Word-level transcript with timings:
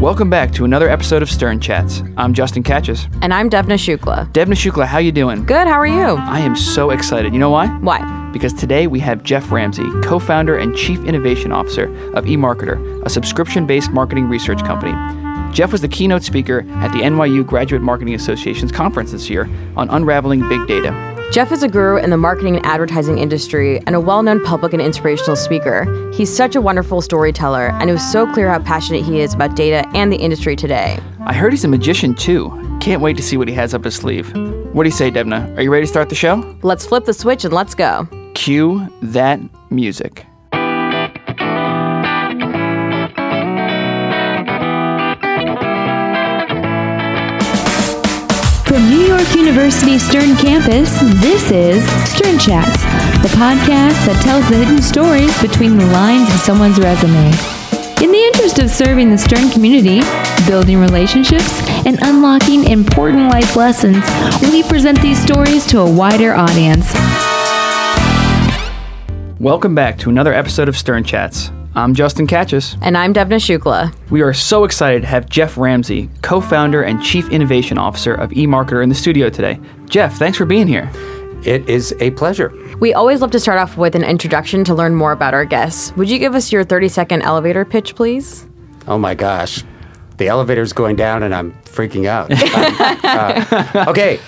Welcome 0.00 0.30
back 0.30 0.52
to 0.52 0.64
another 0.64 0.88
episode 0.88 1.22
of 1.22 1.28
Stern 1.28 1.58
Chats. 1.58 2.04
I'm 2.16 2.32
Justin 2.32 2.62
Catches. 2.62 3.08
And 3.20 3.34
I'm 3.34 3.50
Devna 3.50 3.74
Shukla. 3.74 4.32
Devna 4.32 4.54
Shukla, 4.54 4.86
how 4.86 4.98
you 4.98 5.10
doing? 5.10 5.44
Good, 5.44 5.66
how 5.66 5.72
are 5.72 5.88
you? 5.88 6.14
I 6.14 6.38
am 6.38 6.54
so 6.54 6.90
excited. 6.90 7.32
You 7.32 7.40
know 7.40 7.50
why? 7.50 7.66
Why? 7.78 8.30
Because 8.32 8.52
today 8.52 8.86
we 8.86 9.00
have 9.00 9.24
Jeff 9.24 9.50
Ramsey, 9.50 9.90
co-founder 10.04 10.56
and 10.56 10.76
chief 10.76 11.02
innovation 11.02 11.50
officer 11.50 11.86
of 12.14 12.26
eMarketer, 12.26 13.04
a 13.04 13.10
subscription-based 13.10 13.90
marketing 13.90 14.28
research 14.28 14.60
company. 14.60 14.92
Jeff 15.52 15.72
was 15.72 15.80
the 15.80 15.88
keynote 15.88 16.22
speaker 16.22 16.60
at 16.74 16.92
the 16.92 17.00
NYU 17.00 17.44
Graduate 17.44 17.82
Marketing 17.82 18.14
Association's 18.14 18.70
conference 18.70 19.10
this 19.10 19.28
year 19.28 19.50
on 19.76 19.90
unraveling 19.90 20.48
big 20.48 20.64
data. 20.68 21.17
Jeff 21.30 21.52
is 21.52 21.62
a 21.62 21.68
guru 21.68 21.98
in 21.98 22.08
the 22.08 22.16
marketing 22.16 22.56
and 22.56 22.64
advertising 22.64 23.18
industry 23.18 23.80
and 23.80 23.94
a 23.94 24.00
well 24.00 24.22
known 24.22 24.42
public 24.42 24.72
and 24.72 24.80
inspirational 24.80 25.36
speaker. 25.36 26.10
He's 26.10 26.34
such 26.34 26.56
a 26.56 26.60
wonderful 26.60 27.02
storyteller, 27.02 27.68
and 27.72 27.90
it 27.90 27.92
was 27.92 28.12
so 28.12 28.26
clear 28.32 28.48
how 28.48 28.60
passionate 28.60 29.04
he 29.04 29.20
is 29.20 29.34
about 29.34 29.54
data 29.54 29.86
and 29.94 30.10
the 30.10 30.16
industry 30.16 30.56
today. 30.56 30.98
I 31.20 31.34
heard 31.34 31.52
he's 31.52 31.64
a 31.64 31.68
magician 31.68 32.14
too. 32.14 32.78
Can't 32.80 33.02
wait 33.02 33.18
to 33.18 33.22
see 33.22 33.36
what 33.36 33.46
he 33.46 33.52
has 33.54 33.74
up 33.74 33.84
his 33.84 33.94
sleeve. 33.94 34.34
What 34.72 34.84
do 34.84 34.88
you 34.88 34.94
say, 34.94 35.10
Devna? 35.10 35.54
Are 35.58 35.60
you 35.60 35.70
ready 35.70 35.84
to 35.84 35.90
start 35.90 36.08
the 36.08 36.14
show? 36.14 36.58
Let's 36.62 36.86
flip 36.86 37.04
the 37.04 37.12
switch 37.12 37.44
and 37.44 37.52
let's 37.52 37.74
go. 37.74 38.08
Cue 38.34 38.88
that 39.02 39.38
music. 39.70 40.24
From 48.68 48.90
New 48.90 49.00
York 49.00 49.34
University 49.34 49.98
Stern 49.98 50.36
Campus, 50.36 50.90
this 51.22 51.50
is 51.50 51.82
Stern 52.06 52.38
Chats, 52.38 52.82
the 53.22 53.34
podcast 53.34 53.96
that 54.04 54.20
tells 54.22 54.46
the 54.50 54.56
hidden 54.56 54.82
stories 54.82 55.32
between 55.40 55.78
the 55.78 55.86
lines 55.86 56.28
of 56.28 56.38
someone's 56.38 56.78
resume. 56.78 57.32
In 58.04 58.12
the 58.12 58.22
interest 58.26 58.58
of 58.58 58.68
serving 58.68 59.10
the 59.10 59.16
Stern 59.16 59.48
community, 59.48 60.02
building 60.46 60.78
relationships, 60.78 61.62
and 61.86 61.98
unlocking 62.02 62.64
important 62.64 63.30
life 63.30 63.56
lessons, 63.56 64.04
we 64.52 64.62
present 64.62 65.00
these 65.00 65.18
stories 65.18 65.64
to 65.68 65.80
a 65.80 65.90
wider 65.90 66.34
audience. 66.34 66.92
Welcome 69.40 69.74
back 69.74 69.96
to 70.00 70.10
another 70.10 70.34
episode 70.34 70.68
of 70.68 70.76
Stern 70.76 71.04
Chats. 71.04 71.50
I'm 71.74 71.94
Justin 71.94 72.26
Catches. 72.26 72.76
And 72.82 72.96
I'm 72.96 73.12
Devna 73.12 73.36
Shukla. 73.38 73.94
We 74.10 74.22
are 74.22 74.32
so 74.32 74.64
excited 74.64 75.02
to 75.02 75.08
have 75.08 75.28
Jeff 75.28 75.56
Ramsey, 75.56 76.08
co 76.22 76.40
founder 76.40 76.82
and 76.82 77.02
chief 77.02 77.28
innovation 77.30 77.78
officer 77.78 78.14
of 78.14 78.30
eMarketer, 78.30 78.82
in 78.82 78.88
the 78.88 78.94
studio 78.94 79.28
today. 79.28 79.60
Jeff, 79.86 80.16
thanks 80.16 80.38
for 80.38 80.44
being 80.44 80.66
here. 80.66 80.90
It 81.44 81.68
is 81.68 81.94
a 82.00 82.10
pleasure. 82.12 82.52
We 82.80 82.94
always 82.94 83.20
love 83.20 83.30
to 83.32 83.40
start 83.40 83.58
off 83.58 83.76
with 83.76 83.94
an 83.94 84.02
introduction 84.02 84.64
to 84.64 84.74
learn 84.74 84.94
more 84.94 85.12
about 85.12 85.34
our 85.34 85.44
guests. 85.44 85.94
Would 85.96 86.10
you 86.10 86.18
give 86.18 86.34
us 86.34 86.50
your 86.50 86.64
30 86.64 86.88
second 86.88 87.22
elevator 87.22 87.64
pitch, 87.64 87.94
please? 87.94 88.46
Oh 88.86 88.98
my 88.98 89.14
gosh. 89.14 89.62
The 90.16 90.26
elevator's 90.26 90.72
going 90.72 90.96
down 90.96 91.22
and 91.22 91.32
I'm 91.34 91.52
freaking 91.64 92.06
out. 92.06 92.30
uh, 93.04 93.84
okay. 93.88 94.18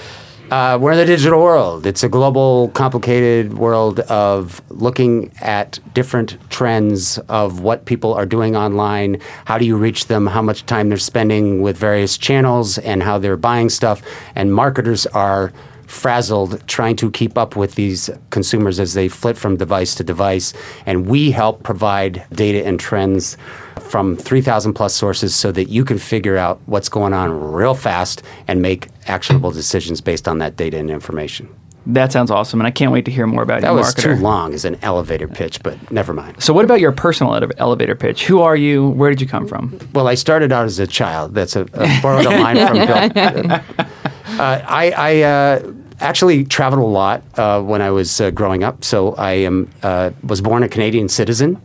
Uh, 0.50 0.76
we're 0.80 0.90
in 0.90 0.98
the 0.98 1.06
digital 1.06 1.40
world. 1.40 1.86
It's 1.86 2.02
a 2.02 2.08
global, 2.08 2.70
complicated 2.70 3.56
world 3.56 4.00
of 4.00 4.60
looking 4.68 5.30
at 5.40 5.78
different 5.94 6.38
trends 6.50 7.18
of 7.28 7.60
what 7.60 7.84
people 7.84 8.14
are 8.14 8.26
doing 8.26 8.56
online. 8.56 9.20
How 9.44 9.58
do 9.58 9.64
you 9.64 9.76
reach 9.76 10.08
them? 10.08 10.26
How 10.26 10.42
much 10.42 10.66
time 10.66 10.88
they're 10.88 10.98
spending 10.98 11.62
with 11.62 11.76
various 11.76 12.18
channels 12.18 12.78
and 12.78 13.00
how 13.00 13.16
they're 13.16 13.36
buying 13.36 13.68
stuff. 13.68 14.02
And 14.34 14.52
marketers 14.52 15.06
are 15.06 15.52
frazzled 15.90 16.66
trying 16.68 16.96
to 16.96 17.10
keep 17.10 17.36
up 17.36 17.56
with 17.56 17.74
these 17.74 18.08
consumers 18.30 18.78
as 18.78 18.94
they 18.94 19.08
flit 19.08 19.36
from 19.36 19.56
device 19.56 19.94
to 19.96 20.04
device. 20.04 20.52
And 20.86 21.06
we 21.06 21.30
help 21.30 21.62
provide 21.62 22.24
data 22.32 22.64
and 22.64 22.78
trends 22.78 23.36
from 23.80 24.16
3,000 24.16 24.72
plus 24.72 24.94
sources 24.94 25.34
so 25.34 25.50
that 25.52 25.68
you 25.68 25.84
can 25.84 25.98
figure 25.98 26.36
out 26.36 26.60
what's 26.66 26.88
going 26.88 27.12
on 27.12 27.52
real 27.52 27.74
fast 27.74 28.22
and 28.46 28.62
make 28.62 28.88
actionable 29.06 29.50
decisions 29.50 30.00
based 30.00 30.28
on 30.28 30.38
that 30.38 30.56
data 30.56 30.78
and 30.78 30.90
information. 30.90 31.48
That 31.86 32.12
sounds 32.12 32.30
awesome, 32.30 32.60
and 32.60 32.66
I 32.66 32.70
can't 32.70 32.92
wait 32.92 33.06
to 33.06 33.10
hear 33.10 33.26
more 33.26 33.42
about 33.42 33.62
That 33.62 33.74
was 33.74 33.94
too 33.94 34.14
long 34.16 34.52
as 34.52 34.66
an 34.66 34.78
elevator 34.82 35.26
pitch, 35.26 35.62
but 35.62 35.90
never 35.90 36.12
mind. 36.12 36.40
So, 36.40 36.52
what 36.52 36.66
about 36.66 36.78
your 36.78 36.92
personal 36.92 37.34
ele- 37.34 37.50
elevator 37.56 37.94
pitch? 37.96 38.26
Who 38.26 38.42
are 38.42 38.54
you? 38.54 38.90
Where 38.90 39.08
did 39.08 39.20
you 39.20 39.26
come 39.26 39.46
from? 39.48 39.78
Well, 39.94 40.06
I 40.06 40.14
started 40.14 40.52
out 40.52 40.66
as 40.66 40.78
a 40.78 40.86
child. 40.86 41.34
That's 41.34 41.56
a, 41.56 41.62
a 41.72 42.00
borrowed 42.02 42.26
a 42.26 42.38
line 42.38 42.56
from 42.58 42.76
Bill. 43.48 43.60
Uh, 44.38 44.62
I, 44.66 44.90
I 44.96 45.22
uh, 45.22 45.72
actually 46.00 46.44
traveled 46.44 46.82
a 46.82 46.86
lot 46.86 47.22
uh, 47.38 47.62
when 47.62 47.82
I 47.82 47.90
was 47.90 48.20
uh, 48.20 48.30
growing 48.30 48.64
up. 48.64 48.84
So 48.84 49.14
I 49.14 49.32
am 49.32 49.70
uh, 49.82 50.10
was 50.22 50.40
born 50.40 50.62
a 50.62 50.68
Canadian 50.68 51.08
citizen. 51.08 51.58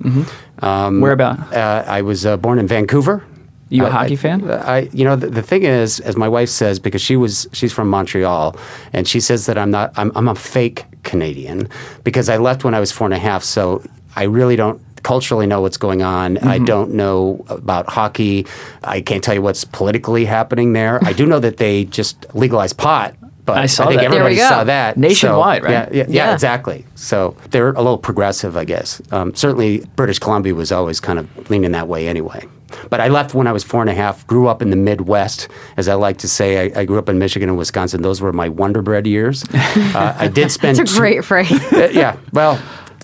Um, 0.59 1.01
Where 1.01 1.11
about? 1.11 1.39
Uh, 1.53 1.83
I 1.87 2.01
was 2.01 2.25
uh, 2.25 2.37
born 2.37 2.59
in 2.59 2.67
Vancouver. 2.67 3.23
You 3.69 3.83
a 3.85 3.87
I- 3.87 3.91
hockey 3.91 4.15
fan? 4.15 4.49
I, 4.49 4.89
you 4.93 5.03
know, 5.03 5.15
the, 5.15 5.27
the 5.27 5.41
thing 5.41 5.63
is, 5.63 5.99
as 6.01 6.15
my 6.15 6.27
wife 6.29 6.49
says, 6.49 6.79
because 6.79 7.01
she 7.01 7.15
was, 7.17 7.47
she's 7.51 7.73
from 7.73 7.89
Montreal, 7.89 8.55
and 8.93 9.07
she 9.07 9.19
says 9.19 9.47
that 9.47 9.57
I'm 9.57 9.71
not, 9.71 9.91
I'm, 9.97 10.11
I'm 10.15 10.27
a 10.27 10.35
fake 10.35 10.85
Canadian 11.03 11.67
because 12.03 12.29
I 12.29 12.37
left 12.37 12.63
when 12.63 12.73
I 12.75 12.79
was 12.79 12.91
four 12.91 13.05
and 13.07 13.13
a 13.13 13.17
half. 13.19 13.43
So 13.43 13.81
I 14.15 14.23
really 14.23 14.55
don't 14.55 14.79
culturally 15.01 15.45
know 15.47 15.61
what's 15.61 15.77
going 15.77 16.01
on. 16.03 16.37
I 16.37 16.57
Mm-hmm. 16.57 16.65
don't 16.65 16.93
know 16.93 17.43
about 17.49 17.87
hockey. 17.89 18.45
I 18.83 19.01
can't 19.01 19.23
tell 19.23 19.33
you 19.33 19.41
what's 19.41 19.63
politically 19.63 20.25
happening 20.25 20.73
there. 20.73 20.99
I 21.03 21.13
do 21.13 21.25
know 21.25 21.39
that 21.39 21.57
they 21.57 21.85
just 21.85 22.25
legalized 22.35 22.77
pot. 22.77 23.15
But 23.45 23.59
I 23.59 23.67
saw 23.67 23.87
think 23.87 23.99
that. 24.01 24.05
Everybody 24.05 24.37
saw 24.37 24.63
that. 24.63 24.97
Nationwide, 24.97 25.61
So, 25.61 25.65
right? 25.67 25.71
Yeah, 25.71 25.89
yeah, 25.91 26.05
yeah, 26.09 26.33
exactly. 26.33 26.85
So 26.95 27.37
they're 27.51 27.69
a 27.69 27.77
little 27.77 27.99
progressive, 27.99 28.57
I 28.57 28.65
guess. 28.65 29.01
Um, 29.11 29.35
certainly, 29.35 29.85
British 29.95 30.17
Columbia 30.19 30.55
was 30.55 30.71
always 30.71 30.99
kind 30.99 31.19
of 31.19 31.49
leaning 31.49 31.71
that 31.73 31.87
way 31.87 32.07
anyway. 32.07 32.47
But 32.89 32.99
I 32.99 33.07
left 33.07 33.35
when 33.35 33.45
I 33.45 33.51
was 33.51 33.63
four 33.63 33.81
and 33.81 33.89
a 33.89 33.93
half, 33.93 34.25
grew 34.25 34.47
up 34.47 34.61
in 34.61 34.71
the 34.71 34.75
Midwest, 34.75 35.47
as 35.77 35.87
I 35.87 35.93
like 35.93 36.17
to 36.17 36.27
say. 36.27 36.71
I, 36.73 36.81
I 36.81 36.85
grew 36.85 36.97
up 36.97 37.07
in 37.07 37.19
Michigan 37.19 37.47
and 37.47 37.57
Wisconsin. 37.57 38.01
Those 38.01 38.19
were 38.19 38.33
my 38.33 38.49
Wonder 38.49 38.81
Bread 38.81 39.05
years. 39.07 39.45
Uh, 39.95 40.13
I 40.17 40.27
did 40.27 40.51
spend. 40.51 40.77
It's 40.79 40.89
a 40.91 40.93
two- 40.93 40.99
great 40.99 41.23
phrase. 41.23 41.51
uh, 41.73 41.89
yeah, 41.93 42.17
well, 42.33 42.61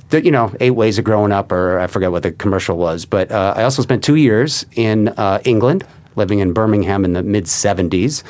the, 0.09 0.23
you 0.25 0.31
know, 0.31 0.53
eight 0.59 0.71
ways 0.71 0.97
of 0.97 1.05
growing 1.05 1.31
up, 1.31 1.51
or 1.51 1.79
I 1.79 1.87
forget 1.87 2.11
what 2.11 2.23
the 2.23 2.31
commercial 2.31 2.77
was. 2.77 3.05
But 3.05 3.31
uh, 3.31 3.53
I 3.55 3.63
also 3.63 3.81
spent 3.81 4.03
two 4.03 4.15
years 4.15 4.65
in 4.75 5.09
uh, 5.09 5.39
England, 5.45 5.85
living 6.17 6.39
in 6.39 6.51
Birmingham 6.53 7.05
in 7.05 7.13
the 7.13 7.23
mid 7.23 7.45
70s. 7.45 8.23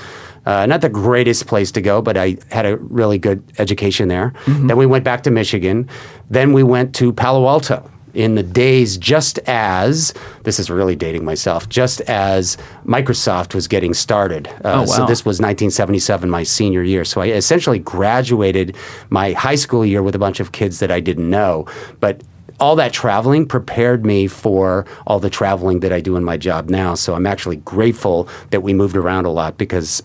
Uh, 0.45 0.65
not 0.65 0.81
the 0.81 0.89
greatest 0.89 1.45
place 1.47 1.71
to 1.71 1.81
go, 1.81 2.01
but 2.01 2.17
I 2.17 2.37
had 2.49 2.65
a 2.65 2.77
really 2.77 3.19
good 3.19 3.43
education 3.59 4.07
there. 4.07 4.33
Then 4.47 4.75
we 4.77 4.85
went 4.85 5.03
back 5.03 5.21
to 5.23 5.31
Michigan. 5.31 5.87
Then 6.29 6.51
we 6.53 6.63
went 6.63 6.95
to 6.95 7.13
Palo 7.13 7.47
Alto 7.47 7.87
in 8.13 8.35
the 8.35 8.43
days 8.43 8.97
just 8.97 9.39
as 9.47 10.13
this 10.43 10.59
is 10.59 10.69
really 10.69 10.97
dating 10.97 11.23
myself 11.23 11.69
just 11.69 12.01
as 12.01 12.57
microsoft 12.85 13.53
was 13.55 13.69
getting 13.69 13.93
started. 13.93 14.49
Uh, 14.65 14.81
Oh, 14.81 14.85
so 14.85 15.05
this 15.05 15.23
was 15.23 15.39
1977 15.39 16.29
my 16.29 16.43
senior 16.43 16.83
year. 16.83 17.05
So 17.05 17.21
i 17.21 17.27
essentially 17.27 17.79
graduated 17.79 18.75
my 19.09 19.31
high 19.31 19.55
school 19.55 19.85
year 19.85 20.03
with 20.03 20.13
a 20.13 20.19
bunch 20.19 20.41
of 20.41 20.51
kids 20.51 20.79
that 20.79 20.91
i 20.91 20.99
didn't 20.99 21.29
know. 21.29 21.65
But 22.01 22.21
all 22.61 22.75
that 22.75 22.93
traveling 22.93 23.45
prepared 23.45 24.05
me 24.05 24.27
for 24.27 24.85
all 25.07 25.19
the 25.19 25.29
traveling 25.29 25.79
that 25.81 25.91
I 25.91 25.99
do 25.99 26.15
in 26.15 26.23
my 26.23 26.37
job 26.37 26.69
now. 26.69 26.93
So 26.93 27.15
I'm 27.15 27.25
actually 27.25 27.57
grateful 27.57 28.29
that 28.51 28.61
we 28.61 28.73
moved 28.73 28.95
around 28.95 29.25
a 29.25 29.31
lot 29.31 29.57
because 29.57 30.01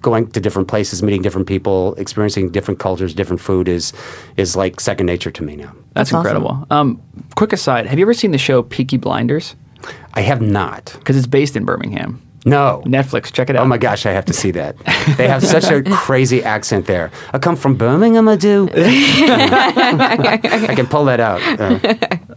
going 0.00 0.30
to 0.30 0.40
different 0.40 0.68
places, 0.68 1.02
meeting 1.02 1.20
different 1.20 1.48
people, 1.48 1.94
experiencing 1.96 2.50
different 2.50 2.80
cultures, 2.80 3.12
different 3.12 3.42
food 3.42 3.68
is 3.68 3.92
is 4.36 4.56
like 4.56 4.80
second 4.80 5.06
nature 5.06 5.30
to 5.32 5.42
me 5.42 5.56
now. 5.56 5.64
That's, 5.64 6.10
That's 6.10 6.12
awesome. 6.12 6.18
incredible. 6.18 6.66
Um, 6.70 7.02
quick 7.34 7.52
aside: 7.52 7.86
Have 7.86 7.98
you 7.98 8.04
ever 8.04 8.14
seen 8.14 8.30
the 8.30 8.38
show 8.38 8.62
Peaky 8.62 8.96
Blinders? 8.96 9.56
I 10.14 10.20
have 10.22 10.40
not. 10.40 10.94
Because 10.98 11.16
it's 11.16 11.26
based 11.26 11.56
in 11.56 11.64
Birmingham. 11.64 12.22
No. 12.46 12.82
Netflix, 12.86 13.32
check 13.32 13.50
it 13.50 13.56
out. 13.56 13.64
Oh 13.64 13.66
my 13.66 13.76
gosh, 13.76 14.06
I 14.06 14.12
have 14.12 14.24
to 14.26 14.32
see 14.32 14.52
that. 14.52 14.78
They 15.16 15.26
have 15.26 15.44
such 15.44 15.64
a 15.64 15.82
crazy 15.90 16.44
accent 16.44 16.86
there. 16.86 17.10
I 17.32 17.38
come 17.38 17.56
from 17.56 17.74
Birmingham, 17.76 18.28
I 18.28 18.36
do. 18.36 18.68
I 18.74 20.72
can 20.76 20.86
pull 20.86 21.04
that 21.06 21.18
out. 21.18 21.42
Uh, 21.42 21.78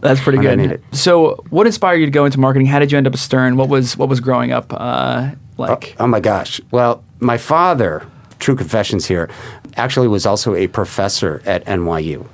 That's 0.00 0.20
pretty 0.20 0.38
when 0.38 0.48
I 0.48 0.54
need 0.56 0.68
good. 0.70 0.82
So, 0.92 1.44
what 1.50 1.66
inspired 1.66 1.98
you 1.98 2.06
to 2.06 2.12
go 2.12 2.24
into 2.24 2.40
marketing? 2.40 2.66
How 2.66 2.80
did 2.80 2.90
you 2.90 2.98
end 2.98 3.06
up 3.06 3.12
at 3.12 3.20
Stern? 3.20 3.56
What 3.56 3.68
was 3.68 3.96
what 3.96 4.08
was 4.08 4.18
growing 4.20 4.50
up 4.50 4.72
uh, 4.72 5.30
like? 5.58 5.94
oh 6.00 6.08
my 6.08 6.18
gosh. 6.20 6.60
Well, 6.72 7.04
my 7.20 7.38
father, 7.38 8.04
true 8.40 8.56
confessions 8.56 9.06
here, 9.06 9.30
actually 9.76 10.08
was 10.08 10.26
also 10.26 10.56
a 10.56 10.66
professor 10.66 11.40
at 11.46 11.64
NYU. 11.66 12.26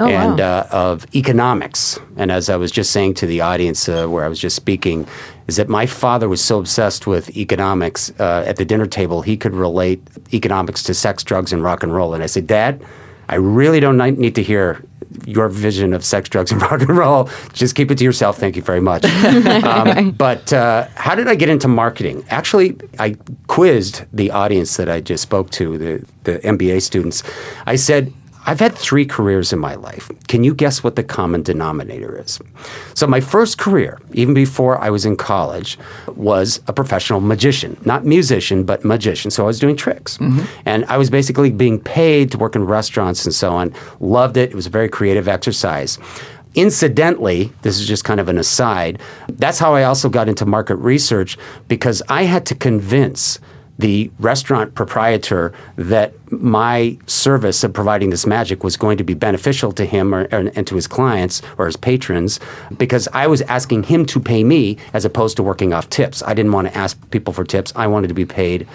Oh, 0.00 0.08
wow. 0.08 0.30
and 0.30 0.40
uh, 0.40 0.66
of 0.70 1.06
economics. 1.14 1.98
And 2.16 2.30
as 2.32 2.48
I 2.48 2.56
was 2.56 2.70
just 2.70 2.90
saying 2.90 3.14
to 3.14 3.26
the 3.26 3.42
audience 3.42 3.86
uh, 3.86 4.06
where 4.06 4.24
I 4.24 4.28
was 4.28 4.38
just 4.38 4.56
speaking, 4.56 5.06
is 5.46 5.56
that 5.56 5.68
my 5.68 5.84
father 5.84 6.26
was 6.26 6.42
so 6.42 6.58
obsessed 6.58 7.06
with 7.06 7.36
economics 7.36 8.10
uh, 8.18 8.44
at 8.46 8.56
the 8.56 8.64
dinner 8.64 8.86
table, 8.86 9.20
he 9.20 9.36
could 9.36 9.54
relate 9.54 10.00
economics 10.32 10.82
to 10.84 10.94
sex, 10.94 11.22
drugs, 11.22 11.52
and 11.52 11.62
rock 11.62 11.82
and 11.82 11.92
roll. 11.92 12.14
And 12.14 12.22
I 12.22 12.26
said, 12.26 12.46
Dad, 12.46 12.82
I 13.28 13.34
really 13.34 13.78
don't 13.78 13.98
need 13.98 14.34
to 14.36 14.42
hear 14.42 14.82
your 15.26 15.48
vision 15.48 15.92
of 15.92 16.02
sex, 16.02 16.30
drugs, 16.30 16.50
and 16.50 16.62
rock 16.70 16.80
and 16.80 16.96
roll. 16.96 17.28
Just 17.52 17.74
keep 17.74 17.90
it 17.90 17.98
to 17.98 18.04
yourself. 18.04 18.38
Thank 18.38 18.56
you 18.56 18.62
very 18.62 18.80
much. 18.80 19.04
um, 19.64 20.12
but 20.12 20.50
uh, 20.52 20.88
how 20.94 21.14
did 21.14 21.28
I 21.28 21.34
get 21.34 21.50
into 21.50 21.68
marketing? 21.68 22.24
Actually, 22.30 22.76
I 22.98 23.16
quizzed 23.48 24.04
the 24.14 24.30
audience 24.30 24.78
that 24.78 24.88
I 24.88 25.00
just 25.00 25.22
spoke 25.22 25.50
to, 25.50 25.76
the, 25.76 26.06
the 26.24 26.38
MBA 26.38 26.80
students. 26.80 27.22
I 27.66 27.76
said, 27.76 28.14
I've 28.46 28.60
had 28.60 28.74
three 28.74 29.04
careers 29.04 29.52
in 29.52 29.58
my 29.58 29.74
life. 29.74 30.10
Can 30.28 30.44
you 30.44 30.54
guess 30.54 30.82
what 30.82 30.96
the 30.96 31.02
common 31.02 31.42
denominator 31.42 32.18
is? 32.18 32.40
So, 32.94 33.06
my 33.06 33.20
first 33.20 33.58
career, 33.58 34.00
even 34.12 34.34
before 34.34 34.78
I 34.78 34.90
was 34.90 35.04
in 35.04 35.16
college, 35.16 35.78
was 36.08 36.60
a 36.66 36.72
professional 36.72 37.20
magician. 37.20 37.76
Not 37.84 38.04
musician, 38.04 38.64
but 38.64 38.84
magician. 38.84 39.30
So, 39.30 39.44
I 39.44 39.46
was 39.46 39.58
doing 39.58 39.76
tricks. 39.76 40.18
Mm-hmm. 40.18 40.44
And 40.64 40.84
I 40.86 40.96
was 40.96 41.10
basically 41.10 41.50
being 41.50 41.80
paid 41.80 42.30
to 42.32 42.38
work 42.38 42.56
in 42.56 42.64
restaurants 42.64 43.24
and 43.24 43.34
so 43.34 43.52
on. 43.52 43.74
Loved 44.00 44.36
it. 44.36 44.50
It 44.50 44.56
was 44.56 44.66
a 44.66 44.70
very 44.70 44.88
creative 44.88 45.28
exercise. 45.28 45.98
Incidentally, 46.54 47.52
this 47.62 47.78
is 47.78 47.86
just 47.86 48.04
kind 48.04 48.18
of 48.18 48.28
an 48.28 48.36
aside, 48.36 49.00
that's 49.28 49.60
how 49.60 49.74
I 49.74 49.84
also 49.84 50.08
got 50.08 50.28
into 50.28 50.44
market 50.44 50.76
research 50.76 51.38
because 51.68 52.02
I 52.08 52.24
had 52.24 52.44
to 52.46 52.56
convince 52.56 53.38
the 53.80 54.10
restaurant 54.18 54.74
proprietor 54.74 55.52
that 55.76 56.12
my 56.30 56.96
service 57.06 57.64
of 57.64 57.72
providing 57.72 58.10
this 58.10 58.26
magic 58.26 58.62
was 58.62 58.76
going 58.76 58.98
to 58.98 59.04
be 59.04 59.14
beneficial 59.14 59.72
to 59.72 59.84
him 59.84 60.14
or, 60.14 60.22
and, 60.30 60.56
and 60.56 60.66
to 60.66 60.74
his 60.74 60.86
clients 60.86 61.40
or 61.58 61.66
his 61.66 61.76
patrons 61.76 62.38
because 62.76 63.08
I 63.12 63.26
was 63.26 63.40
asking 63.42 63.84
him 63.84 64.04
to 64.06 64.20
pay 64.20 64.44
me 64.44 64.76
as 64.92 65.04
opposed 65.04 65.36
to 65.38 65.42
working 65.42 65.72
off 65.72 65.88
tips. 65.88 66.22
I 66.22 66.34
didn't 66.34 66.52
want 66.52 66.68
to 66.68 66.76
ask 66.76 67.10
people 67.10 67.32
for 67.32 67.44
tips. 67.44 67.72
I 67.74 67.86
wanted 67.86 68.08
to 68.08 68.14
be 68.14 68.26
paid 68.26 68.68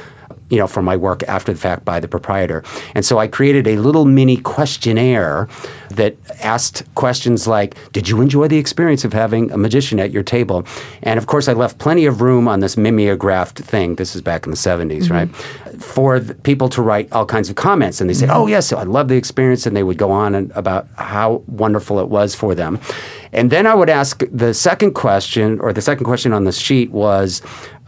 you 0.50 0.58
know, 0.58 0.68
for 0.68 0.82
my 0.82 0.96
work 0.96 1.24
after 1.24 1.52
the 1.52 1.60
fact 1.60 1.86
by 1.86 2.00
the 2.00 2.08
proprietor. 2.08 2.64
And 2.94 3.04
so 3.04 3.18
I 3.18 3.28
created 3.28 3.68
a 3.68 3.78
little 3.78 4.06
mini 4.06 4.38
questionnaire 4.38 5.48
that 5.90 6.16
asked 6.42 6.84
questions 6.96 7.48
like, 7.48 7.76
Did 7.94 8.08
you 8.08 8.22
enjoy 8.22 8.48
the 8.48 8.58
experience 8.58 9.04
of 9.04 9.14
having 9.14 9.52
a 9.52 9.58
magician 9.58 10.00
at 10.00 10.12
your 10.12 10.24
table? 10.24 10.66
And 11.02 11.18
of 11.18 11.26
course, 11.26 11.48
I 11.48 11.54
left 11.54 11.80
plenty 11.80 12.06
of 12.06 12.22
room 12.22 12.48
on 12.48 12.60
this 12.60 12.78
mimeographed 12.78 13.60
thing. 13.60 13.96
This 13.96 14.16
is 14.16 14.22
back 14.22 14.46
in 14.46 14.52
the 14.52 14.58
70s, 14.58 15.10
right? 15.10 15.28
Mm-hmm. 15.28 15.80
For 15.80 16.20
the 16.20 16.36
people 16.36 16.70
to 16.70 16.82
write 16.82 17.12
all 17.12 17.26
kinds 17.26 17.50
of 17.50 17.56
comments. 17.56 18.00
And 18.00 18.10
they 18.10 18.14
say, 18.14 18.28
mm-hmm. 18.28 18.36
Oh, 18.36 18.48
yes, 18.48 18.72
I 18.72 18.84
love 18.84 19.08
the 19.08 19.16
experience. 19.16 19.66
And 19.66 19.76
they 19.76 19.84
would 19.84 19.98
go 19.98 20.12
on 20.12 20.36
and, 20.36 20.52
about 20.52 20.88
how 20.98 21.44
wonderful 21.48 22.00
it 22.00 22.10
was 22.10 22.36
for 22.36 22.54
them. 22.54 22.80
And 23.34 23.52
then 23.52 23.66
I 23.66 23.74
would 23.74 23.90
ask 23.90 24.24
the 24.32 24.54
second 24.54 24.94
question, 24.94 25.60
or 25.60 25.74
the 25.74 25.82
second 25.82 26.06
question 26.06 26.34
on 26.34 26.44
the 26.44 26.52
sheet 26.52 26.92
was, 26.92 27.42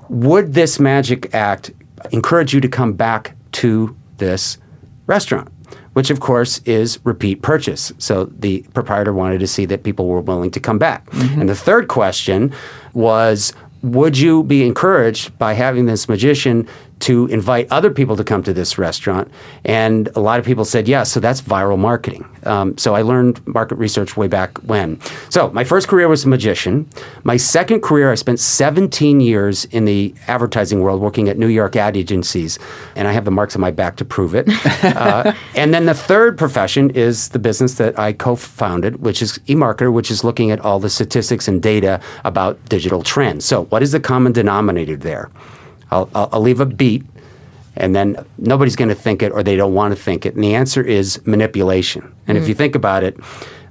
would 0.09 0.53
this 0.53 0.79
magic 0.79 1.33
act 1.33 1.71
encourage 2.11 2.53
you 2.53 2.61
to 2.61 2.67
come 2.67 2.93
back 2.93 3.35
to 3.53 3.95
this 4.17 4.57
restaurant? 5.05 5.49
Which, 5.93 6.09
of 6.11 6.19
course, 6.19 6.59
is 6.59 6.99
repeat 7.03 7.41
purchase. 7.41 7.91
So 7.97 8.25
the 8.25 8.61
proprietor 8.73 9.13
wanted 9.13 9.39
to 9.39 9.47
see 9.47 9.65
that 9.65 9.83
people 9.83 10.07
were 10.07 10.21
willing 10.21 10.51
to 10.51 10.59
come 10.59 10.77
back. 10.77 11.09
Mm-hmm. 11.09 11.41
And 11.41 11.49
the 11.49 11.55
third 11.55 11.87
question 11.87 12.53
was 12.93 13.53
Would 13.81 14.17
you 14.17 14.43
be 14.43 14.65
encouraged 14.65 15.37
by 15.39 15.53
having 15.53 15.87
this 15.87 16.07
magician 16.07 16.67
to 16.99 17.27
invite 17.27 17.67
other 17.71 17.91
people 17.91 18.15
to 18.15 18.23
come 18.23 18.43
to 18.43 18.53
this 18.53 18.77
restaurant? 18.77 19.31
And 19.65 20.09
a 20.15 20.19
lot 20.19 20.39
of 20.39 20.45
people 20.45 20.65
said 20.65 20.87
yes. 20.87 21.11
So 21.11 21.19
that's 21.19 21.41
viral 21.41 21.77
marketing. 21.77 22.27
Um, 22.43 22.77
so 22.77 22.95
I 22.95 23.01
learned 23.01 23.45
market 23.47 23.75
research 23.75 24.15
way 24.15 24.27
back 24.27 24.57
when. 24.59 24.99
So 25.29 25.49
my 25.51 25.63
first 25.63 25.87
career 25.87 26.07
was 26.07 26.25
a 26.25 26.29
magician. 26.29 26.89
My 27.23 27.37
second 27.37 27.81
career, 27.81 28.11
I 28.11 28.15
spent 28.15 28.39
17 28.39 29.19
years 29.19 29.65
in 29.65 29.85
the 29.85 30.13
advertising 30.27 30.81
world 30.81 31.01
working 31.01 31.29
at 31.29 31.37
New 31.37 31.47
York 31.47 31.75
ad 31.75 31.97
agencies, 31.97 32.57
and 32.95 33.07
I 33.07 33.11
have 33.11 33.25
the 33.25 33.31
marks 33.31 33.55
on 33.55 33.61
my 33.61 33.71
back 33.71 33.97
to 33.97 34.05
prove 34.05 34.33
it. 34.33 34.47
uh, 34.83 35.33
and 35.55 35.73
then 35.73 35.85
the 35.85 35.93
third 35.93 36.37
profession 36.37 36.89
is 36.91 37.29
the 37.29 37.39
business 37.39 37.75
that 37.75 37.97
I 37.99 38.13
co-founded, 38.13 39.01
which 39.01 39.21
is 39.21 39.39
eMarketer, 39.47 39.91
which 39.91 40.09
is 40.09 40.23
looking 40.23 40.51
at 40.51 40.59
all 40.61 40.79
the 40.79 40.89
statistics 40.89 41.47
and 41.47 41.61
data 41.61 41.99
about 42.23 42.63
digital 42.69 43.03
trends. 43.03 43.45
So 43.45 43.65
what 43.65 43.83
is 43.83 43.91
the 43.91 43.99
common 43.99 44.31
denominator 44.31 44.95
there? 44.95 45.29
I'll, 45.91 46.09
I'll, 46.13 46.29
I'll 46.33 46.41
leave 46.41 46.59
a 46.59 46.65
beat 46.65 47.03
and 47.75 47.95
then 47.95 48.17
nobody's 48.37 48.75
going 48.75 48.89
to 48.89 48.95
think 48.95 49.21
it 49.21 49.31
or 49.31 49.43
they 49.43 49.55
don't 49.55 49.73
want 49.73 49.95
to 49.95 50.01
think 50.01 50.25
it. 50.25 50.35
And 50.35 50.43
the 50.43 50.55
answer 50.55 50.81
is 50.81 51.25
manipulation. 51.25 52.13
And 52.27 52.37
if 52.37 52.47
you 52.47 52.55
think 52.55 52.75
about 52.75 53.03
it, 53.03 53.17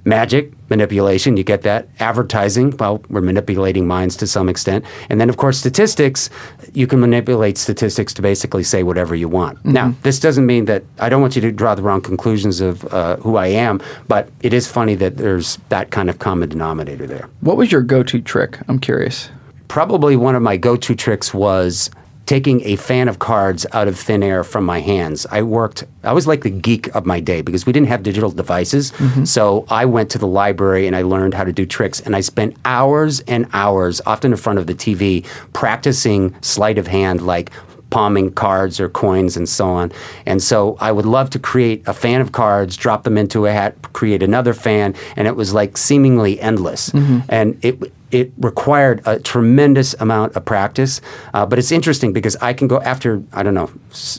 magic, 0.04 0.52
manipulation, 0.70 1.36
you 1.36 1.42
get 1.42 1.62
that. 1.62 1.88
Advertising, 1.98 2.76
well, 2.78 3.02
we're 3.10 3.20
manipulating 3.20 3.86
minds 3.86 4.16
to 4.16 4.26
some 4.26 4.48
extent. 4.48 4.84
And 5.10 5.20
then, 5.20 5.28
of 5.28 5.36
course, 5.36 5.58
statistics, 5.58 6.30
you 6.72 6.86
can 6.86 7.00
manipulate 7.00 7.58
statistics 7.58 8.14
to 8.14 8.22
basically 8.22 8.62
say 8.62 8.84
whatever 8.84 9.16
you 9.16 9.28
want. 9.28 9.62
Now, 9.64 9.94
this 10.02 10.20
doesn't 10.20 10.46
mean 10.46 10.66
that 10.66 10.84
I 11.00 11.08
don't 11.08 11.20
want 11.20 11.34
you 11.34 11.42
to 11.42 11.52
draw 11.52 11.74
the 11.74 11.82
wrong 11.82 12.00
conclusions 12.00 12.60
of 12.60 12.84
uh, 12.94 13.16
who 13.16 13.36
I 13.36 13.48
am, 13.48 13.82
but 14.06 14.30
it 14.40 14.52
is 14.52 14.70
funny 14.70 14.94
that 14.94 15.16
there's 15.16 15.58
that 15.68 15.90
kind 15.90 16.08
of 16.08 16.20
common 16.20 16.48
denominator 16.48 17.06
there. 17.06 17.28
What 17.40 17.56
was 17.56 17.72
your 17.72 17.82
go-to 17.82 18.20
trick? 18.20 18.58
I'm 18.68 18.78
curious. 18.78 19.28
Probably 19.66 20.14
one 20.14 20.36
of 20.36 20.42
my 20.42 20.56
go 20.56 20.76
to 20.76 20.94
tricks 20.94 21.34
was 21.34 21.90
taking 22.26 22.60
a 22.62 22.76
fan 22.76 23.08
of 23.08 23.20
cards 23.20 23.64
out 23.72 23.86
of 23.86 23.98
thin 23.98 24.22
air 24.22 24.42
from 24.42 24.64
my 24.64 24.80
hands. 24.80 25.26
I 25.30 25.42
worked, 25.42 25.84
I 26.02 26.12
was 26.12 26.26
like 26.26 26.42
the 26.42 26.50
geek 26.50 26.88
of 26.94 27.06
my 27.06 27.20
day 27.20 27.40
because 27.40 27.66
we 27.66 27.72
didn't 27.72 27.86
have 27.86 28.02
digital 28.02 28.30
devices. 28.30 28.90
Mm-hmm. 28.92 29.24
So 29.24 29.64
I 29.68 29.84
went 29.84 30.10
to 30.10 30.18
the 30.18 30.26
library 30.26 30.88
and 30.88 30.96
I 30.96 31.02
learned 31.02 31.34
how 31.34 31.44
to 31.44 31.52
do 31.52 31.64
tricks. 31.64 32.00
And 32.00 32.16
I 32.16 32.20
spent 32.20 32.56
hours 32.64 33.20
and 33.20 33.46
hours, 33.52 34.00
often 34.06 34.32
in 34.32 34.38
front 34.38 34.58
of 34.58 34.66
the 34.66 34.74
TV, 34.74 35.24
practicing 35.52 36.34
sleight 36.42 36.78
of 36.78 36.88
hand, 36.88 37.24
like 37.24 37.52
palming 37.90 38.32
cards 38.32 38.80
or 38.80 38.88
coins 38.88 39.36
and 39.36 39.48
so 39.48 39.68
on. 39.68 39.92
And 40.26 40.42
so 40.42 40.76
I 40.80 40.90
would 40.90 41.06
love 41.06 41.30
to 41.30 41.38
create 41.38 41.86
a 41.86 41.94
fan 41.94 42.20
of 42.20 42.32
cards, 42.32 42.76
drop 42.76 43.04
them 43.04 43.16
into 43.16 43.46
a 43.46 43.52
hat, 43.52 43.92
create 43.92 44.24
another 44.24 44.52
fan, 44.52 44.94
and 45.14 45.28
it 45.28 45.36
was 45.36 45.54
like 45.54 45.76
seemingly 45.76 46.40
endless. 46.40 46.90
Mm-hmm. 46.90 47.20
And 47.28 47.64
it 47.64 47.92
it 48.10 48.32
required 48.38 49.02
a 49.06 49.18
tremendous 49.18 49.94
amount 49.94 50.36
of 50.36 50.44
practice. 50.44 51.00
Uh, 51.34 51.44
but 51.44 51.58
it's 51.58 51.72
interesting 51.72 52.12
because 52.12 52.36
I 52.36 52.52
can 52.52 52.68
go 52.68 52.80
after 52.80 53.22
I 53.32 53.42
don't 53.42 53.54
know, 53.54 53.70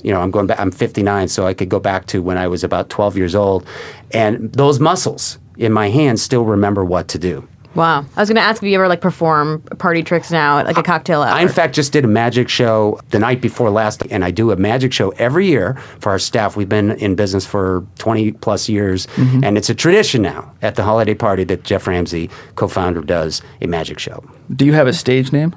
you 0.03 0.11
know, 0.11 0.21
I'm 0.21 0.31
going 0.31 0.47
back. 0.47 0.59
I'm 0.59 0.71
59, 0.71 1.27
so 1.27 1.47
I 1.47 1.53
could 1.53 1.69
go 1.69 1.79
back 1.79 2.05
to 2.07 2.21
when 2.21 2.37
I 2.37 2.47
was 2.47 2.63
about 2.63 2.89
12 2.89 3.17
years 3.17 3.35
old, 3.35 3.65
and 4.11 4.51
those 4.53 4.79
muscles 4.79 5.39
in 5.57 5.73
my 5.73 5.89
hands 5.89 6.21
still 6.21 6.45
remember 6.45 6.85
what 6.85 7.07
to 7.09 7.19
do. 7.19 7.47
Wow. 7.77 8.05
I 8.15 8.19
was 8.19 8.27
going 8.27 8.37
to 8.37 8.41
ask 8.41 8.63
if 8.63 8.67
you 8.67 8.73
ever 8.73 8.87
like 8.87 9.01
perform 9.01 9.61
party 9.77 10.01
tricks 10.01 10.31
now 10.31 10.57
at 10.57 10.65
like 10.65 10.77
a 10.77 10.83
cocktail 10.83 11.21
hour. 11.21 11.31
I, 11.31 11.43
in 11.43 11.47
fact, 11.47 11.75
just 11.75 11.93
did 11.93 12.03
a 12.03 12.07
magic 12.07 12.49
show 12.49 12.99
the 13.11 13.19
night 13.19 13.39
before 13.39 13.69
last, 13.69 14.01
and 14.09 14.25
I 14.25 14.31
do 14.31 14.49
a 14.49 14.55
magic 14.55 14.91
show 14.91 15.09
every 15.11 15.45
year 15.45 15.75
for 15.99 16.11
our 16.11 16.17
staff. 16.17 16.57
We've 16.57 16.67
been 16.67 16.91
in 16.91 17.13
business 17.13 17.45
for 17.45 17.85
20 17.99 18.31
plus 18.33 18.67
years, 18.67 19.05
mm-hmm. 19.07 19.43
and 19.43 19.59
it's 19.59 19.69
a 19.69 19.75
tradition 19.75 20.23
now 20.23 20.51
at 20.63 20.73
the 20.73 20.81
holiday 20.81 21.13
party 21.13 21.43
that 21.45 21.63
Jeff 21.63 21.85
Ramsey, 21.85 22.31
co 22.55 22.67
founder, 22.67 23.01
does 23.01 23.43
a 23.61 23.67
magic 23.67 23.99
show. 23.99 24.23
Do 24.55 24.65
you 24.65 24.73
have 24.73 24.87
a 24.87 24.93
stage 24.93 25.31
name? 25.31 25.55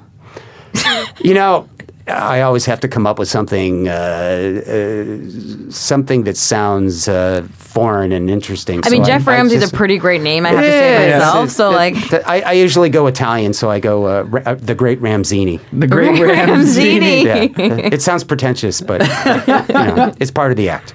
You 1.23 1.33
know, 1.33 1.69
I 2.07 2.41
always 2.41 2.65
have 2.65 2.79
to 2.81 2.87
come 2.87 3.05
up 3.05 3.19
with 3.19 3.27
something, 3.29 3.87
uh, 3.87 3.91
uh, 3.91 5.71
something 5.71 6.23
that 6.23 6.35
sounds 6.37 7.07
uh, 7.07 7.45
foreign 7.53 8.11
and 8.11 8.29
interesting. 8.29 8.81
I 8.83 8.89
mean, 8.89 9.03
So 9.03 9.07
Jeff 9.11 9.27
Ramsey's 9.27 9.61
just- 9.61 9.73
a 9.73 9.75
pretty 9.75 9.97
great 9.97 10.21
name, 10.21 10.45
I 10.45 10.49
have 10.49 10.59
to 10.59 10.71
say 10.71 11.09
Yeah, 11.09 11.17
myself. 11.19 11.35
it's- 11.43 11.55
So, 11.55 11.71
it- 11.71 11.75
like, 11.75 11.95
th- 12.09 12.23
I, 12.25 12.41
I 12.41 12.51
usually 12.53 12.89
go 12.89 13.07
Italian, 13.07 13.53
so 13.53 13.69
I 13.69 13.79
go 13.79 14.05
uh, 14.07 14.23
Ra- 14.23 14.41
uh, 14.45 14.55
the 14.55 14.75
Great 14.75 15.01
Ramzini. 15.01 15.59
The 15.73 15.87
Great 15.87 16.11
Ramzini. 16.19 17.23
Yeah, 17.23 17.45
it 17.93 18.01
sounds 18.01 18.23
pretentious, 18.23 18.81
but 18.81 19.01
you 19.01 19.73
know, 19.73 20.13
it's 20.19 20.31
part 20.31 20.51
of 20.51 20.57
the 20.57 20.69
act. 20.69 20.93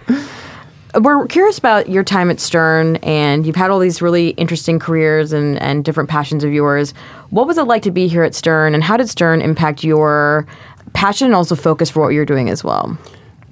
we're 1.00 1.26
curious 1.26 1.58
about 1.58 1.88
your 1.88 2.02
time 2.04 2.30
at 2.30 2.40
Stern, 2.40 2.96
and 2.96 3.46
you've 3.46 3.56
had 3.56 3.70
all 3.70 3.78
these 3.78 4.00
really 4.02 4.30
interesting 4.30 4.78
careers 4.78 5.32
and, 5.32 5.60
and 5.60 5.84
different 5.84 6.08
passions 6.10 6.42
of 6.42 6.52
yours. 6.52 6.92
What 7.30 7.46
was 7.46 7.58
it 7.58 7.64
like 7.64 7.82
to 7.82 7.90
be 7.90 8.08
here 8.08 8.22
at 8.24 8.34
Stern, 8.34 8.74
and 8.74 8.82
how 8.82 8.96
did 8.96 9.08
Stern 9.08 9.40
impact 9.42 9.84
your 9.84 10.46
passion 10.96 11.26
and 11.26 11.34
also 11.34 11.54
focus 11.54 11.90
for 11.90 12.00
what 12.00 12.08
you're 12.08 12.24
doing 12.24 12.48
as 12.48 12.64
well? 12.64 12.96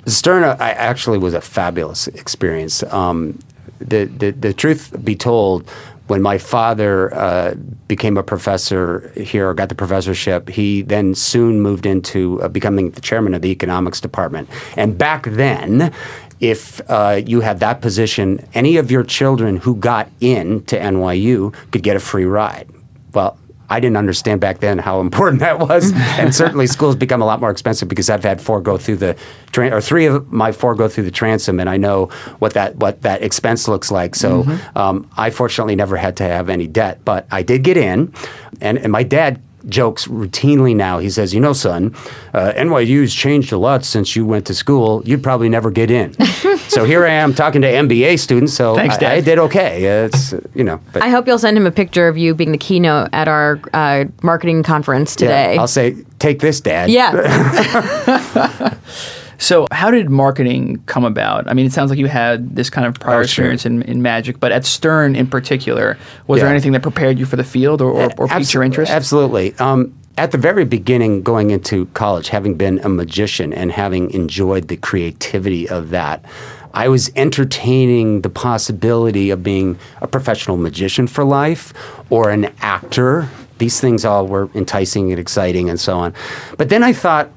Stern, 0.07 0.45
I 0.45 0.71
actually 0.71 1.19
was 1.19 1.35
a 1.35 1.41
fabulous 1.41 2.09
experience. 2.09 2.83
Um, 2.85 3.39
the, 3.79 4.07
the 4.07 4.31
the 4.33 4.53
truth 4.53 4.95
be 5.05 5.15
told, 5.15 5.69
when 6.07 6.23
my 6.23 6.39
father 6.39 7.15
uh, 7.15 7.55
became 7.89 8.17
a 8.17 8.23
professor 8.23 9.13
here, 9.17 9.49
or 9.49 9.55
got 9.55 9.69
the 9.69 9.75
professorship, 9.75 10.49
he 10.49 10.83
then 10.83 11.15
soon 11.15 11.61
moved 11.61 11.87
into 11.87 12.41
uh, 12.43 12.49
becoming 12.49 12.91
the 12.91 13.01
chairman 13.01 13.35
of 13.35 13.43
the 13.43 13.51
economics 13.51 14.01
department. 14.01 14.49
And 14.77 14.99
back 14.99 15.25
then, 15.25 15.93
if 16.41 16.81
uh, 16.91 17.23
you 17.25 17.41
had 17.41 17.61
that 17.61 17.81
position, 17.81 18.47
any 18.55 18.77
of 18.77 18.91
your 18.91 19.05
children 19.05 19.57
who 19.57 19.77
got 19.77 20.09
in 20.21 20.65
to 20.65 20.79
NYU 20.79 21.55
could 21.71 21.83
get 21.83 21.97
a 21.97 22.01
free 22.01 22.27
ride. 22.27 22.69
Well, 23.15 23.39
I 23.71 23.81
didn't 23.81 23.97
understand 23.97 24.41
back 24.41 24.61
then 24.61 24.79
how 24.79 25.01
important 25.09 25.41
that 25.41 25.59
was, 25.59 25.93
and 25.93 26.35
certainly 26.43 26.67
schools 26.67 26.97
become 26.97 27.23
a 27.23 27.27
lot 27.27 27.41
more 27.41 27.51
expensive 27.51 27.89
because 27.89 28.11
I've 28.11 28.25
had 28.25 28.41
four 28.41 28.61
go 28.61 28.79
through 28.79 28.97
the, 28.97 29.17
tran- 29.53 29.73
or 29.73 29.81
three 29.81 30.07
of 30.07 30.33
my 30.33 30.53
four 30.53 30.75
go 30.75 30.89
through 30.89 31.05
the 31.05 31.11
transom, 31.11 31.61
and 31.61 31.69
I 31.69 31.77
know 31.77 32.07
what 32.39 32.55
that 32.55 32.77
what 32.77 33.03
that 33.03 33.23
expense 33.23 33.69
looks 33.69 33.91
like. 33.91 34.15
So 34.15 34.45
um, 34.77 35.09
I 35.17 35.31
fortunately 35.31 35.77
never 35.77 35.97
had 35.97 36.17
to 36.19 36.25
have 36.25 36.49
any 36.49 36.67
debt, 36.67 37.05
but 37.05 37.27
I 37.31 37.43
did 37.43 37.63
get 37.63 37.77
in, 37.77 38.13
and, 38.61 38.79
and 38.79 38.93
my 38.93 39.03
dad 39.03 39.41
jokes 39.69 40.07
routinely 40.07 40.75
now. 40.75 40.99
He 40.99 41.11
says, 41.11 41.35
"You 41.35 41.41
know, 41.41 41.53
son, 41.53 41.95
uh, 42.33 42.53
NYU's 42.57 43.15
changed 43.15 43.53
a 43.53 43.59
lot 43.59 43.85
since 43.85 44.17
you 44.17 44.27
went 44.27 44.47
to 44.47 44.55
school. 44.55 45.03
You'd 45.05 45.23
probably 45.23 45.49
never 45.49 45.71
get 45.71 45.91
in." 45.91 46.13
so 46.69 46.85
here 46.85 47.05
I 47.07 47.13
am 47.13 47.35
talking 47.35 47.63
to 47.63 47.69
MBA 47.69 48.19
students. 48.19 48.55
So 48.55 48.75
Thanks, 48.75 48.99
I, 48.99 49.15
I 49.15 49.21
did 49.21 49.39
okay. 49.39 50.03
Uh, 50.03 50.07
It's 50.07 50.33
uh, 50.33 50.41
you 50.55 50.65
know, 50.65 50.81
but 50.93 51.03
I 51.03 51.09
hope 51.09 51.27
you'll 51.27 51.39
send 51.39 51.57
him 51.57 51.67
a 51.67 51.73
picture 51.73 52.09
of 52.09 52.17
you 52.17 52.35
being 52.35 52.53
the 52.53 52.59
keynote 52.59 53.11
at 53.13 53.29
our 53.29 53.61
uh, 53.73 54.05
marketing 54.23 54.63
conference 54.63 55.13
yeah, 55.13 55.19
today. 55.19 55.59
I'll 55.59 55.69
say, 55.69 55.97
"Take 56.19 56.41
this, 56.41 56.61
Dad." 56.61 56.91
Yeah. 56.91 58.75
So, 59.39 59.67
how 59.73 59.91
did 59.91 60.11
marketing 60.11 60.83
come 60.87 61.05
about? 61.05 61.49
I 61.49 61.55
mean, 61.55 61.67
it 61.67 61.73
sounds 61.73 61.91
like 61.91 61.99
you 61.99 62.07
had 62.07 62.55
this 62.57 62.71
kind 62.71 62.87
of 62.87 62.95
prior 62.95 63.21
Oh, 63.21 63.23
sure. 63.23 63.45
experience 63.45 63.67
in, 63.67 63.83
in 63.83 64.03
magic, 64.03 64.41
but 64.41 64.53
at 64.53 64.65
Stern 64.65 65.17
in 65.17 65.27
particular, 65.27 65.99
was 66.27 66.41
there 66.41 66.49
anything 66.51 66.73
that 66.73 66.83
prepared 66.83 67.19
you 67.19 67.27
for 67.27 67.37
the 67.37 67.45
field 67.45 67.81
or, 67.83 67.91
or, 67.91 68.11
or 68.19 68.29
piqued 68.29 68.55
your 68.55 68.63
Abso- 68.63 68.67
interest? 68.67 68.93
Absolutely. 68.93 69.55
Um, 69.59 69.95
at 70.17 70.31
the 70.31 70.39
very 70.39 70.65
beginning, 70.65 71.23
going 71.23 71.51
into 71.51 71.87
college, 71.87 72.29
having 72.29 72.55
been 72.55 72.79
a 72.85 72.89
magician 72.89 73.53
and 73.53 73.73
having 73.73 74.11
enjoyed 74.13 74.69
the 74.69 74.77
creativity 74.77 75.69
of 75.69 75.91
that, 75.91 76.25
I 76.73 76.89
was 76.89 77.11
entertaining 77.17 78.21
the 78.23 78.31
possibility 78.31 79.31
of 79.31 79.43
being 79.43 79.77
a 80.01 80.07
professional 80.07 80.57
magician 80.57 81.07
for 81.09 81.25
life 81.25 81.73
or 82.11 82.31
an 82.31 82.53
actor. 82.61 83.29
These 83.59 83.81
things 83.81 84.05
all 84.05 84.27
were 84.29 84.49
enticing 84.55 85.11
and 85.11 85.21
exciting 85.21 85.69
and 85.69 85.79
so 85.81 85.97
on. 85.99 86.15
But 86.59 86.69
then 86.69 86.83
I 86.85 86.93
thought, 86.93 87.31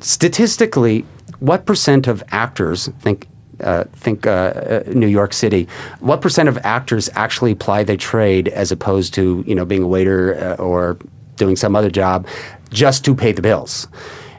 statistically, 0.00 1.04
what 1.40 1.66
percent 1.66 2.06
of 2.06 2.22
actors 2.30 2.88
think 3.00 3.26
uh, 3.60 3.84
think 3.92 4.26
uh, 4.26 4.30
uh, 4.30 4.82
New 4.86 5.06
York 5.06 5.34
City. 5.34 5.68
What 6.00 6.22
percent 6.22 6.48
of 6.48 6.56
actors 6.58 7.10
actually 7.14 7.54
ply 7.54 7.84
their 7.84 7.96
trade 7.96 8.48
as 8.48 8.72
opposed 8.72 9.12
to 9.14 9.44
you 9.46 9.54
know 9.54 9.66
being 9.66 9.82
a 9.82 9.88
waiter 9.88 10.56
uh, 10.58 10.62
or 10.62 10.96
doing 11.36 11.56
some 11.56 11.76
other 11.76 11.90
job 11.90 12.26
just 12.70 13.04
to 13.04 13.14
pay 13.14 13.32
the 13.32 13.42
bills? 13.42 13.86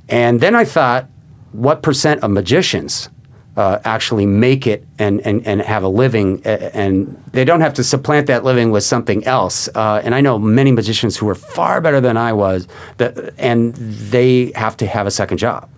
And 0.09 0.41
then 0.41 0.55
I 0.55 0.65
thought, 0.65 1.07
what 1.51 1.83
percent 1.83 2.23
of 2.23 2.31
magicians 2.31 3.09
uh, 3.57 3.79
actually 3.83 4.25
make 4.25 4.65
it 4.65 4.87
and, 4.97 5.19
and, 5.21 5.45
and 5.45 5.61
have 5.61 5.83
a 5.83 5.87
living 5.87 6.41
and 6.45 7.21
they 7.33 7.43
don't 7.43 7.59
have 7.59 7.73
to 7.73 7.83
supplant 7.83 8.25
that 8.27 8.45
living 8.45 8.71
with 8.71 8.83
something 8.83 9.23
else. 9.25 9.67
And 9.67 10.15
I 10.15 10.21
know 10.21 10.39
many 10.39 10.71
magicians 10.71 11.17
who 11.17 11.27
are 11.29 11.35
far 11.35 11.81
better 11.81 11.99
than 11.99 12.17
I 12.17 12.31
was 12.33 12.67
that, 12.97 13.33
and 13.37 13.73
they 13.75 14.53
have 14.55 14.77
to 14.77 14.87
have 14.87 15.05
a 15.05 15.11
second 15.11 15.37
job. 15.37 15.69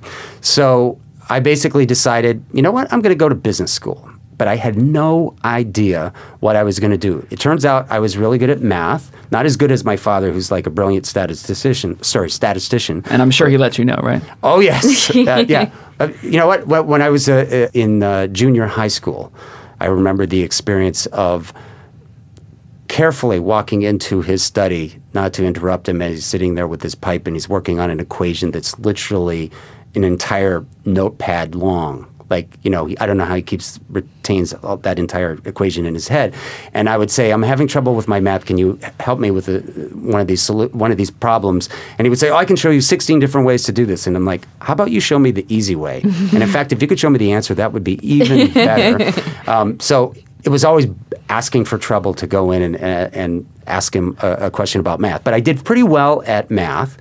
So 0.41 0.99
I 1.29 1.39
basically 1.39 1.85
decided, 1.85 2.43
you 2.53 2.61
know 2.61 2.71
what, 2.71 2.91
I'm 2.91 3.01
going 3.01 3.15
to 3.15 3.19
go 3.19 3.29
to 3.29 3.35
business 3.35 3.71
school. 3.71 4.09
But 4.35 4.47
I 4.47 4.55
had 4.55 4.77
no 4.77 5.35
idea 5.45 6.11
what 6.39 6.55
I 6.55 6.63
was 6.63 6.79
going 6.79 6.91
to 6.91 6.97
do. 6.97 7.25
It 7.29 7.39
turns 7.39 7.65
out 7.65 7.89
I 7.91 7.99
was 7.99 8.17
really 8.17 8.39
good 8.39 8.49
at 8.49 8.61
math, 8.61 9.11
not 9.31 9.45
as 9.45 9.55
good 9.55 9.71
as 9.71 9.85
my 9.85 9.95
father, 9.95 10.31
who's 10.31 10.49
like 10.49 10.65
a 10.65 10.71
brilliant 10.71 11.05
statistician. 11.05 12.01
Sorry, 12.01 12.31
statistician. 12.31 13.03
and 13.11 13.21
I'm 13.21 13.29
sure 13.29 13.47
he 13.47 13.57
let 13.57 13.77
you 13.77 13.85
know, 13.85 13.99
right? 14.01 14.23
Oh 14.41 14.59
yes, 14.59 15.09
uh, 15.15 15.45
yeah. 15.47 15.71
Uh, 15.99 16.09
you 16.23 16.31
know 16.31 16.47
what? 16.47 16.87
When 16.87 17.01
I 17.01 17.09
was 17.09 17.29
uh, 17.29 17.67
uh, 17.69 17.71
in 17.73 18.01
uh, 18.01 18.25
junior 18.27 18.65
high 18.65 18.87
school, 18.87 19.31
I 19.79 19.85
remember 19.85 20.25
the 20.25 20.41
experience 20.41 21.05
of 21.07 21.53
carefully 22.87 23.39
walking 23.39 23.81
into 23.81 24.21
his 24.21 24.43
study, 24.43 24.99
not 25.13 25.33
to 25.33 25.45
interrupt 25.45 25.89
him 25.89 26.01
as 26.01 26.11
he's 26.13 26.25
sitting 26.25 26.55
there 26.55 26.67
with 26.67 26.81
his 26.81 26.95
pipe 26.95 27.27
and 27.27 27.35
he's 27.35 27.49
working 27.49 27.79
on 27.79 27.89
an 27.89 27.99
equation 27.99 28.51
that's 28.51 28.77
literally 28.79 29.51
an 29.95 30.03
entire 30.03 30.65
notepad 30.85 31.55
long. 31.55 32.07
Like 32.29 32.57
you 32.63 32.71
know, 32.71 32.89
I 32.99 33.05
don't 33.05 33.17
know 33.17 33.25
how 33.25 33.35
he 33.35 33.43
keeps 33.43 33.79
retains 33.89 34.53
all 34.53 34.77
that 34.77 34.97
entire 34.97 35.37
equation 35.45 35.85
in 35.85 35.93
his 35.93 36.07
head. 36.07 36.33
And 36.73 36.89
I 36.89 36.97
would 36.97 37.11
say, 37.11 37.31
I'm 37.31 37.43
having 37.43 37.67
trouble 37.67 37.93
with 37.93 38.07
my 38.07 38.19
math. 38.19 38.45
Can 38.45 38.57
you 38.57 38.79
help 38.99 39.19
me 39.19 39.29
with 39.29 39.47
a, 39.49 39.59
one 39.93 40.19
of 40.21 40.27
these 40.27 40.49
one 40.49 40.89
of 40.91 40.97
these 40.97 41.11
problems? 41.11 41.69
And 41.97 42.05
he 42.05 42.09
would 42.09 42.17
say, 42.17 42.29
Oh, 42.31 42.35
I 42.37 42.45
can 42.45 42.55
show 42.55 42.71
you 42.71 42.81
16 42.81 43.19
different 43.19 43.45
ways 43.45 43.63
to 43.65 43.71
do 43.71 43.85
this. 43.85 44.07
And 44.07 44.15
I'm 44.15 44.25
like, 44.25 44.47
How 44.61 44.73
about 44.73 44.89
you 44.89 44.99
show 44.99 45.19
me 45.19 45.29
the 45.31 45.45
easy 45.53 45.75
way? 45.75 46.01
and 46.03 46.41
in 46.41 46.49
fact, 46.49 46.71
if 46.71 46.81
you 46.81 46.87
could 46.87 46.99
show 46.99 47.09
me 47.09 47.19
the 47.19 47.33
answer, 47.33 47.53
that 47.53 47.71
would 47.71 47.83
be 47.83 47.99
even 48.07 48.51
better. 48.53 49.21
um, 49.47 49.79
so 49.79 50.15
it 50.43 50.49
was 50.49 50.63
always 50.65 50.87
asking 51.29 51.65
for 51.65 51.77
trouble 51.77 52.13
to 52.15 52.25
go 52.25 52.51
in 52.51 52.61
and, 52.61 52.75
uh, 52.77 53.09
and 53.13 53.45
ask 53.67 53.95
him 53.95 54.17
a, 54.23 54.31
a 54.47 54.51
question 54.51 54.79
about 54.81 54.99
math. 54.99 55.23
But 55.23 55.33
I 55.33 55.39
did 55.39 55.63
pretty 55.63 55.83
well 55.83 56.23
at 56.25 56.49
math. 56.49 56.97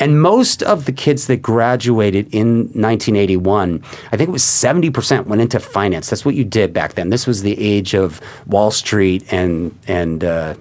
And 0.00 0.22
most 0.22 0.62
of 0.62 0.84
the 0.84 0.92
kids 0.92 1.26
that 1.26 1.38
graduated 1.42 2.32
in 2.34 2.66
1981, 2.74 3.82
I 4.12 4.16
think 4.16 4.28
it 4.28 4.32
was 4.32 4.44
70% 4.44 5.26
went 5.26 5.42
into 5.42 5.58
finance. 5.60 6.08
That's 6.10 6.24
what 6.24 6.34
you 6.34 6.44
did 6.44 6.72
back 6.72 6.94
then. 6.94 7.10
This 7.10 7.26
was 7.26 7.42
the 7.42 7.58
age 7.60 7.94
of 7.94 8.20
Wall 8.46 8.70
Street 8.70 9.24
and, 9.32 9.76
and, 9.88 10.22
uh, 10.24 10.54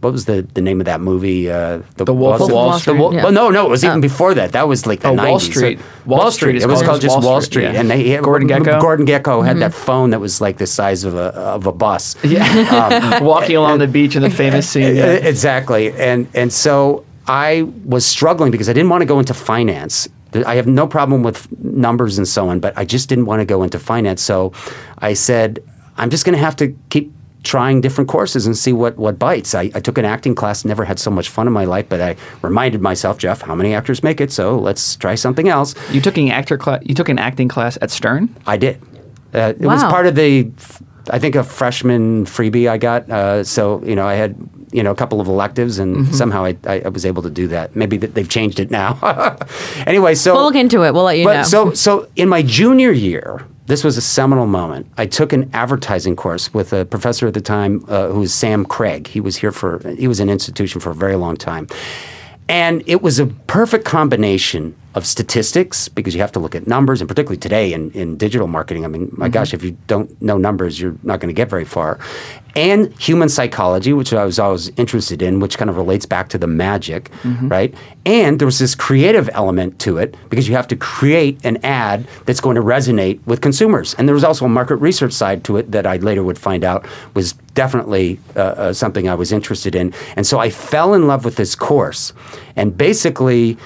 what 0.00 0.12
was 0.12 0.24
the, 0.24 0.42
the 0.54 0.60
name 0.62 0.80
of 0.80 0.86
that 0.86 1.00
movie? 1.00 1.48
Uh, 1.48 1.82
The 1.96 2.12
Wolf 2.12 2.40
of 2.40 2.50
Wall 2.50 2.72
Street? 2.80 2.94
The 2.94 3.00
Wo- 3.00 3.12
Yeah. 3.12 3.22
Well, 3.24 3.32
no, 3.32 3.50
no, 3.50 3.66
it 3.66 3.70
was 3.70 3.84
even 3.84 4.00
before 4.00 4.34
that. 4.34 4.52
That 4.52 4.66
was 4.66 4.86
like 4.86 5.00
the 5.00 5.08
Oh, 5.10 5.14
90s. 5.16 5.28
Wall 5.28 5.38
So- 5.40 5.50
Street. 5.52 5.78
Wall 6.06 6.30
Street 6.32 6.56
is 6.56 6.64
It 6.64 6.66
was 6.68 6.78
called 6.80 6.86
called 6.88 7.00
just 7.02 7.18
Wall 7.18 7.32
Wall 7.32 7.40
Street, 7.42 7.64
Street, 7.66 7.74
yeah. 7.74 7.80
and 7.80 7.90
they 7.90 8.08
had, 8.08 8.24
Gordon 8.24 8.48
Gekko? 8.48 8.80
Gordon 8.80 9.06
Gekko 9.06 9.44
had 9.44 9.58
that 9.58 9.72
phone 9.74 10.10
that 10.10 10.20
was 10.20 10.40
like 10.40 10.56
the 10.56 10.66
size 10.66 11.04
of 11.04 11.14
a 11.14 11.26
of 11.36 11.66
a 11.66 11.72
bus. 11.72 12.16
Yeah. 12.24 13.20
Walking 13.22 13.56
along 13.56 13.78
the 13.78 13.86
beach 13.86 14.16
in 14.16 14.22
the 14.22 14.30
famous 14.30 14.68
scene. 14.68 14.96
Yeah. 14.96 15.04
Exactly. 15.34 15.92
And 15.92 16.26
and 16.34 16.52
so 16.52 17.04
I 17.26 17.62
was 17.84 18.04
struggling 18.04 18.50
because 18.50 18.68
I 18.68 18.72
didn't 18.72 18.90
want 18.90 19.02
to 19.02 19.06
go 19.06 19.18
into 19.18 19.34
finance. 19.34 20.08
I 20.46 20.56
have 20.56 20.66
no 20.66 20.86
problem 20.86 21.22
with 21.22 21.50
numbers 21.62 22.18
and 22.18 22.26
so 22.26 22.48
on, 22.48 22.60
but 22.60 22.76
I 22.76 22.84
just 22.84 23.08
didn't 23.08 23.26
want 23.26 23.40
to 23.40 23.44
go 23.44 23.62
into 23.62 23.78
finance. 23.78 24.20
So 24.20 24.52
I 24.98 25.14
said, 25.14 25.62
I'm 25.96 26.10
just 26.10 26.24
going 26.24 26.36
to 26.36 26.44
have 26.44 26.56
to 26.56 26.76
keep 26.90 27.12
trying 27.44 27.80
different 27.80 28.08
courses 28.08 28.46
and 28.46 28.56
see 28.56 28.72
what, 28.72 28.96
what 28.96 29.18
bites. 29.18 29.54
I, 29.54 29.70
I 29.74 29.80
took 29.80 29.98
an 29.98 30.04
acting 30.04 30.34
class, 30.34 30.64
never 30.64 30.84
had 30.84 30.98
so 30.98 31.10
much 31.10 31.28
fun 31.28 31.46
in 31.46 31.52
my 31.52 31.66
life, 31.66 31.88
but 31.88 32.00
I 32.00 32.16
reminded 32.42 32.80
myself, 32.80 33.18
Jeff, 33.18 33.42
how 33.42 33.54
many 33.54 33.74
actors 33.74 34.02
make 34.02 34.20
it? 34.20 34.32
So 34.32 34.58
let's 34.58 34.96
try 34.96 35.14
something 35.14 35.48
else. 35.48 35.74
You 35.92 36.00
took 36.00 36.16
an 36.16 36.30
actor 36.30 36.56
class. 36.58 36.82
You 36.84 36.94
took 36.94 37.08
an 37.08 37.18
acting 37.18 37.48
class 37.48 37.78
at 37.80 37.90
Stern. 37.90 38.34
I 38.46 38.56
did. 38.56 38.80
Uh, 39.32 39.52
it 39.60 39.66
was 39.66 39.82
part 39.84 40.06
of 40.06 40.14
the, 40.14 40.50
I 41.10 41.18
think, 41.18 41.34
a 41.34 41.44
freshman 41.44 42.24
freebie 42.26 42.68
I 42.68 42.78
got. 42.78 43.10
Uh, 43.10 43.44
so 43.44 43.82
you 43.84 43.94
know, 43.94 44.06
I 44.06 44.14
had 44.14 44.34
you 44.72 44.82
know 44.82 44.90
a 44.90 44.94
couple 44.94 45.20
of 45.20 45.28
electives, 45.28 45.78
and 45.78 45.96
Mm-hmm. 45.96 46.12
somehow 46.12 46.44
I, 46.44 46.56
I, 46.66 46.80
I 46.84 46.88
was 46.88 47.04
able 47.06 47.22
to 47.22 47.30
do 47.30 47.46
that. 47.48 47.74
Maybe 47.76 47.98
th- 47.98 48.12
they've 48.14 48.28
changed 48.28 48.58
it 48.60 48.70
now. 48.70 48.98
anyway, 49.86 50.14
so 50.14 50.34
We'll 50.34 50.44
look 50.44 50.54
into 50.56 50.84
it. 50.84 50.92
We'll 50.94 51.04
let 51.04 51.18
you 51.18 51.24
but 51.24 51.34
know. 51.36 51.42
so 51.44 51.72
so 51.74 52.08
in 52.16 52.28
my 52.28 52.42
junior 52.42 52.90
year, 52.92 53.44
this 53.66 53.84
was 53.84 53.96
a 53.96 54.00
seminal 54.02 54.46
moment. 54.46 54.86
I 54.98 55.06
took 55.06 55.32
an 55.32 55.50
advertising 55.52 56.16
course 56.16 56.52
with 56.52 56.72
a 56.72 56.84
professor 56.84 57.26
at 57.26 57.34
the 57.34 57.40
time 57.40 57.84
uh, 57.88 58.08
who 58.08 58.20
was 58.20 58.34
Sam 58.34 58.64
Craig. 58.64 59.06
He 59.06 59.20
was 59.20 59.36
here 59.36 59.52
for 59.52 59.80
he 59.96 60.08
was 60.08 60.20
an 60.20 60.28
institution 60.30 60.80
for 60.80 60.90
a 60.90 60.94
very 60.94 61.16
long 61.16 61.36
time. 61.36 61.66
And 62.48 62.82
it 62.86 63.00
was 63.00 63.18
a 63.18 63.26
perfect 63.26 63.84
combination 63.86 64.74
of 64.94 65.04
statistics 65.04 65.88
because 65.88 66.14
you 66.14 66.20
have 66.20 66.32
to 66.32 66.38
look 66.38 66.54
at 66.54 66.66
numbers, 66.66 67.00
and 67.00 67.08
particularly 67.08 67.36
today 67.36 67.72
in, 67.72 67.90
in 67.92 68.16
digital 68.16 68.46
marketing. 68.46 68.84
I 68.84 68.88
mean, 68.88 69.10
my 69.12 69.28
gosh, 69.28 69.52
if 69.52 69.64
you 69.64 69.76
don't 69.88 70.20
know 70.22 70.38
numbers, 70.38 70.80
you're 70.80 70.96
not 71.02 71.20
going 71.20 71.34
to 71.34 71.34
get 71.34 71.50
very 71.50 71.64
far. 71.64 71.98
And 72.56 72.92
human 73.00 73.28
psychology, 73.28 73.92
which 73.92 74.12
I 74.12 74.24
was 74.24 74.38
always 74.38 74.68
interested 74.76 75.22
in, 75.22 75.40
which 75.40 75.58
kind 75.58 75.68
of 75.68 75.76
relates 75.76 76.06
back 76.06 76.28
to 76.28 76.38
the 76.38 76.46
magic, 76.46 77.10
right? 77.48 77.74
And 78.06 78.38
there 78.38 78.46
was 78.46 78.60
this 78.60 78.76
creative 78.76 79.28
element 79.32 79.80
to 79.80 79.98
it 79.98 80.16
because 80.30 80.46
you 80.46 80.54
have 80.54 80.68
to 80.68 80.76
create 80.76 81.44
an 81.44 81.58
ad 81.64 82.06
that's 82.26 82.40
going 82.40 82.54
to 82.54 82.62
resonate 82.62 83.18
with 83.26 83.40
consumers. 83.40 83.94
And 83.94 84.06
there 84.06 84.14
was 84.14 84.22
also 84.22 84.44
a 84.44 84.48
market 84.48 84.76
research 84.76 85.12
side 85.12 85.42
to 85.44 85.56
it 85.56 85.72
that 85.72 85.84
I 85.84 85.96
later 85.96 86.22
would 86.22 86.38
find 86.38 86.62
out 86.62 86.86
was 87.14 87.32
definitely 87.54 88.20
uh, 88.36 88.40
uh, 88.40 88.72
something 88.72 89.08
I 89.08 89.14
was 89.14 89.32
interested 89.32 89.74
in. 89.74 89.92
And 90.14 90.24
so 90.24 90.38
I 90.38 90.50
fell 90.50 90.94
in 90.94 91.08
love 91.08 91.24
with 91.24 91.34
this 91.34 91.56
course. 91.56 92.12
And 92.54 92.76
basically, 92.76 93.58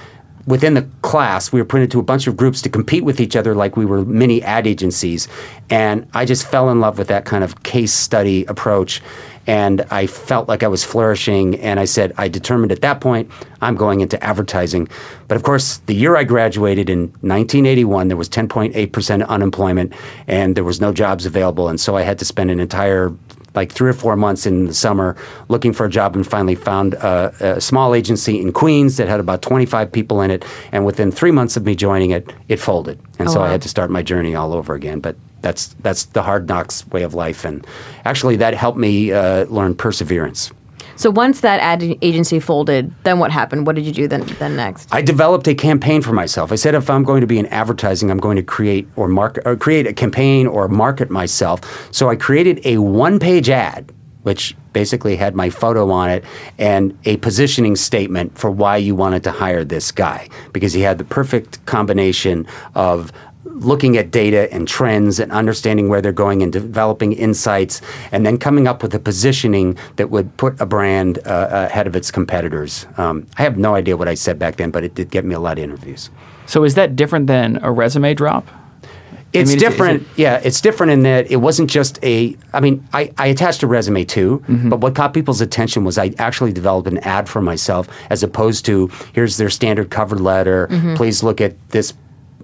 within 0.49 0.73
the 0.73 0.89
class, 1.03 1.53
we 1.53 1.61
were 1.61 1.67
put 1.67 1.83
into 1.83 2.01
a 2.01 2.03
bunch 2.03 2.27
of 2.27 2.37
groups 2.37 2.63
to 2.63 2.71
compete 2.71 3.05
with 3.05 3.21
each 3.21 3.37
other 3.37 3.55
like 3.55 3.77
we 3.77 3.85
were 3.85 4.05
mini 4.05 4.43
ad 4.43 4.67
agencies. 4.67 5.29
And 5.69 6.09
I 6.15 6.25
just 6.25 6.47
fell 6.47 6.71
in 6.71 6.81
love 6.81 6.97
with 6.97 7.09
that 7.09 7.27
kind 7.27 7.45
of 7.45 7.63
case 7.63 7.93
study 7.93 8.47
approach. 8.47 9.03
And 9.47 9.83
I 9.91 10.07
felt 10.07 10.49
like 10.49 10.63
I 10.63 10.69
was 10.69 10.85
flourishing. 10.85 11.61
And 11.61 11.79
I 11.79 11.85
said, 11.85 12.15
I 12.17 12.29
determined 12.29 12.73
at 12.73 12.81
that 12.81 13.01
point, 13.01 13.31
I'm 13.61 13.77
going 13.77 14.01
into 14.01 14.23
advertising. 14.25 14.89
But 15.29 15.37
of 15.37 15.43
course, 15.43 15.79
the 15.87 15.95
year 15.95 16.17
I 16.17 16.25
graduated 16.25 16.89
in 16.89 17.09
1981, 17.21 18.09
there 18.09 18.17
was 18.17 18.31
10.8% 18.31 19.29
unemployment 19.29 19.93
and 20.27 20.57
there 20.57 20.65
was 20.65 20.81
no 20.81 20.93
jobs 20.95 21.27
available. 21.27 21.69
And 21.69 21.79
so 21.79 21.95
I 21.95 22.03
had 22.03 22.19
to 22.21 22.25
spend 22.25 22.51
an 22.51 22.59
entire 22.59 23.13
like 23.59 23.73
three 23.73 23.91
or 23.91 23.99
four 24.05 24.15
months 24.15 24.47
in 24.47 24.67
the 24.67 24.75
summer 24.75 25.17
looking 25.49 25.73
for 25.73 25.85
a 25.87 25.91
job 25.91 26.15
and 26.15 26.25
finally 26.25 26.55
found 26.55 26.95
a, 26.95 27.57
a 27.57 27.61
small 27.61 27.93
agency 27.93 28.41
in 28.41 28.53
Queens 28.53 28.97
that 28.99 29.09
had 29.09 29.19
about 29.19 29.43
25 29.43 29.91
people 29.91 30.21
in 30.23 30.31
it. 30.31 30.45
And 30.71 30.87
within 30.87 31.11
three 31.11 31.33
months 31.33 31.57
of 31.57 31.65
me 31.65 31.75
joining 31.75 32.11
it, 32.13 32.33
it 32.47 32.61
folded. 32.61 33.01
And 33.19 33.29
Oh, 33.29 33.33
so 33.33 33.41
wow. 33.41 33.47
I 33.47 33.51
had 33.51 33.63
to 33.63 33.69
start 33.69 33.91
my 33.91 34.03
journey 34.03 34.37
all 34.37 34.53
over 34.55 34.75
again. 34.75 35.01
But 35.01 35.17
that's, 35.43 35.75
that's 35.83 36.05
the 36.07 36.23
hard 36.23 36.47
knocks 36.49 36.87
way 36.89 37.03
of 37.03 37.15
life. 37.15 37.45
And 37.45 37.67
actually, 38.05 38.37
that 38.37 38.55
helped 38.55 38.79
me 38.79 39.11
uh, 39.13 39.45
learn 39.47 39.75
perseverance. 39.75 40.53
So 40.99 41.13
once 41.13 41.43
that 41.43 41.61
ad 41.61 41.97
agency 42.03 42.41
folded, 42.41 42.93
then 43.05 43.21
what 43.21 43.31
happened? 43.31 43.69
What 43.69 43.77
did 43.77 43.87
you 43.87 43.93
do 43.93 44.09
then? 44.09 44.23
Then 44.41 44.57
next? 44.57 44.93
I 44.93 45.01
developed 45.01 45.47
a 45.47 45.55
campaign 45.55 46.03
for 46.03 46.13
myself. 46.13 46.51
I 46.51 46.57
said 46.57 46.75
if 46.75 46.91
I'm 46.91 47.05
going 47.05 47.21
to 47.21 47.27
be 47.27 47.39
in 47.39 47.47
advertising, 47.47 48.11
I'm 48.11 48.19
going 48.19 48.37
to 48.37 48.43
create 48.43 48.89
or 48.97 49.07
market 49.07 49.45
or 49.47 49.57
create 49.57 49.87
a 49.87 49.93
campaign 49.93 50.49
or 50.49 50.67
market 50.67 51.09
myself. 51.09 51.61
So 51.95 52.11
I 52.11 52.17
created 52.17 52.61
a 52.65 52.79
one-page 52.79 53.49
ad 53.49 53.93
which 54.23 54.55
basically 54.73 55.17
had 55.17 55.35
my 55.35 55.49
photo 55.49 55.91
on 55.91 56.11
it 56.11 56.25
and 56.59 56.99
a 57.05 57.17
positioning 57.19 57.77
statement 57.77 58.37
for 58.37 58.51
why 58.51 58.77
you 58.77 58.95
wanted 58.95 59.23
to 59.25 59.31
hire 59.31 59.65
this 59.65 59.91
guy 59.91 60.29
because 60.53 60.73
he 60.73 60.83
had 60.83 60.99
the 60.99 61.05
perfect 61.05 61.65
combination 61.65 62.47
of 62.75 63.13
looking 63.61 63.97
at 63.97 64.11
data 64.11 64.53
and 64.53 64.67
trends 64.69 65.19
and 65.21 65.31
understanding 65.33 65.89
where 65.89 66.01
they're 66.01 66.13
going 66.13 66.43
and 66.43 66.53
developing 66.53 67.13
insights 67.13 67.81
and 68.13 68.25
then 68.25 68.39
coming 68.39 68.67
up 68.69 68.83
with 68.83 68.95
a 68.95 68.99
positioning 68.99 69.77
that 69.97 70.11
would 70.11 70.37
put 70.37 70.61
a 70.61 70.67
brand 70.67 71.19
uh, 71.27 71.49
ahead 71.71 71.87
of 71.87 71.97
its 71.97 72.11
competitors. 72.11 72.87
Um, 72.97 73.27
I 73.39 73.43
have 73.43 73.57
no 73.59 73.75
idea 73.75 73.97
what 73.97 74.09
I 74.09 74.15
said 74.15 74.39
back 74.39 74.57
then, 74.57 74.71
but 74.71 74.85
it 74.85 74.95
did 74.95 75.11
get 75.11 75.25
me 75.25 75.35
a 75.35 75.41
lot 75.41 75.59
of 75.59 75.65
interviews. 75.65 76.11
So 76.47 76.65
is 76.65 76.75
that 76.75 76.97
different 76.97 77.27
than 77.27 77.59
a 77.63 77.71
resume 77.71 78.15
drop? 78.15 78.47
mean, 78.47 79.43
It's 79.43 79.51
is 79.51 79.55
it- 79.55 79.57
is 79.57 79.63
different. 79.63 80.03
it- 80.03 80.09
yeah, 80.17 80.41
it's 80.43 80.61
different 80.63 80.93
in 80.93 81.03
that 81.03 81.31
it 81.31 81.37
wasn't 81.37 81.69
just 81.71 81.99
a. 82.03 82.35
I 82.55 82.61
mean, 82.61 82.83
I, 82.95 83.13
I 83.19 83.27
attached 83.27 83.63
a 83.63 83.67
resume 83.67 84.05
too, 84.07 84.43
Mm-hmm. 84.49 84.71
but 84.71 84.81
what 84.81 84.95
caught 84.95 85.13
people's 85.13 85.43
attention 85.43 85.85
was 85.85 85.99
I 85.99 86.15
actually 86.19 86.53
developed 86.55 86.89
an 86.89 86.97
ad 86.99 87.29
for 87.29 87.43
myself 87.43 87.89
as 88.09 88.23
opposed 88.23 88.65
to 88.67 88.91
here's 89.13 89.37
their 89.37 89.51
standard 89.51 89.91
cover 89.91 90.17
letter. 90.17 90.69
Mm-hmm. 90.71 90.95
Please 90.95 91.23
look 91.23 91.41
at 91.43 91.53
this. 91.71 91.93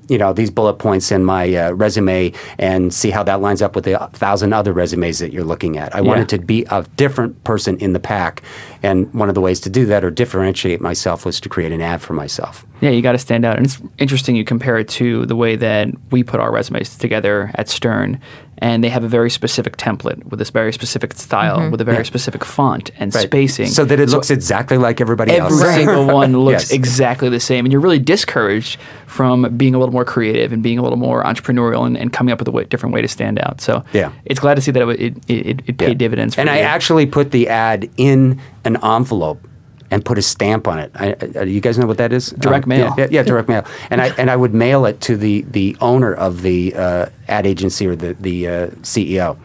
You 0.09 0.19
know 0.19 0.33
these 0.33 0.51
bullet 0.51 0.75
points 0.75 1.11
in 1.11 1.25
my 1.25 1.55
uh, 1.55 1.73
resume 1.73 2.33
and 2.59 2.93
see 2.93 3.11
how 3.11 3.23
that 3.25 3.41
lines 3.41 3.63
up 3.63 3.75
with 3.75 3.85
the 3.85 3.97
thousand 4.13 4.53
other 4.53 4.73
resumes 4.73 5.19
that 5.19 5.33
you're 5.33 5.45
looking 5.45 5.79
at. 5.79 5.95
I 5.95 6.01
wanted 6.01 6.29
to 6.31 6.39
be 6.39 6.65
a 6.71 6.83
different 6.97 7.43
person 7.45 7.79
in 7.79 7.93
the 7.93 8.01
pack, 8.01 8.43
and 8.83 9.13
one 9.15 9.29
of 9.29 9.35
the 9.35 9.41
ways 9.41 9.61
to 9.61 9.71
do 9.71 9.87
that 9.87 10.05
or 10.05 10.11
differentiate 10.11 10.81
myself 10.81 11.25
was 11.25 11.41
to 11.41 11.49
create 11.49 11.73
an 11.73 11.81
ad 11.81 12.03
for 12.03 12.13
myself. 12.13 12.67
Yeah, 12.81 12.91
you 12.91 13.01
got 13.01 13.13
to 13.13 13.19
stand 13.19 13.45
out. 13.45 13.57
And 13.57 13.65
it's 13.65 13.81
interesting 13.99 14.37
you 14.37 14.45
compare 14.45 14.77
it 14.79 14.89
to 14.91 15.25
the 15.27 15.37
way 15.37 15.57
that 15.57 15.89
we 16.11 16.23
put 16.23 16.41
our 16.41 16.53
resumes 16.53 16.99
together 16.99 17.51
at 17.55 17.69
Stern. 17.69 18.21
And 18.59 18.85
they 18.85 18.89
have 18.89 19.03
a 19.05 19.09
very 19.09 19.31
specific 19.31 19.77
template 19.77 20.25
with 20.25 20.39
this 20.39 20.51
very 20.51 20.73
specific 20.73 21.13
style, 21.15 21.59
mm-hmm. 21.59 21.71
with 21.73 21.81
a 21.81 21.85
very 21.85 22.05
specific 22.05 22.45
font 22.45 22.91
and 22.99 23.15
Right. 23.15 23.25
spacing. 23.25 23.67
so 23.67 23.85
that 23.85 23.99
it 24.01 24.09
looks 24.11 24.31
exactly 24.31 24.79
like 24.79 25.01
everybody 25.01 25.33
Every 25.33 25.51
else. 25.67 25.75
single 25.75 26.07
one 26.07 26.37
looks 26.39 26.65
Yes. 26.65 26.73
exactly 26.73 27.29
the 27.29 27.41
same. 27.41 27.65
And 27.65 27.73
you're 27.73 27.81
really 27.81 27.99
discouraged 27.99 28.79
from 29.07 29.57
being 29.57 29.75
a 29.75 29.79
little 29.79 29.93
more 29.93 30.05
creative 30.05 30.53
and 30.53 30.63
being 30.63 30.79
a 30.79 30.83
little 30.83 30.99
more 30.99 31.25
entrepreneurial 31.25 31.87
and, 31.87 31.97
and 31.99 32.13
coming 32.13 32.33
up 32.33 32.39
with 32.39 32.49
a 32.49 32.53
way, 32.53 32.65
different 32.65 32.95
way 32.95 33.03
to 33.03 33.09
stand 33.09 33.39
out. 33.41 33.61
So 33.61 33.85
Yeah. 33.93 34.13
it's 34.25 34.41
glad 34.41 34.55
to 34.55 34.61
see 34.63 34.71
that 34.71 34.89
it, 34.89 35.01
it, 35.01 35.17
it, 35.29 35.61
it 35.67 35.79
paid 35.79 35.89
Yeah. 35.89 35.95
dividends 35.95 36.35
for 36.37 36.41
And 36.41 36.49
I 36.51 36.59
actually 36.61 37.07
put 37.07 37.31
the 37.33 37.49
ad 37.49 37.91
in 37.97 38.41
an 38.65 38.77
envelope 38.85 39.47
and 39.95 40.05
put 40.05 40.19
a 40.19 40.23
stamp 40.23 40.67
on 40.67 40.79
it. 40.81 40.91
I, 40.95 41.15
I, 41.39 41.43
you 41.45 41.61
guys 41.61 41.79
know 41.79 41.87
what 41.87 41.99
that 41.99 42.13
is? 42.13 42.31
Direct 42.31 42.65
Um, 42.65 42.69
mail. 42.71 42.95
Yeah, 42.99 43.07
yeah, 43.11 43.23
direct 43.23 43.49
mail. 43.49 43.63
And 43.91 44.01
I 44.03 44.09
and 44.19 44.29
I 44.31 44.37
would 44.37 44.53
mail 44.55 44.85
it 44.91 45.01
to 45.07 45.17
the 45.17 45.43
the 45.59 45.77
owner 45.81 46.13
of 46.13 46.43
the 46.43 46.75
uh, 46.75 47.07
ad 47.29 47.47
agency 47.47 47.87
or 47.87 47.95
the 47.97 48.15
the 48.21 48.37
uh, 48.49 48.53
CEO. 48.83 49.37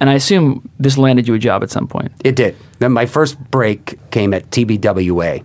and 0.00 0.08
I 0.08 0.14
assume 0.14 0.62
this 0.84 0.96
landed 0.96 1.28
you 1.28 1.34
a 1.34 1.38
job 1.38 1.62
at 1.62 1.70
some 1.70 1.86
point. 1.86 2.10
It 2.24 2.34
did. 2.36 2.54
Then 2.78 2.92
my 2.92 3.06
first 3.06 3.36
break 3.50 3.98
came 4.10 4.32
at 4.36 4.48
TBWA. 4.50 5.42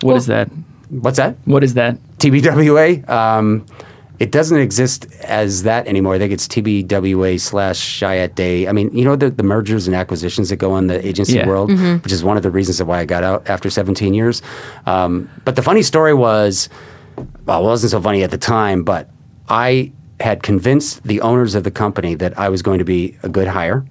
What 0.00 0.16
is 0.16 0.26
that? 0.26 0.48
What's 0.90 1.16
that? 1.16 1.34
What 1.46 1.64
is 1.64 1.72
that? 1.74 1.96
TBWA. 2.18 3.08
Um, 3.08 3.64
it 4.20 4.30
doesn't 4.30 4.58
exist 4.58 5.06
as 5.22 5.64
that 5.64 5.86
anymore. 5.88 6.14
I 6.14 6.18
think 6.18 6.32
it's 6.32 6.46
TBWA 6.46 7.40
slash 7.40 8.00
Chiat 8.00 8.34
Day. 8.36 8.68
I 8.68 8.72
mean, 8.72 8.90
you 8.96 9.04
know 9.04 9.16
the, 9.16 9.30
the 9.30 9.42
mergers 9.42 9.86
and 9.88 9.96
acquisitions 9.96 10.50
that 10.50 10.56
go 10.56 10.72
on 10.72 10.86
the 10.86 11.04
agency 11.06 11.34
Yeah. 11.36 11.48
world, 11.48 11.70
which 12.02 12.12
is 12.12 12.22
one 12.22 12.36
of 12.36 12.42
the 12.44 12.50
reasons 12.50 12.80
of 12.80 12.86
why 12.86 13.00
I 13.00 13.04
got 13.04 13.24
out 13.24 13.48
after 13.48 13.68
17 13.70 14.14
years. 14.14 14.40
Um, 14.86 15.28
but 15.44 15.56
the 15.56 15.62
funny 15.62 15.82
story 15.82 16.14
was, 16.14 16.68
well, 17.46 17.60
it 17.62 17.64
wasn't 17.66 17.90
so 17.90 18.00
funny 18.00 18.22
at 18.22 18.30
the 18.30 18.38
time, 18.38 18.84
but 18.84 19.10
I 19.48 19.92
had 20.20 20.44
convinced 20.44 21.02
the 21.02 21.20
owners 21.20 21.56
of 21.56 21.64
the 21.64 21.70
company 21.72 22.14
that 22.14 22.38
I 22.38 22.48
was 22.48 22.62
going 22.62 22.78
to 22.78 22.84
be 22.84 23.18
a 23.24 23.28
good 23.28 23.48
hire, 23.48 23.84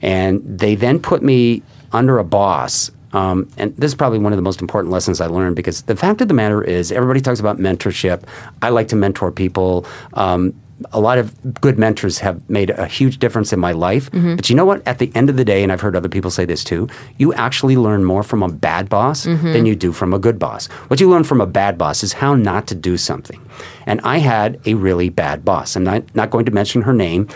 and 0.00 0.40
they 0.58 0.76
then 0.76 1.00
put 1.00 1.22
me 1.22 1.62
under 1.92 2.18
a 2.18 2.24
boss. 2.24 2.90
Um, 3.12 3.48
and 3.56 3.74
this 3.76 3.90
is 3.90 3.94
probably 3.94 4.18
one 4.18 4.32
of 4.32 4.36
the 4.36 4.42
most 4.42 4.60
important 4.60 4.92
lessons 4.92 5.20
I 5.20 5.26
learned 5.26 5.56
because 5.56 5.82
the 5.82 5.96
fact 5.96 6.20
of 6.20 6.28
the 6.28 6.34
matter 6.34 6.62
is, 6.62 6.92
everybody 6.92 7.20
talks 7.20 7.40
about 7.40 7.58
mentorship. 7.58 8.22
I 8.62 8.68
like 8.70 8.88
to 8.88 8.96
mentor 8.96 9.32
people. 9.32 9.86
Um, 10.14 10.54
a 10.92 11.00
lot 11.00 11.18
of 11.18 11.60
good 11.60 11.78
mentors 11.78 12.18
have 12.18 12.48
made 12.48 12.70
a 12.70 12.86
huge 12.86 13.18
difference 13.18 13.52
in 13.52 13.60
my 13.60 13.72
life. 13.72 14.10
Mm-hmm. 14.10 14.36
But 14.36 14.48
you 14.48 14.56
know 14.56 14.64
what? 14.64 14.86
At 14.86 14.98
the 14.98 15.10
end 15.14 15.28
of 15.30 15.36
the 15.36 15.44
day, 15.44 15.62
and 15.62 15.72
I've 15.72 15.80
heard 15.80 15.96
other 15.96 16.08
people 16.08 16.30
say 16.30 16.44
this 16.44 16.64
too, 16.64 16.88
you 17.16 17.32
actually 17.34 17.76
learn 17.76 18.04
more 18.04 18.22
from 18.22 18.42
a 18.42 18.48
bad 18.48 18.88
boss 18.88 19.26
mm-hmm. 19.26 19.52
than 19.52 19.66
you 19.66 19.74
do 19.74 19.92
from 19.92 20.14
a 20.14 20.18
good 20.18 20.38
boss. 20.38 20.66
What 20.88 21.00
you 21.00 21.10
learn 21.10 21.24
from 21.24 21.40
a 21.40 21.46
bad 21.46 21.78
boss 21.78 22.02
is 22.02 22.12
how 22.12 22.34
not 22.34 22.66
to 22.68 22.74
do 22.74 22.96
something. 22.96 23.40
And 23.86 24.00
I 24.02 24.18
had 24.18 24.60
a 24.66 24.74
really 24.74 25.08
bad 25.08 25.44
boss. 25.44 25.74
I'm 25.74 25.84
not, 25.84 26.14
not 26.14 26.30
going 26.30 26.44
to 26.44 26.52
mention 26.52 26.82
her 26.82 26.92
name, 26.92 27.28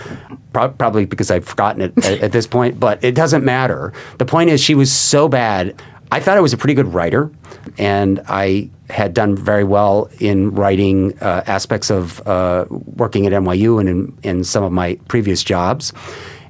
pro- 0.52 0.68
probably 0.70 1.04
because 1.04 1.30
I've 1.30 1.44
forgotten 1.44 1.82
it 1.82 1.98
at, 2.04 2.20
at 2.20 2.32
this 2.32 2.46
point, 2.46 2.78
but 2.78 3.02
it 3.02 3.14
doesn't 3.14 3.44
matter. 3.44 3.92
The 4.18 4.26
point 4.26 4.50
is, 4.50 4.60
she 4.60 4.74
was 4.74 4.92
so 4.92 5.28
bad. 5.28 5.80
I 6.12 6.20
thought 6.20 6.36
I 6.36 6.40
was 6.40 6.52
a 6.52 6.58
pretty 6.58 6.74
good 6.74 6.92
writer, 6.92 7.32
and 7.78 8.20
I 8.28 8.68
had 8.90 9.14
done 9.14 9.34
very 9.34 9.64
well 9.64 10.10
in 10.20 10.54
writing 10.54 11.18
uh, 11.22 11.42
aspects 11.46 11.90
of 11.90 12.20
uh, 12.28 12.66
working 12.68 13.26
at 13.26 13.32
NYU 13.32 13.80
and 13.80 13.88
in, 13.88 14.18
in 14.22 14.44
some 14.44 14.62
of 14.62 14.72
my 14.72 14.96
previous 15.08 15.42
jobs. 15.42 15.90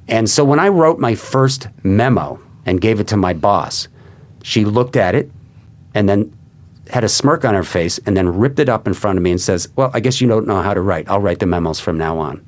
And 0.08 0.28
so 0.28 0.44
when 0.44 0.58
I 0.58 0.66
wrote 0.66 0.98
my 0.98 1.14
first 1.14 1.68
memo 1.84 2.40
and 2.66 2.80
gave 2.80 2.98
it 2.98 3.06
to 3.08 3.16
my 3.16 3.34
boss, 3.34 3.86
she 4.42 4.64
looked 4.64 4.96
at 4.96 5.14
it 5.14 5.30
and 5.94 6.08
then 6.08 6.36
had 6.90 7.04
a 7.04 7.08
smirk 7.08 7.44
on 7.44 7.54
her 7.54 7.62
face 7.62 8.00
and 8.04 8.16
then 8.16 8.36
ripped 8.36 8.58
it 8.58 8.68
up 8.68 8.88
in 8.88 8.94
front 8.94 9.16
of 9.16 9.22
me 9.22 9.30
and 9.30 9.40
says, 9.40 9.68
Well, 9.76 9.92
I 9.94 10.00
guess 10.00 10.20
you 10.20 10.26
don't 10.26 10.48
know 10.48 10.60
how 10.60 10.74
to 10.74 10.80
write. 10.80 11.08
I'll 11.08 11.20
write 11.20 11.38
the 11.38 11.46
memos 11.46 11.78
from 11.78 11.96
now 11.96 12.18
on. 12.18 12.44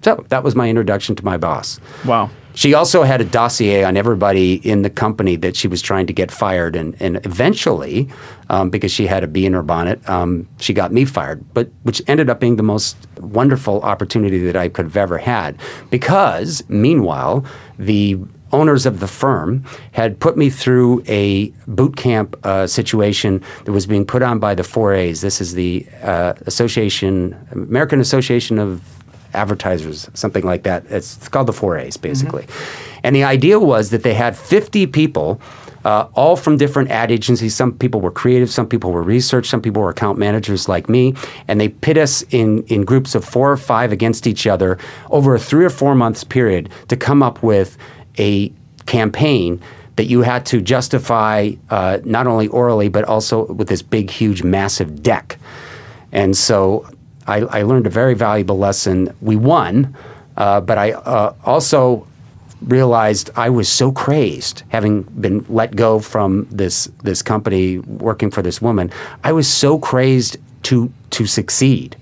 So 0.00 0.24
that 0.30 0.42
was 0.42 0.54
my 0.54 0.70
introduction 0.70 1.16
to 1.16 1.24
my 1.24 1.36
boss. 1.36 1.78
Wow. 2.06 2.30
She 2.56 2.72
also 2.72 3.02
had 3.02 3.20
a 3.20 3.24
dossier 3.24 3.84
on 3.84 3.98
everybody 3.98 4.54
in 4.66 4.80
the 4.80 4.88
company 4.88 5.36
that 5.36 5.56
she 5.56 5.68
was 5.68 5.82
trying 5.82 6.06
to 6.06 6.14
get 6.14 6.30
fired, 6.30 6.74
and, 6.74 6.96
and 7.00 7.20
eventually, 7.26 8.08
um, 8.48 8.70
because 8.70 8.90
she 8.90 9.06
had 9.06 9.22
a 9.22 9.26
bee 9.26 9.44
in 9.44 9.52
her 9.52 9.62
bonnet, 9.62 10.00
um, 10.08 10.48
she 10.58 10.72
got 10.72 10.90
me 10.90 11.04
fired. 11.04 11.44
But 11.52 11.68
which 11.82 12.02
ended 12.06 12.30
up 12.30 12.40
being 12.40 12.56
the 12.56 12.62
most 12.62 12.96
wonderful 13.18 13.82
opportunity 13.82 14.38
that 14.38 14.56
I 14.56 14.70
could 14.70 14.86
have 14.86 14.96
ever 14.96 15.18
had, 15.18 15.60
because 15.90 16.64
meanwhile, 16.66 17.44
the 17.78 18.18
owners 18.52 18.86
of 18.86 19.00
the 19.00 19.06
firm 19.06 19.62
had 19.92 20.18
put 20.18 20.38
me 20.38 20.48
through 20.48 21.02
a 21.08 21.48
boot 21.66 21.94
camp 21.98 22.38
uh, 22.42 22.66
situation 22.66 23.44
that 23.66 23.72
was 23.72 23.86
being 23.86 24.06
put 24.06 24.22
on 24.22 24.38
by 24.38 24.54
the 24.54 24.62
4As. 24.62 25.20
This 25.20 25.42
is 25.42 25.52
the 25.52 25.86
uh, 26.02 26.32
Association, 26.46 27.36
American 27.50 28.00
Association 28.00 28.58
of 28.58 28.80
advertisers, 29.36 30.08
something 30.14 30.44
like 30.44 30.64
that. 30.64 30.84
It's, 30.86 31.16
it's 31.16 31.28
called 31.28 31.46
the 31.46 31.52
4As, 31.52 32.00
basically. 32.00 32.46
And 33.02 33.14
the 33.14 33.24
idea 33.24 33.60
was 33.60 33.90
that 33.90 34.02
they 34.02 34.14
had 34.14 34.36
50 34.36 34.86
people, 34.88 35.40
uh, 35.84 36.08
all 36.14 36.34
from 36.34 36.56
different 36.56 36.90
ad 36.90 37.12
agencies. 37.12 37.54
Some 37.54 37.72
people 37.72 38.00
were 38.00 38.10
creative, 38.10 38.50
some 38.50 38.66
people 38.66 38.90
were 38.90 39.02
research, 39.02 39.46
some 39.46 39.62
people 39.62 39.82
were 39.82 39.90
account 39.90 40.18
managers 40.18 40.68
like 40.68 40.88
me. 40.88 41.14
And 41.46 41.60
they 41.60 41.68
pit 41.68 41.96
us 41.98 42.22
in, 42.30 42.64
in 42.64 42.84
groups 42.84 43.14
of 43.14 43.24
four 43.24 43.52
or 43.52 43.56
five 43.56 43.92
against 43.92 44.26
each 44.26 44.46
other 44.46 44.78
over 45.10 45.34
a 45.34 45.38
three 45.38 45.64
or 45.64 45.70
four 45.70 45.94
months 45.94 46.24
period 46.24 46.70
to 46.88 46.96
come 46.96 47.22
up 47.22 47.42
with 47.42 47.78
a 48.18 48.52
campaign 48.86 49.60
that 49.96 50.04
you 50.04 50.22
had 50.22 50.44
to 50.46 50.60
justify 50.60 51.52
uh, 51.70 51.98
not 52.04 52.26
only 52.26 52.48
orally, 52.48 52.88
but 52.88 53.04
also 53.04 53.46
with 53.52 53.68
this 53.68 53.82
big, 53.82 54.10
huge, 54.10 54.42
massive 54.42 55.02
deck. 55.02 55.38
And 56.12 56.36
so 56.36 56.88
I, 57.26 57.38
I 57.40 57.62
learned 57.62 57.86
a 57.86 57.90
very 57.90 58.14
valuable 58.14 58.58
lesson. 58.58 59.14
We 59.20 59.36
won, 59.36 59.96
uh, 60.36 60.60
but 60.60 60.78
I 60.78 60.92
uh, 60.92 61.34
also 61.44 62.06
realized 62.62 63.30
I 63.36 63.50
was 63.50 63.68
so 63.68 63.92
crazed, 63.92 64.62
having 64.68 65.02
been 65.02 65.44
let 65.48 65.76
go 65.76 66.00
from 66.00 66.46
this 66.50 66.88
this 67.02 67.22
company, 67.22 67.78
working 67.78 68.30
for 68.30 68.42
this 68.42 68.62
woman. 68.62 68.90
I 69.24 69.32
was 69.32 69.48
so 69.48 69.78
crazed 69.78 70.38
to 70.64 70.90
to 71.10 71.26
succeed 71.26 71.96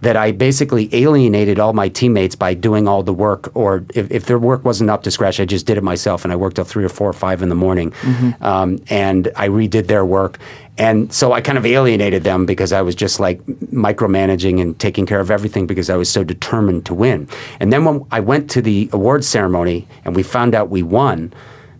that 0.00 0.16
I 0.18 0.32
basically 0.32 0.90
alienated 0.92 1.58
all 1.58 1.72
my 1.72 1.88
teammates 1.88 2.36
by 2.36 2.52
doing 2.52 2.86
all 2.86 3.02
the 3.02 3.14
work, 3.14 3.50
or 3.56 3.86
if, 3.94 4.10
if 4.10 4.26
their 4.26 4.38
work 4.38 4.62
wasn't 4.62 4.90
up 4.90 5.02
to 5.04 5.10
scratch, 5.10 5.40
I 5.40 5.46
just 5.46 5.64
did 5.64 5.78
it 5.78 5.82
myself, 5.82 6.24
and 6.24 6.32
I 6.32 6.36
worked 6.36 6.56
till 6.56 6.64
three 6.64 6.84
or 6.84 6.90
four 6.90 7.08
or 7.08 7.14
five 7.14 7.40
in 7.40 7.48
the 7.48 7.54
morning, 7.54 7.94
um, 8.42 8.78
and 8.90 9.32
I 9.34 9.48
redid 9.48 9.86
their 9.86 10.04
work, 10.04 10.38
and 10.76 11.12
so 11.12 11.32
I 11.32 11.40
kind 11.40 11.56
of 11.56 11.64
alienated 11.64 12.24
them 12.24 12.46
because 12.46 12.72
I 12.72 12.82
was 12.82 12.94
just 12.94 13.20
like 13.20 13.44
micromanaging 13.46 14.60
and 14.60 14.78
taking 14.78 15.06
care 15.06 15.20
of 15.20 15.30
everything 15.30 15.66
because 15.66 15.88
I 15.88 15.96
was 15.96 16.10
so 16.10 16.24
determined 16.24 16.84
to 16.86 16.94
win. 16.94 17.28
And 17.60 17.72
then 17.72 17.84
when 17.84 18.04
I 18.10 18.20
went 18.20 18.50
to 18.50 18.62
the 18.62 18.90
awards 18.92 19.28
ceremony 19.28 19.86
and 20.04 20.16
we 20.16 20.22
found 20.22 20.54
out 20.54 20.70
we 20.70 20.82
won. 20.82 21.32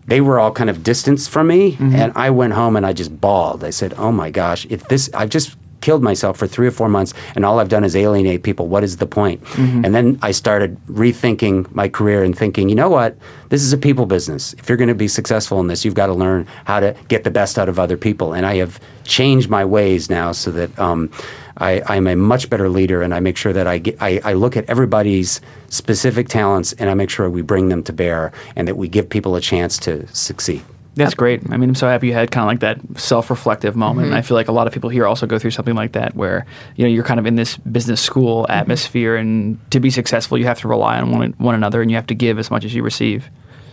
They 0.06 0.20
were 0.20 0.38
all 0.38 0.52
kind 0.52 0.68
of 0.68 0.82
distanced 0.82 1.30
from 1.30 1.46
me, 1.46 1.72
mm-hmm. 1.72 1.94
and 1.94 2.12
I 2.14 2.28
went 2.28 2.52
home 2.52 2.76
and 2.76 2.84
I 2.84 2.92
just 2.92 3.22
bawled. 3.22 3.64
I 3.64 3.70
said, 3.70 3.94
"Oh 3.96 4.12
my 4.12 4.30
gosh! 4.30 4.66
If 4.68 4.86
this, 4.88 5.08
I've 5.14 5.30
just 5.30 5.56
killed 5.84 6.02
myself 6.02 6.38
for 6.38 6.46
three 6.46 6.66
or 6.66 6.70
four 6.80 6.88
months, 6.88 7.12
and 7.34 7.44
all 7.44 7.60
I've 7.60 7.68
done 7.68 7.84
is 7.84 7.94
alienate 7.94 8.42
people. 8.42 8.66
What 8.74 8.82
is 8.82 8.96
the 8.96 9.06
point? 9.06 9.38
And 9.84 9.94
then 9.94 10.18
I 10.22 10.32
started 10.32 10.70
rethinking 10.86 11.56
my 11.74 11.88
career 11.88 12.24
and 12.24 12.34
thinking, 12.36 12.70
you 12.70 12.74
know 12.74 12.88
what? 12.88 13.10
This 13.50 13.62
is 13.62 13.72
a 13.72 13.78
people 13.78 14.06
business. 14.06 14.54
If 14.54 14.68
you're 14.68 14.78
going 14.78 14.88
to 14.88 14.94
be 15.06 15.08
successful 15.08 15.60
in 15.60 15.66
this, 15.66 15.84
you've 15.84 16.00
got 16.02 16.06
to 16.06 16.14
learn 16.14 16.46
how 16.64 16.80
to 16.80 16.96
get 17.08 17.24
the 17.24 17.30
best 17.30 17.58
out 17.58 17.68
of 17.68 17.78
other 17.78 17.98
people. 17.98 18.32
And 18.32 18.46
I 18.46 18.56
have 18.56 18.80
changed 19.04 19.50
my 19.50 19.64
ways 19.64 20.08
now 20.08 20.32
so 20.32 20.50
that 20.52 20.70
um, 20.78 21.10
I, 21.58 21.82
I'm 21.86 22.06
a 22.06 22.16
much 22.16 22.48
better 22.48 22.68
leader, 22.68 23.02
and 23.02 23.12
I 23.12 23.20
make 23.20 23.36
sure 23.36 23.52
that 23.52 23.66
I, 23.66 23.78
get, 23.78 23.96
I, 24.00 24.20
I 24.24 24.32
look 24.32 24.56
at 24.56 24.64
everybody's 24.70 25.40
specific 25.68 26.28
talents 26.28 26.72
and 26.78 26.88
I 26.88 26.94
make 26.94 27.10
sure 27.10 27.28
we 27.28 27.42
bring 27.42 27.68
them 27.68 27.82
to 27.82 27.92
bear, 27.92 28.32
and 28.56 28.66
that 28.66 28.76
we 28.76 28.88
give 28.88 29.06
people 29.08 29.36
a 29.36 29.40
chance 29.40 29.78
to 29.80 30.06
succeed. 30.14 30.62
That's 30.96 31.14
great. 31.14 31.42
I 31.50 31.56
mean, 31.56 31.70
I'm 31.70 31.74
so 31.74 31.88
happy 31.88 32.06
you 32.06 32.12
had 32.12 32.30
kind 32.30 32.44
of 32.44 32.48
like 32.48 32.60
that 32.60 33.00
self-reflective 33.00 33.74
moment. 33.74 34.08
Mm-hmm. 34.08 34.16
I 34.16 34.22
feel 34.22 34.36
like 34.36 34.48
a 34.48 34.52
lot 34.52 34.66
of 34.66 34.72
people 34.72 34.90
here 34.90 35.06
also 35.06 35.26
go 35.26 35.38
through 35.38 35.50
something 35.50 35.74
like 35.74 35.92
that, 35.92 36.14
where 36.14 36.46
you 36.76 36.84
know 36.84 36.90
you're 36.90 37.04
kind 37.04 37.18
of 37.18 37.26
in 37.26 37.36
this 37.36 37.56
business 37.56 38.00
school 38.00 38.44
Mm-hmm. 38.44 38.52
atmosphere, 38.52 39.16
and 39.16 39.58
to 39.70 39.80
be 39.80 39.90
successful, 39.90 40.38
you 40.38 40.44
have 40.44 40.60
to 40.60 40.68
rely 40.68 41.00
on 41.00 41.10
one, 41.10 41.34
one 41.38 41.54
another, 41.54 41.82
and 41.82 41.90
you 41.90 41.96
have 41.96 42.06
to 42.06 42.14
give 42.14 42.38
as 42.38 42.50
much 42.50 42.64
as 42.64 42.74
you 42.74 42.82
receive. 42.82 43.28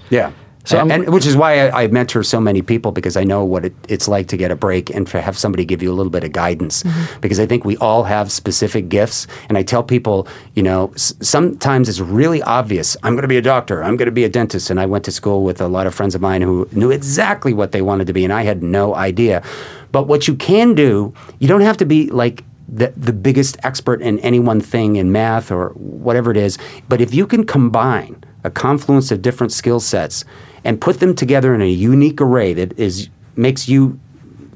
Yeah. 0.10 0.32
So 0.64 0.80
and, 0.80 0.92
and- 0.92 1.10
which 1.14 1.26
is 1.26 1.36
why 1.36 1.68
I, 1.70 1.84
I 1.84 1.88
mentor 1.88 2.24
so 2.24 2.40
many 2.40 2.62
people 2.62 2.92
because 2.92 3.18
I 3.18 3.24
know 3.24 3.44
what 3.44 3.66
it, 3.66 3.74
it's 3.90 4.08
like 4.08 4.28
to 4.28 4.38
get 4.38 4.52
a 4.52 4.56
break 4.56 4.90
and 4.90 5.08
to 5.08 5.20
have 5.22 5.38
somebody 5.38 5.66
give 5.66 5.82
you 5.82 5.92
a 5.92 5.96
little 5.96 6.12
bit 6.12 6.24
of 6.24 6.32
guidance. 6.34 6.84
Mm-hmm. 6.84 7.20
Because 7.22 7.40
I 7.40 7.46
think 7.46 7.66
we 7.66 7.78
all 7.78 8.04
have 8.04 8.32
specific 8.32 8.88
gifts, 8.90 9.26
and 9.50 9.58
I 9.58 9.64
tell 9.64 9.84
people, 9.84 10.28
you 10.54 10.62
know, 10.64 10.92
s- 10.94 11.14
sometimes 11.22 11.90
it's 11.90 12.00
really 12.00 12.42
obvious. 12.44 12.96
I'm 13.04 13.14
going 13.14 13.24
to 13.24 13.28
be 13.28 13.38
a 13.38 13.42
doctor. 13.42 13.84
I'm 13.84 13.98
going 13.98 14.06
to 14.06 14.12
be 14.12 14.24
a 14.24 14.30
dentist. 14.30 14.70
And 14.70 14.80
I 14.80 14.86
went 14.86 15.04
to 15.06 15.12
school 15.12 15.44
with 15.44 15.62
a 15.62 15.68
lot 15.68 15.88
of 15.88 15.96
friends 15.96 16.14
of 16.16 16.22
mine 16.22 16.42
who 16.42 16.68
knew 16.72 16.92
exactly 16.92 17.54
what 17.54 17.72
they 17.72 17.82
wanted 17.82 18.08
to 18.08 18.14
be, 18.14 18.24
and 18.24 18.32
I 18.34 18.44
had 18.44 18.62
no 18.62 18.94
idea. 18.96 19.44
But 19.92 20.08
what 20.08 20.28
you 20.28 20.36
can 20.36 20.76
do, 20.76 21.14
you 21.40 21.48
don't 21.48 21.62
have 21.62 21.78
to 21.78 21.86
be 21.86 22.10
like 22.10 22.44
the, 22.70 22.94
the 22.96 23.12
biggest 23.14 23.58
expert 23.64 24.02
in 24.02 24.20
any 24.20 24.40
one 24.40 24.62
thing 24.62 24.96
in 24.96 25.12
math 25.12 25.52
or 25.52 25.70
whatever 25.70 26.32
it 26.32 26.38
is. 26.38 26.58
But 26.88 27.02
if 27.02 27.14
you 27.14 27.28
can 27.28 27.46
combine 27.46 28.24
a 28.44 28.50
confluence 28.52 29.12
of 29.12 29.22
different 29.22 29.52
skill 29.52 29.80
sets 29.80 30.24
and 30.64 30.80
put 30.80 31.00
them 31.00 31.16
together 31.16 31.54
in 31.56 31.62
a 31.62 31.70
unique 31.70 32.22
array 32.22 32.54
that 32.54 32.78
is 32.80 33.10
makes 33.36 33.68
you 33.68 34.00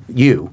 you, 0.07 0.51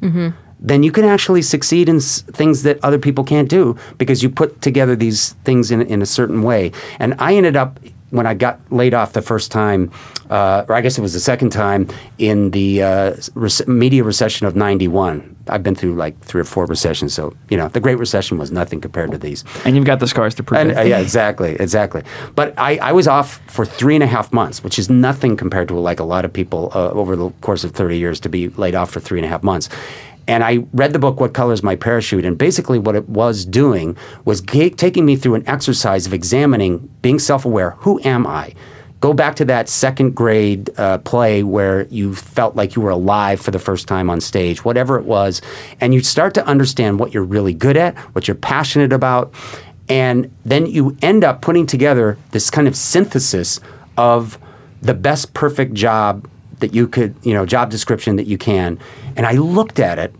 then 0.60 0.82
you 0.82 0.90
can 0.92 1.04
actually 1.04 1.42
succeed 1.42 1.88
in 1.88 1.96
s- 1.96 2.22
things 2.22 2.62
that 2.62 2.78
other 2.82 2.98
people 2.98 3.24
can't 3.24 3.48
do 3.48 3.76
because 3.98 4.22
you 4.22 4.30
put 4.30 4.60
together 4.62 4.96
these 4.96 5.34
things 5.44 5.70
in, 5.70 5.82
in 5.82 6.00
a 6.02 6.06
certain 6.06 6.42
way. 6.42 6.72
And 6.98 7.14
I 7.18 7.34
ended 7.34 7.56
up 7.56 7.78
when 8.10 8.26
I 8.26 8.34
got 8.34 8.60
laid 8.70 8.94
off 8.94 9.12
the 9.12 9.22
first 9.22 9.50
time, 9.50 9.90
uh, 10.30 10.64
or 10.68 10.74
I 10.74 10.80
guess 10.82 10.96
it 10.98 11.02
was 11.02 11.12
the 11.14 11.20
second 11.20 11.50
time 11.50 11.88
in 12.18 12.50
the 12.52 12.82
uh, 12.82 13.16
rec- 13.34 13.66
media 13.68 14.04
recession 14.04 14.46
of 14.46 14.54
'91. 14.56 15.31
I've 15.48 15.62
been 15.62 15.74
through 15.74 15.94
like 15.94 16.18
three 16.20 16.40
or 16.40 16.44
four 16.44 16.66
recessions, 16.66 17.14
so 17.14 17.34
you 17.50 17.56
know 17.56 17.68
the 17.68 17.80
Great 17.80 17.98
Recession 17.98 18.38
was 18.38 18.50
nothing 18.52 18.80
compared 18.80 19.10
to 19.12 19.18
these. 19.18 19.44
and 19.64 19.74
you've 19.76 19.84
got 19.84 19.98
the 20.00 20.06
scars 20.06 20.34
to 20.36 20.42
prove 20.42 20.60
And, 20.60 20.70
it. 20.70 20.76
uh, 20.78 20.82
yeah, 20.82 20.98
exactly, 20.98 21.56
exactly. 21.58 22.02
But 22.34 22.54
I, 22.58 22.76
I 22.78 22.92
was 22.92 23.08
off 23.08 23.40
for 23.48 23.64
three 23.66 23.94
and 23.94 24.02
a 24.04 24.06
half 24.06 24.32
months, 24.32 24.62
which 24.64 24.78
is 24.78 24.88
nothing 24.88 25.36
compared 25.36 25.68
to 25.68 25.74
like 25.74 26.00
a 26.00 26.04
lot 26.04 26.24
of 26.24 26.32
people 26.32 26.70
uh, 26.74 26.90
over 26.90 27.16
the 27.16 27.30
course 27.40 27.64
of 27.64 27.72
30 27.72 27.98
years 27.98 28.20
to 28.20 28.28
be 28.28 28.48
laid 28.50 28.74
off 28.74 28.90
for 28.90 29.00
three 29.00 29.18
and 29.18 29.26
a 29.26 29.28
half 29.28 29.42
months. 29.42 29.68
And 30.28 30.44
I 30.44 30.64
read 30.72 30.92
the 30.92 31.00
book, 31.00 31.18
What 31.18 31.34
Colors 31.34 31.64
My 31.64 31.74
Parachute? 31.74 32.24
And 32.24 32.38
basically, 32.38 32.78
what 32.78 32.94
it 32.94 33.08
was 33.08 33.44
doing 33.44 33.96
was 34.24 34.40
ga- 34.40 34.70
taking 34.70 35.04
me 35.04 35.16
through 35.16 35.34
an 35.34 35.48
exercise 35.48 36.06
of 36.06 36.12
examining, 36.14 36.88
being 37.02 37.18
self 37.18 37.44
aware 37.44 37.70
who 37.80 38.00
am 38.04 38.24
I? 38.26 38.54
Go 39.02 39.12
back 39.12 39.34
to 39.36 39.44
that 39.46 39.68
second 39.68 40.14
grade 40.14 40.70
uh, 40.78 40.98
play 40.98 41.42
where 41.42 41.88
you 41.88 42.14
felt 42.14 42.54
like 42.54 42.76
you 42.76 42.82
were 42.82 42.90
alive 42.90 43.40
for 43.40 43.50
the 43.50 43.58
first 43.58 43.88
time 43.88 44.08
on 44.08 44.20
stage, 44.20 44.64
whatever 44.64 44.96
it 44.96 45.04
was, 45.04 45.42
and 45.80 45.92
you 45.92 46.00
start 46.04 46.34
to 46.34 46.46
understand 46.46 47.00
what 47.00 47.12
you're 47.12 47.24
really 47.24 47.52
good 47.52 47.76
at, 47.76 47.98
what 48.14 48.28
you're 48.28 48.36
passionate 48.36 48.92
about, 48.92 49.34
and 49.88 50.32
then 50.44 50.66
you 50.66 50.96
end 51.02 51.24
up 51.24 51.42
putting 51.42 51.66
together 51.66 52.16
this 52.30 52.48
kind 52.48 52.68
of 52.68 52.76
synthesis 52.76 53.58
of 53.96 54.38
the 54.82 54.94
best 54.94 55.34
perfect 55.34 55.74
job 55.74 56.30
that 56.60 56.72
you 56.72 56.86
could, 56.86 57.16
you 57.24 57.34
know, 57.34 57.44
job 57.44 57.70
description 57.70 58.14
that 58.14 58.28
you 58.28 58.38
can. 58.38 58.78
And 59.16 59.26
I 59.26 59.32
looked 59.32 59.80
at 59.80 59.98
it 59.98 60.14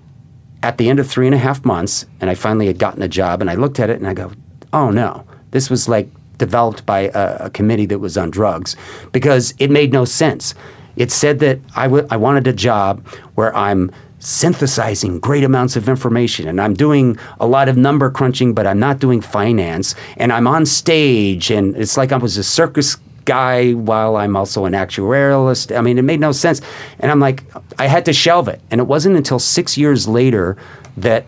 at 0.64 0.79
the 0.79 0.90
end 0.90 0.99
of 0.99 1.09
three 1.09 1.27
and 1.27 1.37
a 1.37 1.38
half 1.38 1.64
months, 1.64 2.05
and 2.21 2.29
I 2.29 2.35
finally 2.35 2.66
had 2.66 2.81
gotten 2.81 3.01
a 3.03 3.09
job, 3.09 3.40
and 3.40 3.49
I 3.49 3.55
looked 3.55 3.79
at 3.79 3.90
it 3.90 3.99
and 3.99 4.09
I 4.09 4.14
go, 4.14 4.33
oh 4.73 4.90
no, 4.90 5.25
this 5.53 5.71
was 5.71 5.88
like 5.88 6.09
developed 6.46 6.85
by 6.85 7.00
a, 7.22 7.46
a 7.46 7.50
committee 7.59 7.87
that 7.87 8.00
was 8.07 8.14
on 8.22 8.28
drugs 8.38 8.70
because 9.12 9.44
it 9.59 9.70
made 9.70 9.90
no 9.92 10.05
sense. 10.05 10.55
It 10.96 11.11
said 11.22 11.38
that 11.44 11.57
I 11.83 11.85
I 12.14 12.16
wanted 12.26 12.46
a 12.46 12.57
job 12.68 13.07
where 13.37 13.52
I'm 13.66 13.90
synthesizing 14.18 15.18
great 15.28 15.44
amounts 15.44 15.74
of 15.76 15.88
information 15.88 16.46
and 16.48 16.61
I'm 16.61 16.74
doing 16.74 17.18
a 17.40 17.46
lot 17.46 17.68
of 17.68 17.76
number 17.76 18.11
crunching, 18.11 18.55
but 18.55 18.66
I'm 18.66 18.78
not 18.78 19.00
doing 19.00 19.20
finance, 19.20 19.94
and 20.16 20.33
I'm 20.33 20.46
on 20.46 20.66
stage, 20.66 21.50
and 21.57 21.76
it's 21.76 21.96
like 21.96 22.12
I 22.12 22.18
was 22.18 22.37
a 22.38 22.44
circus 22.44 22.96
guy 23.24 23.72
while 23.72 24.16
I'm 24.16 24.37
also 24.37 24.64
an 24.64 24.72
actuarialist. 24.72 25.76
I 25.76 25.81
mean, 25.81 25.98
it 25.98 26.02
made 26.02 26.20
no 26.20 26.33
sense. 26.33 26.61
And 26.98 27.11
I'm 27.11 27.20
like, 27.20 27.44
I 27.78 27.87
had 27.87 28.05
to 28.07 28.12
shelve 28.12 28.48
it. 28.48 28.61
And 28.70 28.81
it 28.81 28.87
wasn't 28.94 29.16
until 29.16 29.38
six 29.38 29.78
years 29.78 30.09
later 30.09 30.57
that 30.96 31.24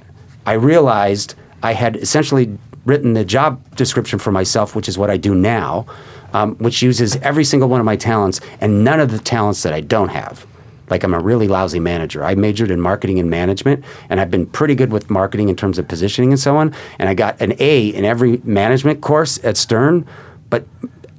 I 0.47 0.55
realized 0.55 1.35
I 1.63 1.73
had 1.73 1.97
essentially 1.97 2.47
written 2.85 3.15
the 3.15 3.25
job 3.25 3.77
description 3.77 4.19
for 4.19 4.33
myself, 4.33 4.75
which 4.77 4.89
is 4.89 4.99
what 4.99 5.11
I 5.11 5.17
do 5.17 5.35
now, 5.35 5.87
um, 6.33 6.57
which 6.57 6.83
uses 6.83 7.17
every 7.17 7.45
single 7.45 7.69
one 7.69 7.81
of 7.81 7.87
my 7.87 7.97
talents 7.97 8.41
and 8.61 8.85
none 8.85 9.01
of 9.01 9.11
the 9.11 9.19
talents 9.19 9.63
that 9.63 9.73
I 9.73 9.81
don't 9.81 10.11
have. 10.11 10.47
Like 10.91 11.03
I'm 11.03 11.15
a 11.15 11.21
really 11.21 11.49
lousy 11.49 11.81
manager. 11.81 12.25
I 12.25 12.35
majored 12.35 12.71
in 12.71 12.81
marketing 12.81 13.19
and 13.19 13.31
management, 13.31 13.85
and 14.11 14.21
I've 14.21 14.31
been 14.31 14.47
pretty 14.47 14.75
good 14.75 14.93
with 14.93 15.09
marketing 15.09 15.49
in 15.49 15.57
terms 15.57 15.79
of 15.79 15.89
positioning 15.89 16.31
and 16.31 16.39
so 16.39 16.57
on. 16.57 16.75
And 16.99 17.09
I 17.09 17.15
got 17.15 17.41
an 17.41 17.55
A 17.59 17.89
in 17.89 18.05
every 18.05 18.39
management 18.45 19.01
course 19.01 19.43
at 19.45 19.57
Stern, 19.57 20.07
but 20.51 20.67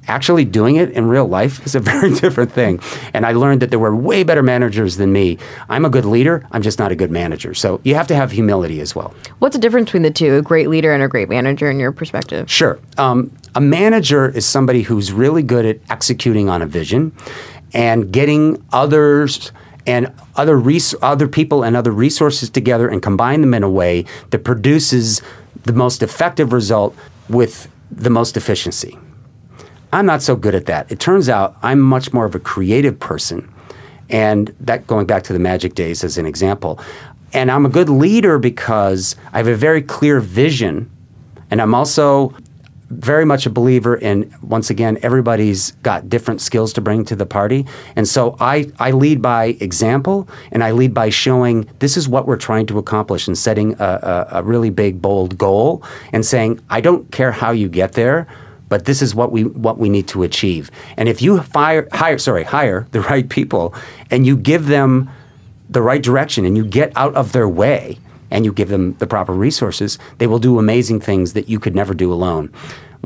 actually 0.08 0.44
doing 0.44 0.76
it 0.76 0.90
in 0.90 1.06
real 1.06 1.26
life 1.26 1.64
is 1.66 1.74
a 1.74 1.80
very 1.92 2.12
different 2.14 2.52
thing. 2.52 2.80
And 3.12 3.26
I 3.26 3.32
learned 3.32 3.62
that 3.62 3.70
there 3.70 3.78
were 3.78 3.94
way 3.94 4.22
better 4.22 4.42
managers 4.42 4.96
than 4.96 5.12
me. 5.12 5.38
I'm 5.68 5.84
a 5.84 5.90
good 5.90 6.04
leader, 6.04 6.46
I'm 6.52 6.62
just 6.62 6.78
not 6.78 6.92
a 6.92 6.96
good 6.96 7.10
manager. 7.10 7.54
So 7.54 7.80
you 7.84 7.94
have 7.94 8.06
to 8.08 8.14
have 8.14 8.30
humility 8.30 8.80
as 8.80 8.94
well. 8.94 9.14
What's 9.38 9.54
the 9.54 9.60
difference 9.60 9.86
between 9.86 10.02
the 10.02 10.10
two, 10.10 10.36
a 10.36 10.42
great 10.42 10.68
leader 10.68 10.92
and 10.92 11.02
a 11.02 11.08
great 11.08 11.28
manager, 11.28 11.70
in 11.70 11.78
your 11.78 11.92
perspective? 11.92 12.50
Sure. 12.50 12.78
Um, 12.98 13.32
a 13.54 13.60
manager 13.60 14.28
is 14.28 14.46
somebody 14.46 14.82
who's 14.82 15.12
really 15.12 15.42
good 15.42 15.64
at 15.64 15.78
executing 15.90 16.48
on 16.48 16.62
a 16.62 16.66
vision 16.66 17.12
and 17.72 18.12
getting 18.12 18.64
others 18.72 19.52
and 19.86 20.12
other 20.34 20.58
res- 20.58 20.94
other 21.02 21.28
people 21.28 21.62
and 21.62 21.76
other 21.76 21.92
resources 21.92 22.50
together 22.50 22.88
and 22.88 23.02
combine 23.02 23.40
them 23.40 23.54
in 23.54 23.62
a 23.62 23.70
way 23.70 24.04
that 24.30 24.40
produces 24.40 25.22
the 25.64 25.72
most 25.72 26.02
effective 26.02 26.52
result 26.52 26.96
with 27.28 27.68
the 27.90 28.10
most 28.10 28.36
efficiency. 28.36 28.98
I'm 29.92 30.06
not 30.06 30.22
so 30.22 30.36
good 30.36 30.54
at 30.54 30.66
that. 30.66 30.90
It 30.90 31.00
turns 31.00 31.28
out 31.28 31.56
I'm 31.62 31.80
much 31.80 32.12
more 32.12 32.24
of 32.24 32.34
a 32.34 32.40
creative 32.40 32.98
person. 32.98 33.52
And 34.08 34.54
that 34.60 34.86
going 34.86 35.06
back 35.06 35.24
to 35.24 35.32
the 35.32 35.38
magic 35.38 35.74
days 35.74 36.04
as 36.04 36.18
an 36.18 36.26
example. 36.26 36.80
And 37.32 37.50
I'm 37.50 37.66
a 37.66 37.68
good 37.68 37.88
leader 37.88 38.38
because 38.38 39.16
I 39.32 39.38
have 39.38 39.48
a 39.48 39.56
very 39.56 39.82
clear 39.82 40.20
vision. 40.20 40.90
And 41.50 41.60
I'm 41.60 41.74
also 41.74 42.34
very 42.90 43.24
much 43.24 43.46
a 43.46 43.50
believer 43.50 43.96
in, 43.96 44.32
once 44.42 44.70
again, 44.70 44.96
everybody's 45.02 45.72
got 45.82 46.08
different 46.08 46.40
skills 46.40 46.72
to 46.74 46.80
bring 46.80 47.04
to 47.04 47.16
the 47.16 47.26
party. 47.26 47.66
And 47.96 48.06
so 48.06 48.36
I, 48.38 48.70
I 48.78 48.92
lead 48.92 49.20
by 49.20 49.56
example 49.60 50.28
and 50.52 50.62
I 50.62 50.70
lead 50.70 50.94
by 50.94 51.10
showing 51.10 51.68
this 51.80 51.96
is 51.96 52.08
what 52.08 52.28
we're 52.28 52.36
trying 52.36 52.66
to 52.66 52.78
accomplish 52.78 53.26
and 53.26 53.36
setting 53.36 53.74
a, 53.80 53.84
a, 53.84 54.28
a 54.38 54.42
really 54.44 54.70
big, 54.70 55.02
bold 55.02 55.36
goal 55.36 55.82
and 56.12 56.24
saying, 56.24 56.60
I 56.70 56.80
don't 56.80 57.10
care 57.10 57.32
how 57.32 57.50
you 57.50 57.68
get 57.68 57.92
there 57.94 58.28
but 58.68 58.84
this 58.84 59.02
is 59.02 59.14
what 59.14 59.32
we 59.32 59.44
what 59.44 59.78
we 59.78 59.88
need 59.88 60.08
to 60.08 60.22
achieve. 60.22 60.70
And 60.96 61.08
if 61.08 61.22
you 61.22 61.40
fire 61.42 61.88
hire 61.92 62.18
sorry 62.18 62.44
hire 62.44 62.86
the 62.92 63.00
right 63.10 63.28
people 63.28 63.74
and 64.10 64.26
you 64.26 64.36
give 64.36 64.66
them 64.66 65.10
the 65.68 65.82
right 65.82 66.02
direction 66.02 66.44
and 66.44 66.56
you 66.56 66.64
get 66.64 66.92
out 66.96 67.14
of 67.14 67.32
their 67.32 67.48
way 67.48 67.98
and 68.30 68.44
you 68.44 68.52
give 68.52 68.68
them 68.68 68.94
the 68.94 69.06
proper 69.06 69.32
resources, 69.32 69.98
they 70.18 70.26
will 70.26 70.38
do 70.38 70.58
amazing 70.58 71.00
things 71.00 71.32
that 71.32 71.48
you 71.48 71.58
could 71.58 71.74
never 71.74 71.94
do 71.94 72.12
alone. 72.12 72.52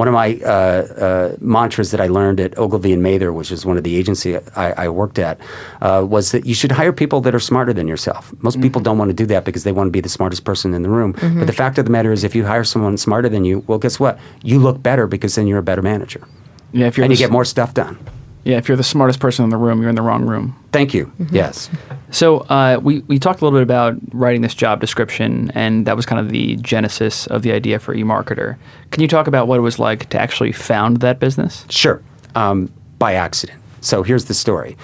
One 0.01 0.09
of 0.09 0.15
my 0.15 0.37
uh, 0.37 0.49
uh, 0.49 1.37
mantras 1.41 1.91
that 1.91 2.01
I 2.01 2.07
learned 2.07 2.41
at 2.41 2.57
Ogilvy 2.57 2.95
and 2.95 3.03
Mather, 3.03 3.35
which 3.35 3.53
is 3.53 3.67
one 3.67 3.77
of 3.77 3.85
the 3.85 3.97
agency 3.97 4.39
I, 4.57 4.85
I 4.85 4.89
worked 4.89 5.19
at, 5.19 5.39
uh, 5.83 6.07
was 6.09 6.33
that 6.33 6.47
you 6.47 6.55
should 6.55 6.73
hire 6.73 6.91
people 6.91 7.21
that 7.21 7.35
are 7.35 7.41
smarter 7.41 7.75
than 7.75 7.87
yourself. 7.87 8.33
Most 8.41 8.63
people 8.63 8.81
don't 8.81 8.97
want 8.97 9.11
to 9.11 9.15
do 9.15 9.27
that 9.27 9.45
because 9.45 9.63
they 9.65 9.73
want 9.73 9.89
to 9.89 9.93
be 9.93 10.01
the 10.01 10.09
smartest 10.09 10.45
person 10.45 10.73
in 10.73 10.81
the 10.81 10.89
room. 10.89 11.13
But 11.21 11.47
the 11.47 11.53
fact 11.53 11.77
of 11.77 11.85
the 11.85 11.91
matter 11.91 12.13
is, 12.13 12.25
if 12.25 12.35
you 12.35 12.47
hire 12.47 12.65
someone 12.65 12.97
smarter 12.97 13.29
than 13.29 13.45
you, 13.45 13.63
well, 13.67 13.79
guess 13.79 14.01
what? 14.01 14.19
You 14.43 14.59
look 14.59 14.83
better 14.83 15.07
because 15.07 15.35
then 15.35 15.47
you're 15.47 15.59
a 15.59 15.63
better 15.63 15.83
manager, 15.83 16.27
yeah, 16.73 16.87
if 16.87 16.97
you're 16.97 17.05
and 17.05 17.13
you 17.13 17.19
get 17.19 17.31
more 17.31 17.45
stuff 17.45 17.75
done. 17.75 17.99
Yeah, 18.44 18.57
if 18.57 18.68
you're 18.68 18.76
the 18.76 18.83
smartest 18.83 19.20
person 19.20 19.44
in 19.44 19.50
the 19.50 19.57
room, 19.57 19.81
you're 19.81 19.90
in 19.90 19.96
the 19.96 20.03
wrong 20.03 20.24
room. 20.24 20.57
Thank 20.72 20.94
you. 20.94 21.12
Yes. 21.31 21.68
So 22.11 22.38
uh, 22.38 22.81
we 22.83 23.00
we 23.00 23.18
talked 23.18 23.40
a 23.40 23.44
little 23.44 23.59
bit 23.59 23.62
about 23.62 23.96
writing 24.12 24.40
this 24.40 24.55
job 24.55 24.81
description, 24.81 25.50
and 25.55 25.87
that 25.87 25.96
was 25.96 26.07
kind 26.07 26.20
of 26.20 26.31
the 26.31 26.57
genesis 26.57 27.26
of 27.26 27.42
the 27.42 27.53
idea 27.53 27.79
for 27.79 27.94
eMarketer. 27.94 28.57
Can 28.90 29.03
you 29.03 29.09
talk 29.09 29.26
about 29.26 29.46
what 29.46 29.59
it 29.59 29.62
was 29.62 29.79
like 29.79 30.09
to 30.11 30.20
actually 30.20 30.53
found 30.53 30.98
that 30.98 31.20
business? 31.20 31.66
Sure. 31.68 32.03
Um, 32.35 32.72
by 32.98 33.14
accident. 33.14 33.61
So 33.81 34.03
here's 34.03 34.26
the 34.26 34.35
story. 34.35 34.76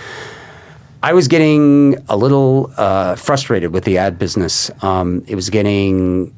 I 1.03 1.13
was 1.13 1.29
getting 1.29 1.97
a 2.09 2.17
little 2.17 2.73
uh, 2.77 3.15
frustrated 3.17 3.73
with 3.73 3.85
the 3.85 3.99
ad 3.99 4.19
business. 4.19 4.71
Um, 4.83 5.25
it 5.29 5.35
was 5.35 5.51
getting 5.51 6.35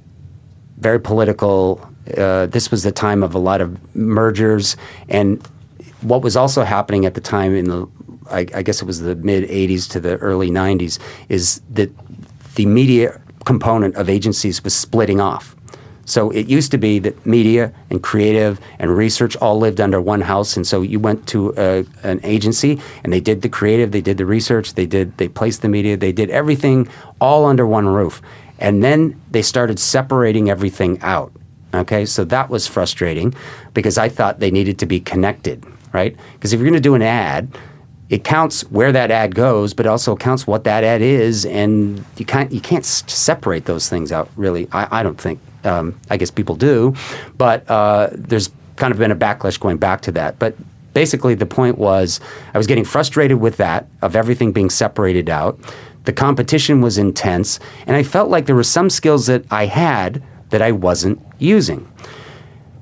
very 0.78 1.00
political. 1.00 1.80
Uh, 2.16 2.46
this 2.46 2.70
was 2.70 2.82
the 2.82 2.92
time 2.92 3.22
of 3.22 3.34
a 3.34 3.38
lot 3.38 3.60
of 3.60 3.78
mergers, 3.94 4.76
and 5.08 5.42
what 6.02 6.22
was 6.22 6.36
also 6.36 6.64
happening 6.64 7.06
at 7.06 7.14
the 7.14 7.20
time 7.20 7.54
in 7.54 7.66
the, 7.66 7.86
I, 8.30 8.46
I 8.54 8.62
guess 8.62 8.82
it 8.82 8.84
was 8.84 9.00
the 9.00 9.16
mid 9.16 9.48
'80s 9.48 9.88
to 9.90 10.00
the 10.00 10.16
early 10.18 10.50
'90s, 10.50 10.98
is 11.28 11.60
that 11.70 11.90
the 12.54 12.66
media 12.66 13.20
component 13.44 13.96
of 13.96 14.08
agencies 14.08 14.62
was 14.62 14.74
splitting 14.74 15.20
off. 15.20 15.56
So 16.08 16.30
it 16.30 16.46
used 16.46 16.70
to 16.70 16.78
be 16.78 16.98
that 17.00 17.26
media 17.26 17.70
and 17.90 18.02
creative 18.02 18.58
and 18.78 18.96
research 18.96 19.36
all 19.36 19.58
lived 19.58 19.78
under 19.78 20.00
one 20.00 20.22
house, 20.22 20.56
and 20.56 20.66
so 20.66 20.80
you 20.80 20.98
went 20.98 21.26
to 21.28 21.52
a, 21.58 21.84
an 22.02 22.20
agency 22.22 22.80
and 23.04 23.12
they 23.12 23.20
did 23.20 23.42
the 23.42 23.48
creative, 23.50 23.92
they 23.92 24.00
did 24.00 24.16
the 24.16 24.24
research, 24.24 24.72
they 24.72 24.86
did 24.86 25.16
they 25.18 25.28
placed 25.28 25.60
the 25.60 25.68
media, 25.68 25.98
they 25.98 26.12
did 26.12 26.30
everything 26.30 26.88
all 27.20 27.44
under 27.44 27.66
one 27.66 27.86
roof, 27.86 28.22
and 28.58 28.82
then 28.82 29.20
they 29.30 29.42
started 29.42 29.78
separating 29.78 30.48
everything 30.48 30.98
out. 31.02 31.30
Okay, 31.74 32.06
so 32.06 32.24
that 32.24 32.48
was 32.48 32.66
frustrating 32.66 33.34
because 33.74 33.98
I 33.98 34.08
thought 34.08 34.40
they 34.40 34.50
needed 34.50 34.78
to 34.78 34.86
be 34.86 35.00
connected, 35.00 35.62
right? 35.92 36.16
Because 36.34 36.52
if 36.52 36.60
you're 36.60 36.68
going 36.68 36.80
to 36.80 36.80
do 36.80 36.94
an 36.94 37.02
ad, 37.02 37.56
it 38.08 38.24
counts 38.24 38.62
where 38.70 38.90
that 38.92 39.10
ad 39.10 39.34
goes, 39.34 39.74
but 39.74 39.86
also 39.86 40.16
counts 40.16 40.46
what 40.46 40.64
that 40.64 40.82
ad 40.82 41.02
is, 41.02 41.44
and 41.44 42.04
you 42.16 42.24
can't 42.24 42.50
you 42.50 42.60
can't 42.60 42.84
separate 42.84 43.66
those 43.66 43.88
things 43.88 44.12
out. 44.12 44.30
Really, 44.36 44.68
I, 44.72 45.00
I 45.00 45.02
don't 45.02 45.20
think. 45.20 45.40
Um, 45.64 45.98
I 46.08 46.16
guess 46.16 46.30
people 46.30 46.54
do, 46.54 46.94
but 47.36 47.68
uh, 47.68 48.10
there's 48.12 48.50
kind 48.76 48.92
of 48.92 48.98
been 48.98 49.10
a 49.10 49.16
backlash 49.16 49.58
going 49.58 49.76
back 49.76 50.00
to 50.02 50.12
that. 50.12 50.38
But 50.38 50.54
basically, 50.94 51.34
the 51.34 51.46
point 51.46 51.78
was 51.78 52.20
I 52.54 52.58
was 52.58 52.66
getting 52.66 52.84
frustrated 52.84 53.40
with 53.40 53.56
that 53.56 53.88
of 54.00 54.14
everything 54.16 54.52
being 54.52 54.70
separated 54.70 55.28
out. 55.28 55.58
The 56.04 56.12
competition 56.12 56.80
was 56.80 56.96
intense, 56.96 57.60
and 57.86 57.96
I 57.96 58.02
felt 58.02 58.30
like 58.30 58.46
there 58.46 58.54
were 58.54 58.62
some 58.62 58.88
skills 58.88 59.26
that 59.26 59.44
I 59.50 59.66
had 59.66 60.22
that 60.50 60.62
I 60.62 60.72
wasn't 60.72 61.20
using. 61.38 61.90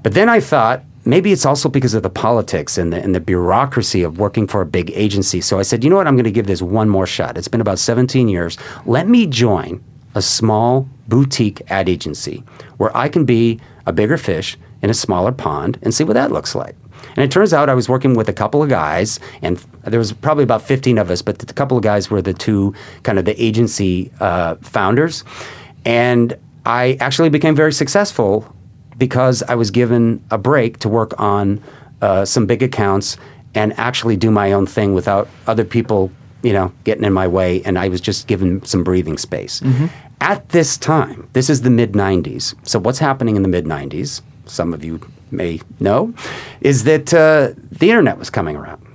But 0.03 0.15
then 0.15 0.29
I 0.29 0.39
thought 0.39 0.85
maybe 1.07 1.33
it's 1.33 1.47
also 1.47 1.69
because 1.69 1.95
of 1.95 2.03
the 2.03 2.11
politics 2.11 2.77
and 2.77 2.93
the, 2.93 3.03
and 3.03 3.15
the 3.15 3.21
bureaucracy 3.21 4.03
of 4.03 4.19
working 4.19 4.47
for 4.47 4.61
a 4.61 4.67
big 4.67 4.91
agency. 4.95 5.41
So 5.41 5.59
I 5.59 5.63
said, 5.63 5.85
you 5.85 5.91
know 5.91 5.97
what, 5.97 6.07
I'm 6.07 6.17
going 6.17 6.25
to 6.25 6.31
give 6.31 6.47
this 6.47 6.61
one 6.61 6.89
more 6.89 7.07
shot. 7.07 7.39
It's 7.39 7.49
been 7.49 7.61
about 7.61 7.79
17 7.79 8.29
years. 8.29 8.59
Let 8.85 9.09
me 9.09 9.27
join 9.27 9.83
a 10.15 10.23
small 10.23 10.89
boutique 11.09 11.63
ad 11.71 11.89
agency 11.89 12.43
where 12.79 12.95
I 12.97 13.09
can 13.09 13.25
be 13.25 13.61
a 13.87 13.93
bigger 13.93 14.19
fish 14.19 14.59
in 14.83 14.91
a 14.91 14.95
smaller 14.95 15.33
pond 15.33 15.79
and 15.83 15.95
see 15.95 16.05
what 16.05 16.15
that 16.15 16.33
looks 16.33 16.55
like. 16.55 16.75
And 17.11 17.25
it 17.25 17.31
turns 17.31 17.53
out 17.53 17.69
I 17.69 17.75
was 17.75 17.89
working 17.89 18.15
with 18.15 18.29
a 18.29 18.33
couple 18.33 18.63
of 18.63 18.69
guys, 18.69 19.21
and 19.41 19.57
there 19.85 19.99
was 19.99 20.13
probably 20.13 20.45
about 20.45 20.63
15 20.63 20.99
of 20.99 21.11
us, 21.11 21.23
but 21.23 21.39
the 21.39 21.53
couple 21.53 21.77
of 21.77 21.83
guys 21.83 22.11
were 22.11 22.21
the 22.21 22.35
two 22.35 22.75
kind 23.05 23.19
of 23.19 23.25
the 23.25 23.43
agency 23.43 24.11
uh, 24.21 24.57
founders. 24.57 25.25
And 25.85 26.37
I 26.67 26.97
actually 27.01 27.29
became 27.29 27.55
very 27.55 27.73
successful 27.73 28.56
because 28.99 29.43
I 29.45 29.55
was 29.55 29.71
given 29.71 30.23
a 30.31 30.39
break 30.39 30.79
to 30.81 30.89
work 30.89 31.19
on 31.19 31.63
uh, 32.03 32.25
some 32.25 32.47
big 32.47 32.63
accounts 32.63 33.17
and 33.55 33.73
actually 33.79 34.17
do 34.17 34.31
my 34.31 34.53
own 34.53 34.67
thing 34.67 34.95
without 34.95 35.29
other 35.47 35.65
people, 35.65 36.11
you 36.43 36.53
know, 36.53 36.73
getting 36.85 37.05
in 37.05 37.13
my 37.13 37.27
way. 37.27 37.63
And 37.63 37.79
I 37.79 37.89
was 37.89 38.01
just 38.01 38.27
given 38.27 38.65
some 38.65 38.85
breathing 38.85 39.19
space. 39.19 39.63
At 40.21 40.49
this 40.51 40.77
time, 40.79 41.29
this 41.33 41.51
is 41.51 41.63
the 41.63 41.71
mid 41.71 41.93
90s. 41.93 42.55
So, 42.67 42.79
what's 42.79 42.99
happening 42.99 43.37
in 43.37 43.43
the 43.43 43.49
mid 43.49 43.65
90s, 43.65 44.23
some 44.47 44.73
of 44.73 44.85
you 44.85 45.01
may 45.31 45.61
know, 45.81 46.15
is 46.61 46.85
that 46.85 47.13
uh, 47.13 47.53
the 47.71 47.91
internet 47.91 48.19
was 48.19 48.31
coming 48.31 48.57
around. 48.57 48.86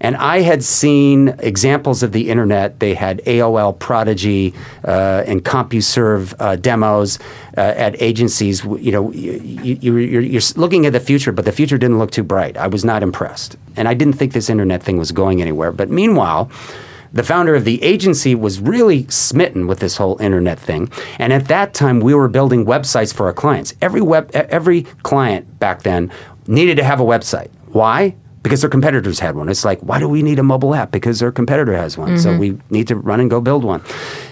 And 0.00 0.16
I 0.16 0.40
had 0.40 0.62
seen 0.62 1.34
examples 1.40 2.02
of 2.02 2.12
the 2.12 2.30
internet. 2.30 2.80
They 2.80 2.94
had 2.94 3.18
AOL 3.24 3.78
Prodigy 3.78 4.54
uh, 4.84 5.24
and 5.26 5.44
CompuServe 5.44 6.34
uh, 6.38 6.56
demos 6.56 7.18
uh, 7.56 7.60
at 7.60 8.00
agencies. 8.00 8.64
You 8.64 8.92
know, 8.92 9.12
you, 9.12 9.32
you, 9.62 9.96
you're, 9.96 10.20
you're 10.20 10.42
looking 10.56 10.86
at 10.86 10.92
the 10.92 11.00
future, 11.00 11.32
but 11.32 11.44
the 11.44 11.52
future 11.52 11.78
didn't 11.78 11.98
look 11.98 12.10
too 12.10 12.22
bright. 12.22 12.56
I 12.56 12.66
was 12.66 12.84
not 12.84 13.02
impressed. 13.02 13.56
And 13.76 13.88
I 13.88 13.94
didn't 13.94 14.14
think 14.14 14.32
this 14.32 14.48
internet 14.50 14.82
thing 14.82 14.98
was 14.98 15.12
going 15.12 15.40
anywhere. 15.40 15.72
But 15.72 15.90
meanwhile, 15.90 16.50
the 17.12 17.22
founder 17.22 17.54
of 17.54 17.64
the 17.64 17.82
agency 17.82 18.34
was 18.34 18.60
really 18.60 19.06
smitten 19.08 19.66
with 19.66 19.80
this 19.80 19.96
whole 19.96 20.20
internet 20.20 20.58
thing. 20.58 20.90
And 21.18 21.32
at 21.32 21.48
that 21.48 21.74
time, 21.74 22.00
we 22.00 22.14
were 22.14 22.28
building 22.28 22.66
websites 22.66 23.14
for 23.14 23.26
our 23.26 23.32
clients. 23.32 23.74
Every 23.80 24.00
web, 24.00 24.30
every 24.34 24.82
client 25.02 25.58
back 25.58 25.82
then 25.82 26.12
needed 26.46 26.76
to 26.76 26.84
have 26.84 27.00
a 27.00 27.04
website. 27.04 27.50
Why? 27.68 28.14
Because 28.48 28.62
their 28.62 28.70
competitors 28.70 29.18
had 29.18 29.36
one. 29.36 29.50
It's 29.50 29.62
like, 29.62 29.78
why 29.80 29.98
do 29.98 30.08
we 30.08 30.22
need 30.22 30.38
a 30.38 30.42
mobile 30.42 30.74
app? 30.74 30.90
Because 30.90 31.20
their 31.20 31.30
competitor 31.30 31.76
has 31.76 31.98
one. 31.98 32.18
So 32.18 32.34
we 32.34 32.58
need 32.70 32.88
to 32.88 32.96
run 32.96 33.20
and 33.20 33.28
go 33.28 33.42
build 33.42 33.62
one. 33.62 33.82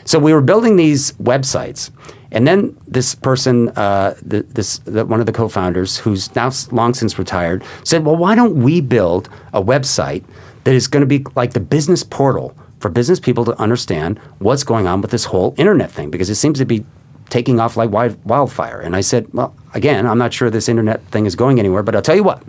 So 0.07 0.19
we 0.19 0.33
were 0.33 0.41
building 0.41 0.77
these 0.77 1.13
websites. 1.13 1.91
And 2.31 2.49
then 2.49 2.75
this 2.89 3.15
person, 3.15 3.69
uh, 3.77 4.15
the, 4.23 4.43
this 4.45 4.79
the, 4.79 5.05
one 5.05 5.21
of 5.21 5.27
the 5.27 5.33
co-founders, 5.33 5.99
who's 5.99 6.35
now 6.35 6.51
long 6.71 6.95
since 6.95 7.19
retired, 7.19 7.63
said, 7.85 8.07
"Well, 8.07 8.17
why 8.17 8.35
don't 8.35 8.63
we 8.63 8.81
build 8.81 9.29
a 9.53 9.63
website 9.63 10.25
that 10.65 10.75
is 10.75 10.89
going 10.89 11.03
to 11.03 11.07
be 11.07 11.25
like 11.35 11.53
the 11.53 11.61
business 11.61 12.03
portal 12.03 12.57
for 12.81 12.89
business 12.89 13.21
people 13.21 13.45
to 13.45 13.61
understand 13.61 14.19
what's 14.39 14.65
going 14.65 14.87
on 14.87 15.03
with 15.03 15.11
this 15.11 15.27
whole 15.27 15.55
internet 15.59 15.91
thing 15.91 16.11
because 16.11 16.31
it 16.31 16.37
seems 16.37 16.59
to 16.59 16.65
be 16.65 16.85
taking 17.29 17.61
off 17.61 17.77
like 17.77 17.91
wildfire. 17.91 18.81
And 18.81 18.95
I 18.95 19.01
said, 19.01 19.33
well, 19.33 19.55
again, 19.75 20.07
I'm 20.07 20.19
not 20.19 20.33
sure 20.33 20.51
this 20.51 20.69
internet 20.69 21.03
thing 21.07 21.27
is 21.27 21.35
going 21.35 21.59
anywhere, 21.59 21.83
but 21.83 21.95
I'll 21.95 22.03
tell 22.03 22.17
you 22.17 22.23
what, 22.23 22.43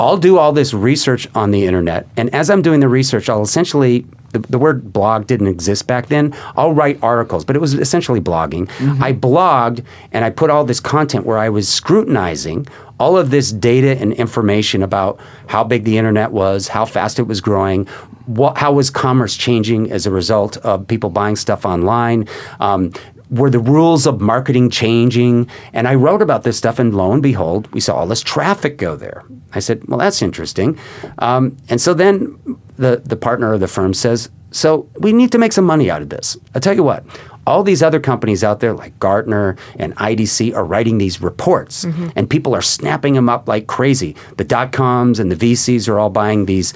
I'll 0.00 0.16
do 0.16 0.38
all 0.38 0.52
this 0.52 0.74
research 0.74 1.28
on 1.34 1.50
the 1.50 1.66
internet. 1.66 2.06
And 2.16 2.32
as 2.34 2.50
I'm 2.50 2.62
doing 2.62 2.80
the 2.80 2.88
research, 2.88 3.28
I'll 3.28 3.42
essentially, 3.42 4.06
the, 4.30 4.40
the 4.40 4.58
word 4.58 4.92
blog 4.92 5.26
didn't 5.26 5.46
exist 5.48 5.86
back 5.86 6.06
then. 6.06 6.34
I'll 6.56 6.72
write 6.72 6.98
articles, 7.02 7.44
but 7.44 7.56
it 7.56 7.60
was 7.60 7.74
essentially 7.74 8.20
blogging. 8.20 8.68
I 9.00 9.12
blogged 9.12 9.84
and 10.12 10.24
I 10.24 10.30
put 10.30 10.50
all 10.50 10.64
this 10.64 10.80
content 10.80 11.26
where 11.26 11.38
I 11.38 11.48
was 11.48 11.68
scrutinizing 11.68 12.66
all 12.98 13.16
of 13.16 13.30
this 13.30 13.50
data 13.52 13.98
and 14.00 14.12
information 14.12 14.82
about 14.82 15.18
how 15.48 15.64
big 15.64 15.84
the 15.84 15.98
internet 15.98 16.30
was, 16.30 16.68
how 16.68 16.84
fast 16.84 17.18
it 17.18 17.24
was 17.24 17.40
growing, 17.40 17.86
what, 18.26 18.56
how 18.56 18.72
was 18.72 18.90
commerce 18.90 19.36
changing 19.36 19.90
as 19.90 20.06
a 20.06 20.10
result 20.10 20.56
of 20.58 20.86
people 20.86 21.10
buying 21.10 21.34
stuff 21.34 21.64
online. 21.64 22.28
Um, 22.60 22.92
were 23.32 23.50
the 23.50 23.58
rules 23.58 24.06
of 24.06 24.20
marketing 24.20 24.70
changing? 24.70 25.48
And 25.72 25.88
I 25.88 25.94
wrote 25.94 26.22
about 26.22 26.44
this 26.44 26.56
stuff, 26.56 26.78
and 26.78 26.94
lo 26.94 27.12
and 27.12 27.22
behold, 27.22 27.72
we 27.72 27.80
saw 27.80 27.96
all 27.96 28.06
this 28.06 28.20
traffic 28.20 28.76
go 28.76 28.94
there. 28.94 29.24
I 29.54 29.60
said, 29.60 29.88
well, 29.88 29.98
that's 29.98 30.22
interesting. 30.22 30.78
Um, 31.18 31.56
and 31.68 31.80
so 31.80 31.94
then 31.94 32.38
the, 32.76 33.02
the 33.04 33.16
partner 33.16 33.52
of 33.54 33.60
the 33.60 33.68
firm 33.68 33.94
says, 33.94 34.30
so 34.50 34.86
we 34.98 35.12
need 35.12 35.32
to 35.32 35.38
make 35.38 35.52
some 35.52 35.64
money 35.64 35.90
out 35.90 36.02
of 36.02 36.10
this. 36.10 36.36
I'll 36.54 36.60
tell 36.60 36.74
you 36.74 36.82
what, 36.82 37.04
all 37.46 37.62
these 37.62 37.82
other 37.82 37.98
companies 37.98 38.44
out 38.44 38.60
there 38.60 38.72
like 38.72 38.96
Gartner 38.98 39.56
and 39.76 39.96
IDC 39.96 40.54
are 40.54 40.64
writing 40.64 40.98
these 40.98 41.20
reports, 41.20 41.84
and 42.14 42.28
people 42.28 42.54
are 42.54 42.62
snapping 42.62 43.14
them 43.14 43.28
up 43.28 43.48
like 43.48 43.66
crazy. 43.66 44.14
The 44.36 44.44
dot 44.44 44.72
coms 44.72 45.18
and 45.18 45.32
the 45.32 45.36
VCs 45.36 45.88
are 45.88 45.98
all 45.98 46.10
buying 46.10 46.44
these 46.46 46.72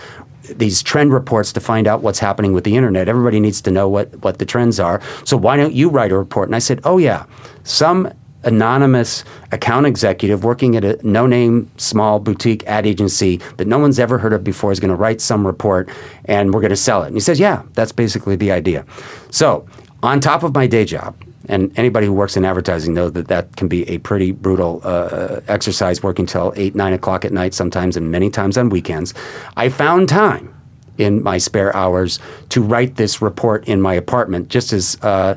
these 0.55 0.83
trend 0.83 1.13
reports 1.13 1.53
to 1.53 1.61
find 1.61 1.87
out 1.87 2.03
what's 2.03 2.19
happening 2.19 2.53
with 2.53 2.65
the 2.65 2.77
internet. 2.77 3.09
Everybody 3.09 3.41
needs 3.41 3.61
to 3.63 3.71
know 3.71 3.89
what, 3.89 4.15
what 4.23 4.39
the 4.39 4.47
trends 4.47 4.81
are. 4.81 5.01
So 5.25 5.37
why 5.37 5.57
don't 5.57 5.75
you 5.75 5.89
write 5.89 6.13
a 6.13 6.19
report? 6.19 6.49
And 6.49 6.57
I 6.57 6.61
said, 6.61 6.81
oh 6.85 6.99
yeah, 6.99 7.27
some 7.65 8.13
anonymous 8.45 9.25
account 9.51 9.87
executive 9.87 10.45
working 10.45 10.77
at 10.77 10.85
a 10.85 10.99
no-name 11.07 11.69
small 11.79 12.21
boutique 12.21 12.65
ad 12.67 12.87
agency 12.87 13.39
that 13.57 13.67
no 13.67 13.79
one's 13.79 13.99
ever 13.99 14.19
heard 14.19 14.33
of 14.33 14.45
before 14.45 14.71
is 14.71 14.79
going 14.79 14.91
to 14.91 14.97
write 14.97 15.21
some 15.21 15.45
report 15.45 15.89
and 16.27 16.55
we're 16.55 16.61
going 16.61 16.71
to 16.71 16.77
sell 16.77 17.03
it. 17.03 17.09
And 17.09 17.17
he 17.17 17.21
says, 17.21 17.41
yeah, 17.41 17.63
that's 17.73 17.93
basically 17.93 18.37
the 18.37 18.53
idea. 18.53 18.85
So 19.31 19.67
on 20.03 20.21
top 20.21 20.45
of 20.45 20.55
my 20.55 20.67
day 20.69 20.85
job, 20.85 21.17
and 21.49 21.77
anybody 21.79 22.07
who 22.07 22.13
works 22.13 22.37
in 22.37 22.45
advertising 22.45 22.95
knows 22.95 23.13
that 23.13 23.29
that 23.29 23.57
can 23.57 23.69
be 23.69 23.89
a 23.89 23.99
pretty 23.99 24.33
brutal 24.33 24.81
uh, 24.85 25.41
exercise 25.49 26.03
working 26.03 26.27
till 26.27 26.53
8 26.57 26.75
9 26.75 26.93
o'clock 26.93 27.25
at 27.25 27.33
night 27.33 27.55
sometimes 27.55 27.97
and 27.97 28.11
many 28.11 28.31
times 28.31 28.57
on 28.57 28.69
weekends 28.69 29.15
i 29.57 29.69
found 29.69 30.09
time 30.09 30.53
in 30.99 31.23
my 31.23 31.39
spare 31.39 31.75
hours 31.77 32.19
to 32.49 32.63
write 32.63 32.97
this 32.97 33.21
report 33.21 33.67
in 33.69 33.81
my 33.81 33.95
apartment 33.95 34.49
just 34.49 34.73
as 34.73 34.97
uh, 35.03 35.35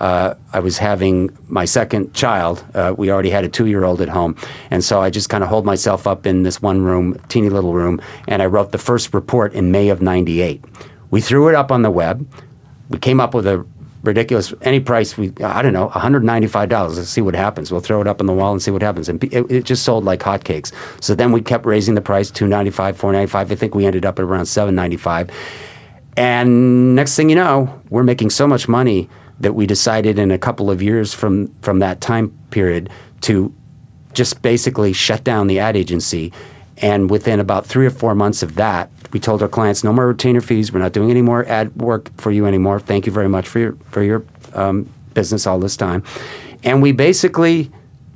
uh, 0.00 0.34
I 0.52 0.60
was 0.60 0.78
having 0.78 1.36
my 1.48 1.66
second 1.66 2.14
child. 2.14 2.64
Uh, 2.74 2.94
we 2.96 3.10
already 3.10 3.30
had 3.30 3.44
a 3.44 3.48
two 3.48 3.66
year 3.66 3.84
old 3.84 4.00
at 4.00 4.08
home. 4.08 4.34
And 4.70 4.82
so 4.82 5.00
I 5.00 5.10
just 5.10 5.28
kind 5.28 5.44
of 5.44 5.50
holed 5.50 5.66
myself 5.66 6.06
up 6.06 6.26
in 6.26 6.42
this 6.42 6.62
one 6.62 6.82
room, 6.82 7.20
teeny 7.28 7.50
little 7.50 7.74
room, 7.74 8.00
and 8.26 8.42
I 8.42 8.46
wrote 8.46 8.72
the 8.72 8.78
first 8.78 9.12
report 9.12 9.52
in 9.52 9.70
May 9.70 9.90
of 9.90 10.00
98. 10.00 10.64
We 11.10 11.20
threw 11.20 11.48
it 11.48 11.54
up 11.54 11.70
on 11.70 11.82
the 11.82 11.90
web. 11.90 12.26
We 12.88 12.98
came 12.98 13.20
up 13.20 13.34
with 13.34 13.46
a 13.46 13.64
ridiculous. 14.02 14.54
Any 14.62 14.80
price 14.80 15.18
we 15.18 15.32
i 15.42 15.62
don't 15.62 15.72
know 15.72 15.88
$195 15.90 16.96
let's 16.96 17.08
see 17.08 17.20
what 17.20 17.34
happens. 17.34 17.70
We'll 17.70 17.80
throw 17.80 18.00
it 18.00 18.06
up 18.06 18.20
on 18.20 18.26
the 18.26 18.32
wall 18.32 18.52
and 18.52 18.62
see 18.62 18.70
what 18.70 18.82
happens. 18.82 19.08
And 19.08 19.22
it, 19.24 19.50
it 19.50 19.64
just 19.64 19.84
sold 19.84 20.04
like 20.04 20.20
hotcakes. 20.20 20.72
So 21.02 21.14
then 21.14 21.32
we 21.32 21.42
kept 21.42 21.66
raising 21.66 21.94
the 21.94 22.00
price 22.00 22.30
295 22.30 22.96
495 22.96 23.52
i 23.52 23.54
think 23.54 23.74
we 23.74 23.86
ended 23.86 24.04
up 24.06 24.18
at 24.18 24.24
around 24.24 24.46
795 24.46 25.30
and 26.16 26.94
next 26.94 27.16
thing 27.16 27.28
you 27.28 27.36
know 27.36 27.80
we're 27.90 28.02
making 28.02 28.30
so 28.30 28.46
much 28.46 28.68
money 28.68 29.08
that 29.40 29.54
we 29.54 29.66
decided 29.66 30.18
in 30.18 30.30
a 30.30 30.38
couple 30.38 30.70
of 30.70 30.82
years 30.82 31.14
from 31.14 31.48
from 31.62 31.78
that 31.80 32.00
time 32.00 32.36
period 32.50 32.90
to 33.22 33.54
just 34.12 34.42
basically 34.42 34.92
shut 34.92 35.24
down 35.24 35.46
the 35.46 35.58
ad 35.58 35.76
agency. 35.76 36.32
And 36.78 37.10
within 37.10 37.40
about 37.40 37.66
three 37.66 37.86
or 37.86 37.90
four 37.90 38.14
months 38.14 38.42
of 38.42 38.54
that, 38.56 38.90
we 39.12 39.20
told 39.20 39.42
our 39.42 39.48
clients, 39.48 39.82
no 39.82 39.92
more 39.92 40.06
retainer 40.06 40.40
fees. 40.40 40.72
We're 40.72 40.80
not 40.80 40.92
doing 40.92 41.10
any 41.10 41.22
more 41.22 41.44
ad 41.46 41.74
work 41.76 42.10
for 42.16 42.30
you 42.30 42.46
anymore. 42.46 42.80
Thank 42.80 43.06
you 43.06 43.12
very 43.12 43.28
much 43.28 43.48
for 43.48 43.58
your 43.58 43.72
for 43.90 44.02
your 44.02 44.24
um, 44.54 44.88
business 45.14 45.46
all 45.46 45.58
this 45.58 45.76
time. 45.76 46.02
And 46.62 46.82
we 46.82 46.92
basically 46.92 47.70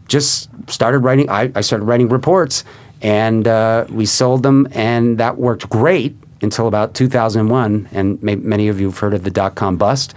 just 0.07 0.49
started 0.69 0.99
writing. 0.99 1.29
I, 1.31 1.51
I 1.55 1.63
started 1.63 1.85
writing 1.85 2.09
reports, 2.09 2.65
and 3.03 3.49
uh, 3.49 3.87
we 3.91 4.07
sold 4.07 4.43
them, 4.43 4.69
and 4.73 5.19
that 5.19 5.39
worked 5.39 5.69
great 5.69 6.17
until 6.43 6.69
about 6.69 6.95
2001. 6.95 7.89
And 7.93 8.23
may, 8.23 8.37
many 8.37 8.69
of 8.69 8.81
you 8.81 8.87
have 8.89 8.99
heard 8.99 9.15
of 9.15 9.25
the 9.25 9.31
dot 9.31 9.55
com 9.55 9.77
bust, 9.77 10.15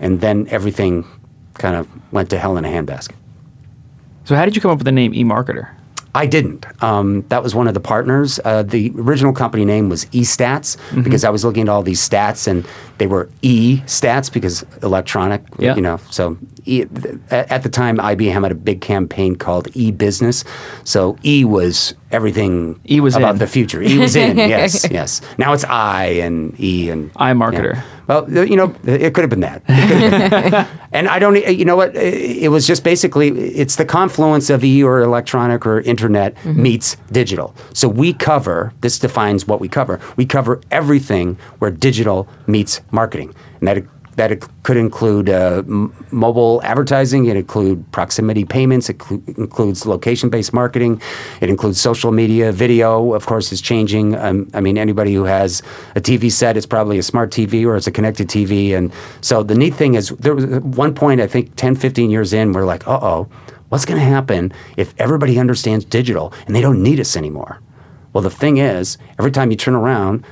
and 0.00 0.20
then 0.20 0.46
everything 0.48 1.06
kind 1.54 1.76
of 1.76 1.88
went 2.12 2.30
to 2.30 2.38
hell 2.38 2.56
in 2.56 2.64
a 2.64 2.68
handbasket. 2.68 3.14
So 4.24 4.36
how 4.36 4.44
did 4.44 4.54
you 4.54 4.62
come 4.62 4.70
up 4.70 4.78
with 4.78 4.84
the 4.84 4.92
name 4.92 5.12
eMarketer? 5.12 5.70
I 6.14 6.26
didn't. 6.26 6.66
Um, 6.82 7.22
that 7.28 7.42
was 7.42 7.54
one 7.54 7.68
of 7.68 7.74
the 7.74 7.80
partners. 7.80 8.38
Uh, 8.44 8.62
the 8.62 8.92
original 8.96 9.32
company 9.32 9.64
name 9.64 9.88
was 9.88 10.04
eStats 10.06 10.76
Mm-hmm. 10.76 11.02
because 11.02 11.24
I 11.24 11.30
was 11.30 11.42
looking 11.44 11.62
at 11.62 11.68
all 11.70 11.82
these 11.82 12.06
stats 12.06 12.46
and 12.46 12.66
they 12.98 13.06
were 13.06 13.30
E 13.40 13.78
stats 13.86 14.30
because 14.30 14.64
electronic, 14.82 15.42
Yeah. 15.58 15.74
you 15.74 15.80
know. 15.80 15.98
So 16.10 16.36
e, 16.66 16.82
at 17.30 17.50
at 17.50 17.62
the 17.62 17.70
time, 17.70 17.96
IBM 17.96 18.42
had 18.42 18.52
a 18.52 18.54
big 18.54 18.80
campaign 18.82 19.36
called 19.36 19.68
E 19.74 19.90
Business. 19.90 20.44
So 20.84 21.16
E 21.24 21.44
was 21.46 21.94
everything 22.10 22.78
E 22.90 23.00
was 23.00 23.16
about 23.16 23.32
in. 23.34 23.38
the 23.38 23.46
future. 23.46 23.80
E 23.82 23.96
was 23.98 24.14
in, 24.14 24.36
yes, 24.56 24.86
yes. 24.90 25.20
Now 25.38 25.54
it's 25.54 25.64
I 25.64 26.04
and 26.26 26.54
E 26.60 26.90
and 26.90 27.10
iMarketer. 27.14 27.74
yeah. 27.74 27.82
Well, 28.06 28.24
uh, 28.36 28.42
you 28.42 28.56
know, 28.56 28.74
it 28.84 29.14
could 29.14 29.22
have 29.22 29.30
been 29.30 29.40
that. 29.40 29.62
It 29.68 29.88
could 29.88 30.12
have 30.12 30.50
been. 30.50 30.78
and 30.92 31.08
I 31.08 31.18
don't, 31.18 31.36
you 31.36 31.64
know 31.64 31.76
what? 31.76 31.94
It 31.96 32.50
was 32.50 32.66
just 32.66 32.84
basically, 32.84 33.28
it's 33.28 33.76
the 33.76 33.84
confluence 33.84 34.50
of 34.50 34.64
E 34.64 34.82
or 34.82 35.00
electronic 35.00 35.66
or 35.66 35.80
internet 35.80 36.34
mm-hmm. 36.36 36.62
meets 36.62 36.96
digital. 37.10 37.54
So 37.72 37.88
we 37.88 38.12
cover, 38.12 38.72
this 38.80 38.98
defines 38.98 39.46
what 39.46 39.60
we 39.60 39.68
cover. 39.68 40.00
We 40.16 40.26
cover 40.26 40.60
everything 40.70 41.38
where 41.58 41.70
digital 41.70 42.28
meets 42.46 42.80
marketing. 42.90 43.34
And 43.60 43.68
that 43.68 43.91
that 44.16 44.46
could 44.62 44.76
include 44.76 45.28
uh, 45.30 45.62
mobile 45.66 46.60
advertising. 46.64 47.26
It 47.26 47.36
include 47.36 47.90
proximity 47.92 48.44
payments. 48.44 48.90
It 48.90 48.98
clu- 48.98 49.22
includes 49.36 49.86
location-based 49.86 50.52
marketing. 50.52 51.00
It 51.40 51.48
includes 51.48 51.80
social 51.80 52.12
media. 52.12 52.52
Video, 52.52 53.14
of 53.14 53.26
course, 53.26 53.52
is 53.52 53.60
changing. 53.60 54.14
Um, 54.16 54.50
I 54.54 54.60
mean, 54.60 54.76
anybody 54.76 55.14
who 55.14 55.24
has 55.24 55.62
a 55.96 56.00
TV 56.00 56.30
set, 56.30 56.56
it's 56.56 56.66
probably 56.66 56.98
a 56.98 57.02
smart 57.02 57.30
TV 57.30 57.64
or 57.64 57.76
it's 57.76 57.86
a 57.86 57.90
connected 57.92 58.28
TV. 58.28 58.76
And 58.76 58.92
so 59.22 59.42
the 59.42 59.54
neat 59.54 59.74
thing 59.74 59.94
is, 59.94 60.10
there 60.10 60.34
was 60.34 60.46
one 60.46 60.94
point, 60.94 61.20
I 61.20 61.26
think 61.26 61.56
10, 61.56 61.76
15 61.76 62.10
years 62.10 62.32
in, 62.32 62.52
we're 62.52 62.64
like, 62.64 62.86
uh-oh, 62.86 63.28
what's 63.70 63.86
going 63.86 63.98
to 63.98 64.06
happen 64.06 64.52
if 64.76 64.94
everybody 64.98 65.38
understands 65.38 65.84
digital 65.84 66.34
and 66.46 66.54
they 66.54 66.60
don't 66.60 66.82
need 66.82 67.00
us 67.00 67.16
anymore? 67.16 67.60
Well, 68.12 68.22
the 68.22 68.30
thing 68.30 68.58
is, 68.58 68.98
every 69.18 69.30
time 69.30 69.50
you 69.50 69.56
turn 69.56 69.74
around, 69.74 70.26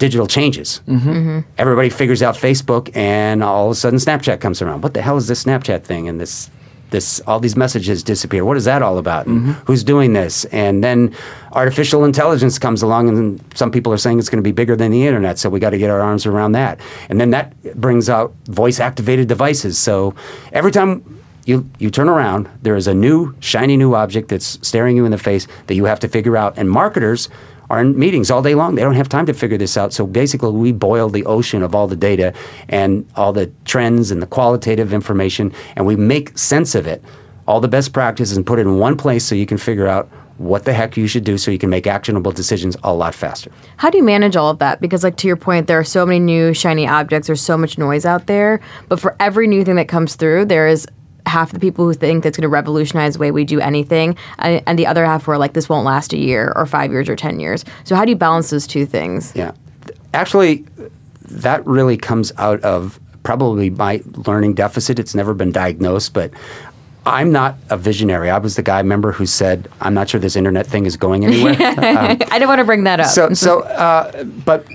digital 0.00 0.26
changes. 0.26 0.80
Mm-hmm. 0.88 1.10
Mm-hmm. 1.10 1.50
Everybody 1.58 1.90
figures 1.90 2.22
out 2.22 2.34
Facebook, 2.34 2.90
and 2.96 3.44
all 3.44 3.66
of 3.66 3.72
a 3.72 3.74
sudden 3.76 4.00
Snapchat 4.00 4.40
comes 4.40 4.60
around. 4.60 4.82
What 4.82 4.94
the 4.94 5.02
hell 5.02 5.16
is 5.16 5.28
this 5.28 5.44
Snapchat 5.44 5.84
thing? 5.84 6.08
And 6.08 6.18
this, 6.18 6.50
this, 6.88 7.20
all 7.26 7.38
these 7.38 7.54
messages 7.54 8.02
disappear. 8.02 8.44
What 8.44 8.56
is 8.56 8.64
that 8.64 8.82
all 8.82 8.98
about? 8.98 9.26
And 9.26 9.40
mm-hmm. 9.40 9.50
who's 9.66 9.84
doing 9.84 10.14
this? 10.14 10.46
And 10.46 10.82
then 10.82 11.14
artificial 11.52 12.04
intelligence 12.04 12.58
comes 12.58 12.82
along, 12.82 13.10
and 13.10 13.40
some 13.54 13.70
people 13.70 13.92
are 13.92 13.98
saying 13.98 14.18
it's 14.18 14.30
going 14.30 14.42
to 14.42 14.48
be 14.48 14.52
bigger 14.52 14.74
than 14.74 14.90
the 14.90 15.06
internet. 15.06 15.38
So 15.38 15.50
we 15.50 15.60
got 15.60 15.70
to 15.70 15.78
get 15.78 15.90
our 15.90 16.00
arms 16.00 16.24
around 16.24 16.52
that. 16.52 16.80
And 17.10 17.20
then 17.20 17.30
that 17.30 17.54
brings 17.78 18.08
out 18.08 18.34
voice-activated 18.46 19.28
devices. 19.28 19.78
So 19.78 20.14
every 20.52 20.72
time 20.72 21.04
you, 21.44 21.68
you 21.78 21.90
turn 21.90 22.08
around, 22.08 22.48
there 22.62 22.76
is 22.76 22.86
a 22.86 22.94
new, 22.94 23.34
shiny 23.40 23.76
new 23.76 23.94
object 23.94 24.28
that's 24.28 24.58
staring 24.66 24.96
you 24.96 25.04
in 25.04 25.10
the 25.10 25.18
face 25.18 25.46
that 25.66 25.74
you 25.74 25.84
have 25.84 26.00
to 26.00 26.08
figure 26.08 26.36
out. 26.36 26.56
And 26.56 26.70
marketers 26.70 27.28
are 27.70 27.80
in 27.80 27.98
meetings 27.98 28.30
all 28.30 28.42
day 28.42 28.54
long. 28.54 28.74
They 28.74 28.82
don't 28.82 28.94
have 28.94 29.08
time 29.08 29.26
to 29.26 29.32
figure 29.32 29.56
this 29.56 29.76
out. 29.76 29.92
So 29.92 30.06
basically, 30.06 30.50
we 30.50 30.72
boil 30.72 31.08
the 31.08 31.24
ocean 31.24 31.62
of 31.62 31.74
all 31.74 31.86
the 31.86 31.96
data 31.96 32.34
and 32.68 33.08
all 33.16 33.32
the 33.32 33.50
trends 33.64 34.10
and 34.10 34.20
the 34.20 34.26
qualitative 34.26 34.92
information, 34.92 35.52
and 35.76 35.86
we 35.86 35.96
make 35.96 36.36
sense 36.36 36.74
of 36.74 36.86
it, 36.86 37.02
all 37.46 37.60
the 37.60 37.68
best 37.68 37.92
practices, 37.92 38.36
and 38.36 38.44
put 38.44 38.58
it 38.58 38.62
in 38.62 38.78
one 38.78 38.96
place 38.96 39.24
so 39.24 39.34
you 39.34 39.46
can 39.46 39.56
figure 39.56 39.86
out 39.86 40.08
what 40.38 40.64
the 40.64 40.72
heck 40.72 40.96
you 40.96 41.06
should 41.06 41.22
do 41.22 41.36
so 41.36 41.50
you 41.50 41.58
can 41.58 41.68
make 41.68 41.86
actionable 41.86 42.32
decisions 42.32 42.74
a 42.82 42.92
lot 42.92 43.14
faster. 43.14 43.52
How 43.76 43.90
do 43.90 43.98
you 43.98 44.04
manage 44.04 44.36
all 44.36 44.48
of 44.48 44.58
that? 44.58 44.80
Because, 44.80 45.04
like 45.04 45.16
to 45.18 45.28
your 45.28 45.36
point, 45.36 45.66
there 45.66 45.78
are 45.78 45.84
so 45.84 46.06
many 46.06 46.18
new 46.18 46.54
shiny 46.54 46.88
objects. 46.88 47.26
There's 47.26 47.42
so 47.42 47.58
much 47.58 47.76
noise 47.76 48.06
out 48.06 48.26
there. 48.26 48.60
But 48.88 49.00
for 49.00 49.14
every 49.20 49.46
new 49.46 49.64
thing 49.64 49.76
that 49.76 49.88
comes 49.88 50.16
through, 50.16 50.46
there 50.46 50.66
is 50.66 50.86
half 51.30 51.52
the 51.52 51.60
people 51.60 51.84
who 51.84 51.94
think 51.94 52.24
that's 52.24 52.36
going 52.36 52.42
to 52.42 52.48
revolutionize 52.48 53.14
the 53.14 53.20
way 53.20 53.30
we 53.30 53.44
do 53.44 53.60
anything, 53.60 54.16
and, 54.38 54.62
and 54.66 54.78
the 54.78 54.86
other 54.86 55.04
half 55.04 55.24
who 55.24 55.32
are 55.32 55.38
like, 55.38 55.54
this 55.54 55.68
won't 55.68 55.84
last 55.84 56.12
a 56.12 56.18
year 56.18 56.52
or 56.56 56.66
five 56.66 56.90
years 56.90 57.08
or 57.08 57.16
ten 57.16 57.40
years. 57.40 57.64
So 57.84 57.96
how 57.96 58.04
do 58.04 58.10
you 58.10 58.16
balance 58.16 58.50
those 58.50 58.66
two 58.66 58.86
things? 58.86 59.32
Yeah. 59.34 59.52
Actually, 60.12 60.66
that 61.22 61.64
really 61.66 61.96
comes 61.96 62.32
out 62.36 62.60
of 62.62 63.00
probably 63.22 63.70
my 63.70 64.02
learning 64.26 64.54
deficit. 64.54 64.98
It's 64.98 65.14
never 65.14 65.34
been 65.34 65.52
diagnosed, 65.52 66.12
but 66.12 66.32
I'm 67.06 67.32
not 67.32 67.56
a 67.70 67.76
visionary. 67.76 68.30
I 68.30 68.38
was 68.38 68.56
the 68.56 68.62
guy, 68.62 68.82
member 68.82 69.12
who 69.12 69.26
said, 69.26 69.68
I'm 69.80 69.94
not 69.94 70.08
sure 70.08 70.20
this 70.20 70.36
internet 70.36 70.66
thing 70.66 70.86
is 70.86 70.96
going 70.96 71.24
anywhere. 71.24 71.56
I 71.60 72.14
didn't 72.14 72.48
want 72.48 72.58
to 72.58 72.64
bring 72.64 72.84
that 72.84 73.00
up. 73.00 73.06
so, 73.06 73.32
so 73.32 73.60
uh, 73.62 74.24
but 74.24 74.66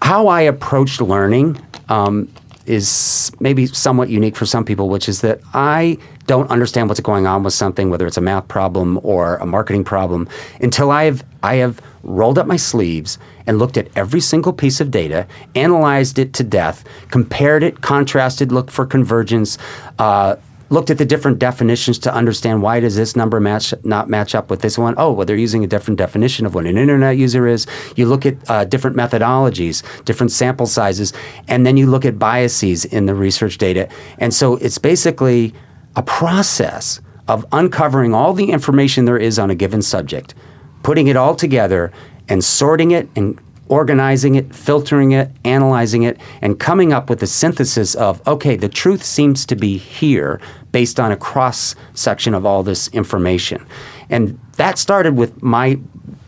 how 0.00 0.28
I 0.28 0.42
approached 0.42 1.00
learning 1.00 1.60
um, 1.88 2.28
is 2.66 3.32
maybe 3.40 3.66
somewhat 3.66 4.08
unique 4.08 4.36
for 4.36 4.46
some 4.46 4.64
people, 4.64 4.88
which 4.88 5.08
is 5.08 5.20
that 5.22 5.40
I 5.54 5.98
don't 6.26 6.50
understand 6.50 6.88
what's 6.88 7.00
going 7.00 7.26
on 7.26 7.42
with 7.42 7.54
something, 7.54 7.90
whether 7.90 8.06
it's 8.06 8.16
a 8.16 8.20
math 8.20 8.48
problem 8.48 9.00
or 9.02 9.36
a 9.36 9.46
marketing 9.46 9.84
problem, 9.84 10.28
until 10.60 10.90
I 10.90 11.04
have 11.04 11.24
I 11.42 11.56
have 11.56 11.80
rolled 12.04 12.38
up 12.38 12.46
my 12.46 12.56
sleeves 12.56 13.18
and 13.46 13.58
looked 13.58 13.76
at 13.76 13.88
every 13.96 14.20
single 14.20 14.52
piece 14.52 14.80
of 14.80 14.90
data, 14.90 15.26
analyzed 15.54 16.18
it 16.18 16.32
to 16.34 16.44
death, 16.44 16.84
compared 17.10 17.62
it, 17.62 17.80
contrasted, 17.80 18.52
looked 18.52 18.70
for 18.70 18.86
convergence. 18.86 19.58
Uh, 19.98 20.36
looked 20.72 20.90
at 20.90 20.96
the 20.96 21.04
different 21.04 21.38
definitions 21.38 21.98
to 21.98 22.12
understand 22.12 22.62
why 22.62 22.80
does 22.80 22.96
this 22.96 23.14
number 23.14 23.38
match 23.38 23.74
not 23.84 24.08
match 24.08 24.34
up 24.34 24.48
with 24.48 24.62
this 24.62 24.78
one. 24.78 24.94
Oh, 24.96 25.12
well, 25.12 25.26
they're 25.26 25.36
using 25.36 25.62
a 25.62 25.66
different 25.66 25.98
definition 25.98 26.46
of 26.46 26.54
what 26.54 26.66
an 26.66 26.78
internet 26.78 27.18
user 27.18 27.46
is. 27.46 27.66
You 27.94 28.06
look 28.06 28.24
at 28.24 28.36
uh, 28.50 28.64
different 28.64 28.96
methodologies, 28.96 29.82
different 30.04 30.32
sample 30.32 30.66
sizes, 30.66 31.12
and 31.46 31.66
then 31.66 31.76
you 31.76 31.86
look 31.86 32.06
at 32.06 32.18
biases 32.18 32.86
in 32.86 33.04
the 33.04 33.14
research 33.14 33.58
data. 33.58 33.86
And 34.18 34.32
so 34.32 34.56
it's 34.56 34.78
basically 34.78 35.52
a 35.94 36.02
process 36.02 37.00
of 37.28 37.44
uncovering 37.52 38.14
all 38.14 38.32
the 38.32 38.50
information 38.50 39.04
there 39.04 39.18
is 39.18 39.38
on 39.38 39.50
a 39.50 39.54
given 39.54 39.82
subject, 39.82 40.34
putting 40.82 41.06
it 41.06 41.16
all 41.16 41.34
together, 41.34 41.92
and 42.28 42.42
sorting 42.42 42.92
it 42.92 43.08
and 43.14 43.38
organizing 43.68 44.34
it, 44.34 44.54
filtering 44.54 45.12
it, 45.12 45.30
analyzing 45.44 46.02
it, 46.02 46.18
and 46.42 46.60
coming 46.60 46.92
up 46.92 47.08
with 47.08 47.22
a 47.22 47.26
synthesis 47.26 47.94
of 47.94 48.26
okay, 48.26 48.56
the 48.56 48.68
truth 48.68 49.02
seems 49.02 49.46
to 49.46 49.56
be 49.56 49.78
here 49.78 50.40
based 50.72 50.98
on 50.98 51.12
a 51.12 51.16
cross 51.16 51.74
section 51.94 52.34
of 52.34 52.44
all 52.44 52.62
this 52.62 52.88
information. 52.88 53.64
And 54.10 54.38
that 54.56 54.78
started 54.78 55.16
with 55.16 55.42
my 55.42 55.78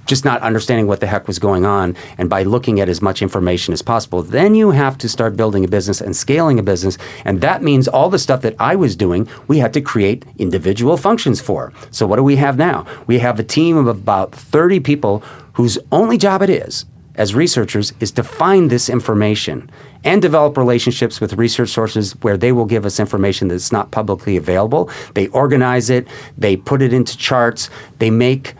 just 0.06 0.24
not 0.24 0.42
understanding 0.42 0.86
what 0.86 1.00
the 1.00 1.06
heck 1.06 1.26
was 1.26 1.38
going 1.38 1.64
on 1.64 1.96
and 2.18 2.28
by 2.28 2.42
looking 2.42 2.78
at 2.78 2.88
as 2.88 3.00
much 3.00 3.22
information 3.22 3.72
as 3.72 3.82
possible 3.82 4.22
then 4.22 4.54
you 4.54 4.70
have 4.70 4.98
to 4.98 5.08
start 5.08 5.36
building 5.36 5.64
a 5.64 5.68
business 5.68 6.00
and 6.00 6.14
scaling 6.14 6.58
a 6.58 6.62
business 6.62 6.98
and 7.24 7.40
that 7.40 7.62
means 7.62 7.88
all 7.88 8.10
the 8.10 8.18
stuff 8.18 8.42
that 8.42 8.54
i 8.58 8.76
was 8.76 8.96
doing 8.96 9.26
we 9.48 9.58
had 9.58 9.72
to 9.72 9.80
create 9.80 10.24
individual 10.38 10.96
functions 10.96 11.40
for 11.40 11.72
so 11.90 12.06
what 12.06 12.16
do 12.16 12.22
we 12.22 12.36
have 12.36 12.58
now 12.58 12.86
we 13.06 13.18
have 13.18 13.38
a 13.40 13.44
team 13.44 13.76
of 13.76 13.86
about 13.86 14.34
30 14.34 14.80
people 14.80 15.20
whose 15.54 15.78
only 15.90 16.18
job 16.18 16.42
it 16.42 16.50
is 16.50 16.84
as 17.16 17.34
researchers 17.34 17.92
is 18.00 18.10
to 18.12 18.22
find 18.22 18.70
this 18.70 18.88
information 18.88 19.70
and 20.02 20.20
develop 20.20 20.56
relationships 20.56 21.20
with 21.20 21.34
research 21.34 21.70
sources 21.70 22.12
where 22.22 22.36
they 22.36 22.52
will 22.52 22.64
give 22.64 22.84
us 22.84 23.00
information 23.00 23.48
that's 23.48 23.72
not 23.72 23.90
publicly 23.90 24.36
available. 24.36 24.90
They 25.14 25.28
organize 25.28 25.90
it, 25.90 26.06
they 26.36 26.56
put 26.56 26.82
it 26.82 26.92
into 26.92 27.16
charts, 27.16 27.70
they 27.98 28.10
make 28.10 28.54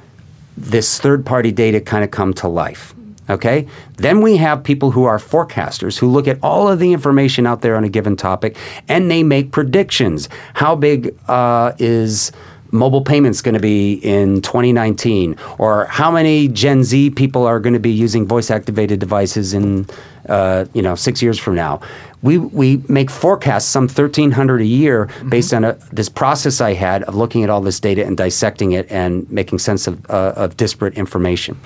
this 0.56 1.00
third 1.00 1.26
party 1.26 1.52
data 1.52 1.80
kind 1.80 2.04
of 2.04 2.10
come 2.10 2.32
to 2.34 2.48
life. 2.48 2.94
Okay? 3.28 3.66
Then 3.96 4.20
we 4.20 4.36
have 4.36 4.62
people 4.62 4.90
who 4.90 5.04
are 5.04 5.18
forecasters 5.18 5.98
who 5.98 6.08
look 6.08 6.28
at 6.28 6.38
all 6.42 6.68
of 6.68 6.78
the 6.78 6.92
information 6.92 7.46
out 7.46 7.62
there 7.62 7.76
on 7.76 7.82
a 7.82 7.88
given 7.88 8.16
topic 8.16 8.56
and 8.88 9.10
they 9.10 9.22
make 9.22 9.50
predictions. 9.50 10.28
How 10.54 10.76
big 10.76 11.16
uh, 11.26 11.72
is 11.78 12.32
mobile 12.74 13.02
payments 13.02 13.40
going 13.40 13.54
to 13.54 13.60
be 13.60 13.94
in 13.94 14.42
2019 14.42 15.36
or 15.58 15.86
how 15.86 16.10
many 16.10 16.48
gen 16.48 16.82
z 16.82 17.08
people 17.08 17.46
are 17.46 17.60
going 17.60 17.72
to 17.72 17.78
be 17.78 17.92
using 17.92 18.26
voice 18.26 18.50
activated 18.50 18.98
devices 18.98 19.54
in 19.54 19.86
uh, 20.28 20.64
you 20.74 20.82
know 20.82 20.94
six 20.94 21.22
years 21.22 21.38
from 21.38 21.54
now? 21.54 21.80
We, 22.22 22.38
we 22.38 22.78
make 22.88 23.10
forecasts 23.10 23.68
some 23.68 23.84
1300 23.84 24.62
a 24.62 24.64
year 24.64 25.10
based 25.28 25.52
on 25.52 25.64
a, 25.64 25.74
this 25.92 26.08
process 26.08 26.60
i 26.60 26.72
had 26.72 27.04
of 27.04 27.14
looking 27.14 27.44
at 27.44 27.50
all 27.50 27.60
this 27.60 27.78
data 27.78 28.04
and 28.04 28.16
dissecting 28.16 28.72
it 28.72 28.90
and 28.90 29.30
making 29.30 29.58
sense 29.60 29.86
of, 29.86 30.04
uh, 30.10 30.32
of 30.36 30.56
disparate 30.56 30.94
information 30.94 31.58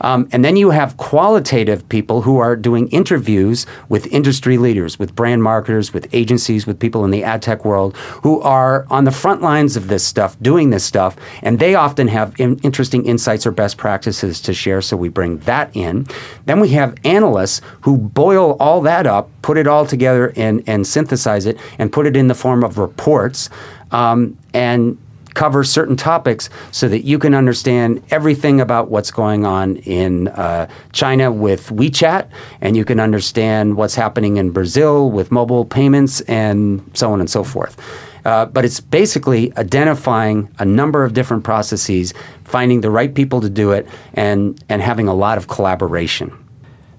um, 0.00 0.28
and 0.32 0.44
then 0.44 0.56
you 0.56 0.70
have 0.70 0.96
qualitative 0.96 1.88
people 1.88 2.22
who 2.22 2.38
are 2.38 2.56
doing 2.56 2.88
interviews 2.88 3.66
with 3.88 4.06
industry 4.08 4.58
leaders, 4.58 4.98
with 4.98 5.14
brand 5.14 5.42
marketers, 5.42 5.92
with 5.92 6.12
agencies, 6.12 6.66
with 6.66 6.78
people 6.78 7.04
in 7.04 7.10
the 7.10 7.24
ad 7.24 7.42
tech 7.42 7.64
world 7.64 7.96
who 8.22 8.40
are 8.40 8.86
on 8.90 9.04
the 9.04 9.10
front 9.10 9.42
lines 9.42 9.76
of 9.76 9.88
this 9.88 10.04
stuff, 10.04 10.36
doing 10.40 10.70
this 10.70 10.84
stuff, 10.84 11.16
and 11.42 11.58
they 11.58 11.74
often 11.74 12.08
have 12.08 12.38
in- 12.38 12.58
interesting 12.60 13.04
insights 13.06 13.46
or 13.46 13.50
best 13.50 13.76
practices 13.76 14.40
to 14.40 14.52
share, 14.52 14.80
so 14.80 14.96
we 14.96 15.08
bring 15.08 15.38
that 15.38 15.74
in. 15.74 16.06
Then 16.46 16.60
we 16.60 16.70
have 16.70 16.94
analysts 17.04 17.60
who 17.82 17.96
boil 17.96 18.56
all 18.60 18.80
that 18.82 19.06
up, 19.06 19.30
put 19.42 19.56
it 19.56 19.66
all 19.66 19.86
together, 19.86 20.32
and, 20.36 20.62
and 20.66 20.86
synthesize 20.86 21.46
it, 21.46 21.58
and 21.78 21.92
put 21.92 22.06
it 22.06 22.16
in 22.16 22.28
the 22.28 22.34
form 22.34 22.64
of 22.64 22.78
reports. 22.78 23.50
Um, 23.90 24.36
and 24.52 24.98
cover 25.34 25.64
certain 25.64 25.96
topics 25.96 26.48
so 26.70 26.88
that 26.88 27.04
you 27.04 27.18
can 27.18 27.34
understand 27.34 28.02
everything 28.10 28.60
about 28.60 28.90
what's 28.90 29.10
going 29.10 29.44
on 29.44 29.76
in 29.78 30.28
uh, 30.28 30.66
China 30.92 31.30
with 31.32 31.68
WeChat, 31.70 32.28
and 32.60 32.76
you 32.76 32.84
can 32.84 33.00
understand 33.00 33.76
what's 33.76 33.94
happening 33.94 34.36
in 34.36 34.50
Brazil 34.50 35.10
with 35.10 35.30
mobile 35.30 35.64
payments, 35.64 36.20
and 36.22 36.88
so 36.94 37.12
on 37.12 37.20
and 37.20 37.28
so 37.28 37.44
forth. 37.44 37.76
Uh, 38.24 38.46
but 38.46 38.64
it's 38.64 38.80
basically 38.80 39.54
identifying 39.58 40.48
a 40.58 40.64
number 40.64 41.04
of 41.04 41.12
different 41.12 41.44
processes, 41.44 42.14
finding 42.44 42.80
the 42.80 42.90
right 42.90 43.14
people 43.14 43.40
to 43.40 43.50
do 43.50 43.72
it, 43.72 43.86
and, 44.14 44.62
and 44.70 44.80
having 44.80 45.08
a 45.08 45.14
lot 45.14 45.36
of 45.36 45.46
collaboration. 45.48 46.32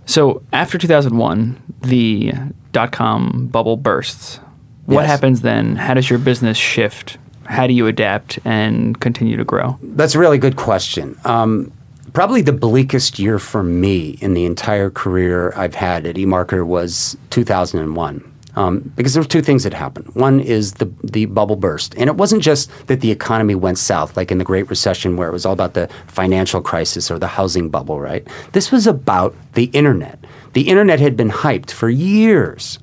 So 0.05 0.43
after 0.53 0.77
2001, 0.77 1.59
the 1.81 2.33
dot 2.73 2.91
com 2.91 3.47
bubble 3.47 3.75
bursts. 3.77 4.39
What 4.85 5.01
Yes. 5.01 5.09
happens 5.09 5.41
then? 5.41 5.77
How 5.77 5.95
does 5.95 6.09
your 6.11 6.19
business 6.19 6.57
shift? 6.57 7.17
How 7.45 7.67
do 7.67 7.73
you 7.73 7.87
adapt 7.87 8.39
and 8.45 8.99
continue 8.99 9.37
to 9.37 9.43
grow? 9.43 9.77
That's 9.81 10.15
a 10.15 10.19
really 10.19 10.37
good 10.37 10.55
question. 10.55 11.17
Um, 11.25 11.71
probably 12.13 12.41
the 12.41 12.53
bleakest 12.53 13.19
year 13.19 13.37
for 13.39 13.61
me 13.61 14.17
in 14.21 14.33
the 14.33 14.45
entire 14.45 14.89
career 14.89 15.53
I've 15.55 15.75
had 15.75 16.07
at 16.07 16.15
eMarketer 16.15 16.65
was 16.65 17.17
2001. 17.29 18.31
Um, 18.57 18.93
because 18.95 19.13
there 19.13 19.21
were 19.21 19.27
two 19.27 19.41
things 19.41 19.63
that 19.65 19.73
happened. 19.73 20.07
One 20.15 20.39
is 20.39 20.75
the 20.75 20.89
the 21.03 21.25
bubble 21.25 21.57
burst, 21.57 21.93
and 21.97 22.09
it 22.09 22.15
wasn't 22.15 22.41
just 22.41 22.71
that 22.87 23.01
the 23.01 23.11
economy 23.11 23.53
went 23.53 23.77
south, 23.77 24.15
like 24.15 24.31
in 24.31 24.37
the 24.37 24.45
Great 24.45 24.69
Recession, 24.69 25.17
where 25.17 25.27
it 25.27 25.33
was 25.33 25.45
all 25.45 25.51
about 25.51 25.73
the 25.73 25.89
financial 26.07 26.61
crisis 26.61 27.11
or 27.11 27.19
the 27.19 27.27
housing 27.27 27.67
bubble. 27.67 27.99
Right? 27.99 28.25
This 28.53 28.71
was 28.71 28.87
about 28.87 29.35
the 29.55 29.65
internet. 29.65 30.23
The 30.53 30.69
internet 30.69 31.01
had 31.01 31.17
been 31.17 31.31
hyped 31.31 31.71
for 31.71 31.89
years, 31.89 32.79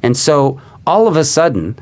and 0.00 0.16
so 0.16 0.60
all 0.86 1.08
of 1.08 1.16
a 1.16 1.24
sudden, 1.24 1.76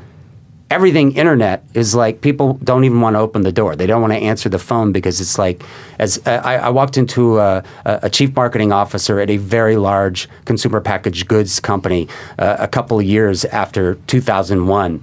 everything 0.75 1.15
internet 1.15 1.63
is 1.73 1.95
like 1.95 2.19
people 2.19 2.55
don't 2.61 2.83
even 2.83 2.99
want 2.99 3.15
to 3.15 3.19
open 3.19 3.43
the 3.43 3.51
door. 3.51 3.77
They 3.77 3.87
don't 3.87 4.01
want 4.01 4.11
to 4.11 4.19
answer 4.19 4.49
the 4.49 4.59
phone 4.59 4.91
because 4.91 5.21
it's 5.21 5.37
like 5.39 5.63
as 5.99 6.21
uh, 6.27 6.41
I, 6.43 6.55
I 6.57 6.69
walked 6.69 6.97
into 6.97 7.39
a, 7.39 7.63
a 7.85 8.09
chief 8.09 8.35
marketing 8.35 8.73
officer 8.73 9.21
at 9.21 9.29
a 9.29 9.37
very 9.37 9.77
large 9.77 10.27
consumer 10.43 10.81
packaged 10.81 11.29
goods 11.29 11.61
company 11.61 12.09
uh, 12.37 12.57
a 12.59 12.67
couple 12.67 13.01
years 13.01 13.45
after 13.45 13.95
2001, 14.07 15.01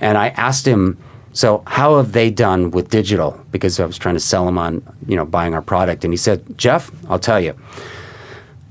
and 0.00 0.16
I 0.16 0.28
asked 0.28 0.66
him. 0.66 0.96
So 1.32 1.62
how 1.66 1.98
have 1.98 2.12
they 2.12 2.30
done 2.30 2.70
with 2.70 2.88
digital? 2.88 3.38
Because 3.50 3.78
I 3.78 3.86
was 3.86 3.98
trying 3.98 4.14
to 4.16 4.20
sell 4.20 4.48
him 4.48 4.56
on, 4.56 4.82
you 5.06 5.16
know, 5.16 5.24
buying 5.24 5.52
our 5.52 5.62
product, 5.62 6.04
and 6.04 6.12
he 6.12 6.16
said, 6.16 6.56
"Jeff, 6.56 6.92
I'll 7.10 7.18
tell 7.18 7.40
you, 7.40 7.54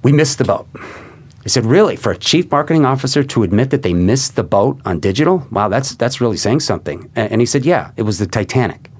we 0.01 0.11
missed 0.13 0.37
the 0.37 0.45
boat." 0.45 0.67
I 1.47 1.49
said, 1.49 1.65
"Really? 1.65 1.95
For 1.95 2.11
a 2.11 2.17
chief 2.17 2.51
marketing 2.51 2.83
officer 2.83 3.23
to 3.23 3.43
admit 3.43 3.69
that 3.69 3.81
they 3.81 3.93
missed 3.93 4.35
the 4.35 4.43
boat 4.43 4.81
on 4.83 4.99
digital? 4.99 5.47
Wow, 5.49 5.69
that's 5.69 5.95
that's 5.95 6.19
really 6.19 6.35
saying 6.35 6.59
something." 6.59 7.09
And 7.15 7.39
he 7.39 7.45
said, 7.45 7.65
"Yeah, 7.65 7.91
it 7.95 8.01
was 8.01 8.19
the 8.19 8.27
Titanic." 8.27 8.91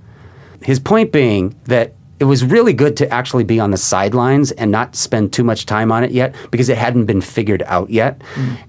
His 0.62 0.80
point 0.80 1.12
being 1.12 1.60
that 1.66 1.94
it 2.22 2.24
was 2.24 2.46
really 2.46 2.72
good 2.72 2.96
to 2.98 3.14
actually 3.14 3.44
be 3.44 3.60
on 3.60 3.72
the 3.72 3.78
sidelines 3.78 4.54
and 4.54 4.72
not 4.72 4.96
spend 4.96 5.34
too 5.34 5.44
much 5.44 5.66
time 5.66 5.92
on 5.92 6.06
it 6.06 6.12
yet 6.12 6.34
because 6.50 6.70
it 6.70 6.78
hadn't 6.78 7.06
been 7.06 7.20
figured 7.20 7.64
out 7.66 7.90
yet. 7.90 8.22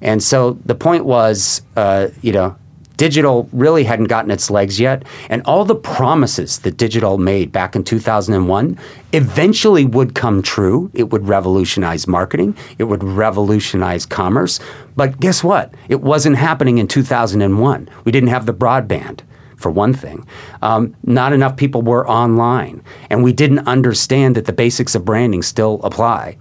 And 0.03 0.21
so 0.21 0.59
the 0.67 0.75
point 0.75 1.05
was, 1.05 1.63
uh, 1.77 2.09
you 2.21 2.33
know, 2.33 2.57
digital 2.99 3.49
really 3.53 3.85
hadn't 3.85 4.09
gotten 4.09 4.31
its 4.31 4.51
legs 4.51 4.79
yet. 4.79 5.05
And 5.31 5.41
all 5.47 5.65
the 5.65 5.75
promises 5.75 6.59
that 6.59 6.77
digital 6.77 7.17
made 7.17 7.51
back 7.51 7.75
in 7.75 7.85
2001 7.85 8.79
eventually 9.15 9.87
would 9.87 10.15
come 10.15 10.43
true. 10.43 10.91
It 10.93 11.11
would 11.11 11.27
revolutionize 11.27 12.07
marketing, 12.07 12.55
it 12.77 12.85
would 12.85 13.03
revolutionize 13.03 14.05
commerce. 14.05 14.61
But 14.97 15.21
guess 15.21 15.43
what? 15.43 15.73
It 15.89 16.03
wasn't 16.03 16.37
happening 16.37 16.77
in 16.77 16.89
2001. 16.89 17.89
We 18.05 18.13
didn't 18.13 18.29
have 18.29 18.45
the 18.45 18.53
broadband 18.53 19.21
for 19.57 19.71
one 19.71 19.93
thing. 19.93 20.27
Um, 20.63 20.95
not 21.03 21.33
enough 21.33 21.57
people 21.57 21.83
were 21.83 22.09
online, 22.09 22.83
and 23.11 23.25
we 23.25 23.33
didn't 23.33 23.67
understand 23.67 24.37
that 24.37 24.45
the 24.45 24.53
basics 24.53 24.95
of 24.95 25.05
branding 25.05 25.43
still 25.43 25.81
apply. 25.83 26.37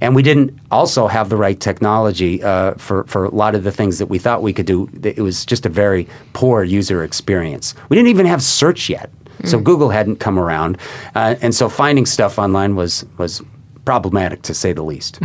And 0.00 0.14
we 0.14 0.22
didn't 0.22 0.56
also 0.70 1.08
have 1.08 1.28
the 1.28 1.36
right 1.36 1.58
technology 1.58 2.42
uh, 2.42 2.74
for, 2.74 3.04
for 3.04 3.24
a 3.24 3.30
lot 3.30 3.54
of 3.54 3.64
the 3.64 3.72
things 3.72 3.98
that 3.98 4.06
we 4.06 4.18
thought 4.18 4.42
we 4.42 4.52
could 4.52 4.66
do. 4.66 4.88
It 5.02 5.20
was 5.20 5.44
just 5.44 5.66
a 5.66 5.68
very 5.68 6.08
poor 6.32 6.62
user 6.62 7.02
experience. 7.02 7.74
We 7.88 7.96
didn't 7.96 8.08
even 8.08 8.26
have 8.26 8.42
search 8.42 8.88
yet. 8.88 9.10
So 9.44 9.60
Google 9.60 9.90
hadn't 9.90 10.16
come 10.16 10.38
around. 10.38 10.78
Uh, 11.14 11.36
and 11.40 11.54
so 11.54 11.68
finding 11.68 12.06
stuff 12.06 12.38
online 12.38 12.74
was, 12.74 13.04
was 13.18 13.40
problematic 13.84 14.42
to 14.42 14.54
say 14.54 14.72
the 14.72 14.82
least. 14.82 15.20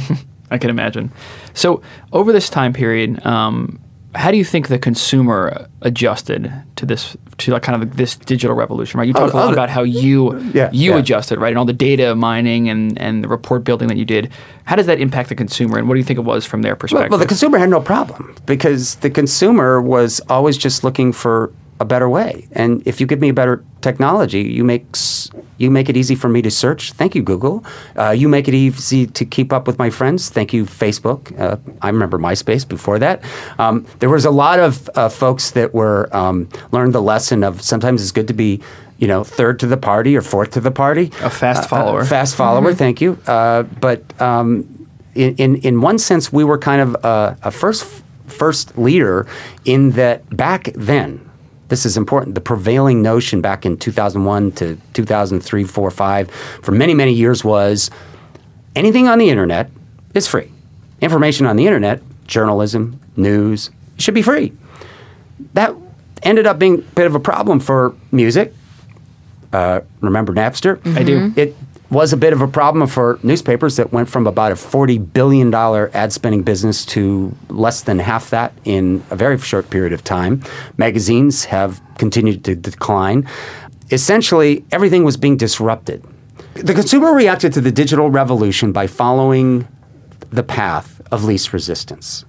I 0.50 0.56
can 0.56 0.70
imagine. 0.70 1.12
So 1.52 1.82
over 2.12 2.32
this 2.32 2.48
time 2.48 2.72
period, 2.72 3.24
um, 3.26 3.78
how 4.14 4.30
do 4.30 4.36
you 4.38 4.44
think 4.44 4.68
the 4.68 4.78
consumer 4.78 5.66
adjusted 5.82 6.52
to 6.76 6.86
this 6.86 7.16
to 7.38 7.52
like 7.52 7.62
kind 7.62 7.82
of 7.82 7.96
this 7.96 8.16
digital 8.16 8.56
revolution? 8.56 8.98
Right, 8.98 9.06
you 9.06 9.12
talked 9.12 9.34
a 9.34 9.36
oh, 9.36 9.40
lot 9.40 9.46
the- 9.48 9.52
about 9.52 9.70
how 9.70 9.82
you 9.82 10.38
Yeah, 10.54 10.70
you 10.72 10.92
yeah. 10.92 10.98
adjusted, 10.98 11.38
right, 11.38 11.48
and 11.50 11.58
all 11.58 11.64
the 11.66 11.72
data 11.72 12.14
mining 12.14 12.68
and 12.68 12.98
and 12.98 13.22
the 13.22 13.28
report 13.28 13.64
building 13.64 13.88
that 13.88 13.96
you 13.98 14.04
did. 14.06 14.30
How 14.64 14.76
does 14.76 14.86
that 14.86 15.00
impact 15.00 15.28
the 15.28 15.34
consumer, 15.34 15.78
and 15.78 15.88
what 15.88 15.94
do 15.94 15.98
you 16.00 16.04
think 16.04 16.18
it 16.18 16.24
was 16.24 16.44
from 16.46 16.62
their 16.62 16.72
Well, 16.72 16.76
perspective? 16.78 17.10
well, 17.10 17.18
the 17.20 17.26
consumer 17.26 17.58
had 17.58 17.68
no 17.70 17.80
problem 17.80 18.34
because 18.46 18.96
the 18.96 19.10
consumer 19.10 19.80
was 19.80 20.20
always 20.28 20.56
just 20.56 20.84
looking 20.84 21.12
for 21.12 21.52
a 21.80 21.84
better 21.84 22.08
way. 22.08 22.48
And 22.52 22.82
if 22.86 23.00
you 23.00 23.06
give 23.06 23.20
me 23.20 23.28
a 23.28 23.34
better 23.34 23.62
technology, 23.80 24.42
you 24.42 24.64
make 24.64 24.84
you 25.58 25.70
make 25.70 25.88
it 25.88 25.96
easy 25.96 26.14
for 26.14 26.28
me 26.28 26.42
to 26.42 26.50
search. 26.50 26.92
Thank 26.92 27.14
you, 27.14 27.22
Google. 27.22 27.64
Uh, 27.96 28.10
you 28.10 28.28
make 28.28 28.48
it 28.48 28.54
easy 28.54 29.06
to 29.06 29.24
keep 29.24 29.52
up 29.52 29.66
with 29.66 29.78
my 29.78 29.90
friends. 29.90 30.28
Thank 30.30 30.52
you, 30.52 30.64
Facebook. 30.66 31.38
Uh, 31.38 31.56
I 31.82 31.88
remember 31.88 32.18
MySpace 32.18 32.66
before 32.66 32.98
that. 33.00 33.22
Um, 33.58 33.84
there 34.00 34.08
was 34.10 34.24
a 34.24 34.30
lot 34.30 34.58
of 34.58 34.90
uh, 34.94 35.08
folks 35.08 35.52
that 35.52 35.72
were 35.74 36.08
um, 36.16 36.48
learned 36.72 36.94
the 36.94 37.02
lesson 37.02 37.44
of 37.44 37.62
sometimes 37.62 38.02
it's 38.02 38.12
good 38.12 38.28
to 38.28 38.34
be. 38.34 38.60
You 39.00 39.06
know, 39.06 39.22
third 39.22 39.60
to 39.60 39.68
the 39.68 39.76
party 39.76 40.16
or 40.16 40.22
fourth 40.22 40.50
to 40.54 40.60
the 40.60 40.72
party. 40.72 41.12
A 41.22 41.30
fast 41.30 41.62
Uh, 41.62 41.66
follower. 41.68 42.04
fast 42.04 42.34
follower. 42.34 42.74
Thank 42.74 43.00
you. 43.00 43.16
Uh, 43.28 43.62
but 43.62 44.02
um, 44.20 44.66
in, 45.14 45.36
in 45.36 45.56
in 45.62 45.80
one 45.80 45.98
sense, 45.98 46.32
we 46.32 46.42
were 46.42 46.58
kind 46.58 46.80
of 46.82 46.96
a, 47.04 47.36
a 47.44 47.50
first 47.52 48.02
first 48.26 48.76
leader 48.76 49.24
in 49.64 49.92
that 49.92 50.28
back 50.36 50.72
then. 50.74 51.20
This 51.68 51.84
is 51.84 51.96
important. 51.96 52.34
The 52.34 52.40
prevailing 52.40 53.02
notion 53.02 53.40
back 53.40 53.66
in 53.66 53.76
2001 53.76 54.52
to 54.52 54.78
2003, 54.94 55.64
4, 55.64 55.90
5, 55.90 56.30
for 56.30 56.72
many, 56.72 56.94
many 56.94 57.12
years 57.12 57.44
was 57.44 57.90
anything 58.74 59.06
on 59.06 59.18
the 59.18 59.28
internet 59.28 59.70
is 60.14 60.26
free. 60.26 60.50
Information 61.00 61.46
on 61.46 61.56
the 61.56 61.66
internet, 61.66 62.02
journalism, 62.26 62.98
news, 63.16 63.70
should 63.98 64.14
be 64.14 64.22
free. 64.22 64.52
That 65.54 65.74
ended 66.22 66.46
up 66.46 66.58
being 66.58 66.78
a 66.78 66.82
bit 66.94 67.06
of 67.06 67.14
a 67.14 67.20
problem 67.20 67.60
for 67.60 67.94
music. 68.10 68.54
Uh, 69.52 69.80
remember 70.00 70.32
Napster? 70.32 70.80
I 70.96 71.02
do. 71.02 71.32
It 71.36 71.56
was 71.90 72.12
a 72.12 72.16
bit 72.16 72.32
of 72.32 72.42
a 72.42 72.48
problem 72.48 72.86
for 72.86 73.18
newspapers 73.22 73.76
that 73.76 73.92
went 73.92 74.08
from 74.08 74.26
about 74.26 74.52
a 74.52 74.54
$40 74.54 75.12
billion 75.12 75.52
ad 75.54 76.12
spending 76.12 76.42
business 76.42 76.84
to 76.84 77.34
less 77.48 77.82
than 77.82 77.98
half 77.98 78.30
that 78.30 78.52
in 78.64 79.02
a 79.10 79.16
very 79.16 79.38
short 79.38 79.70
period 79.70 79.92
of 79.92 80.04
time. 80.04 80.42
Magazines 80.76 81.46
have 81.46 81.80
continued 81.96 82.44
to 82.44 82.54
decline. 82.54 83.26
Essentially, 83.90 84.64
everything 84.70 85.04
was 85.04 85.16
being 85.16 85.36
disrupted. 85.36 86.04
The 86.54 86.74
consumer 86.74 87.14
reacted 87.14 87.52
to 87.54 87.60
the 87.60 87.72
digital 87.72 88.10
revolution 88.10 88.72
by 88.72 88.86
following 88.86 89.66
the 90.30 90.42
path 90.42 91.00
of 91.10 91.24
least 91.24 91.52
resistance. 91.52 92.26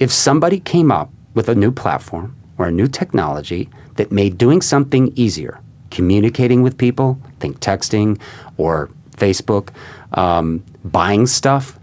If 0.00 0.10
somebody 0.10 0.60
came 0.60 0.90
up 0.90 1.10
with 1.34 1.48
a 1.48 1.54
new 1.54 1.72
platform 1.72 2.36
or 2.56 2.66
a 2.66 2.72
new 2.72 2.88
technology 2.88 3.68
that 3.96 4.10
made 4.10 4.38
doing 4.38 4.62
something 4.62 5.12
easier, 5.14 5.60
communicating 5.90 6.62
with 6.62 6.76
people, 6.78 7.18
think 7.40 7.60
texting 7.60 8.20
or 8.56 8.90
Facebook, 9.16 9.70
um, 10.12 10.62
buying 10.84 11.26
stuff, 11.26 11.78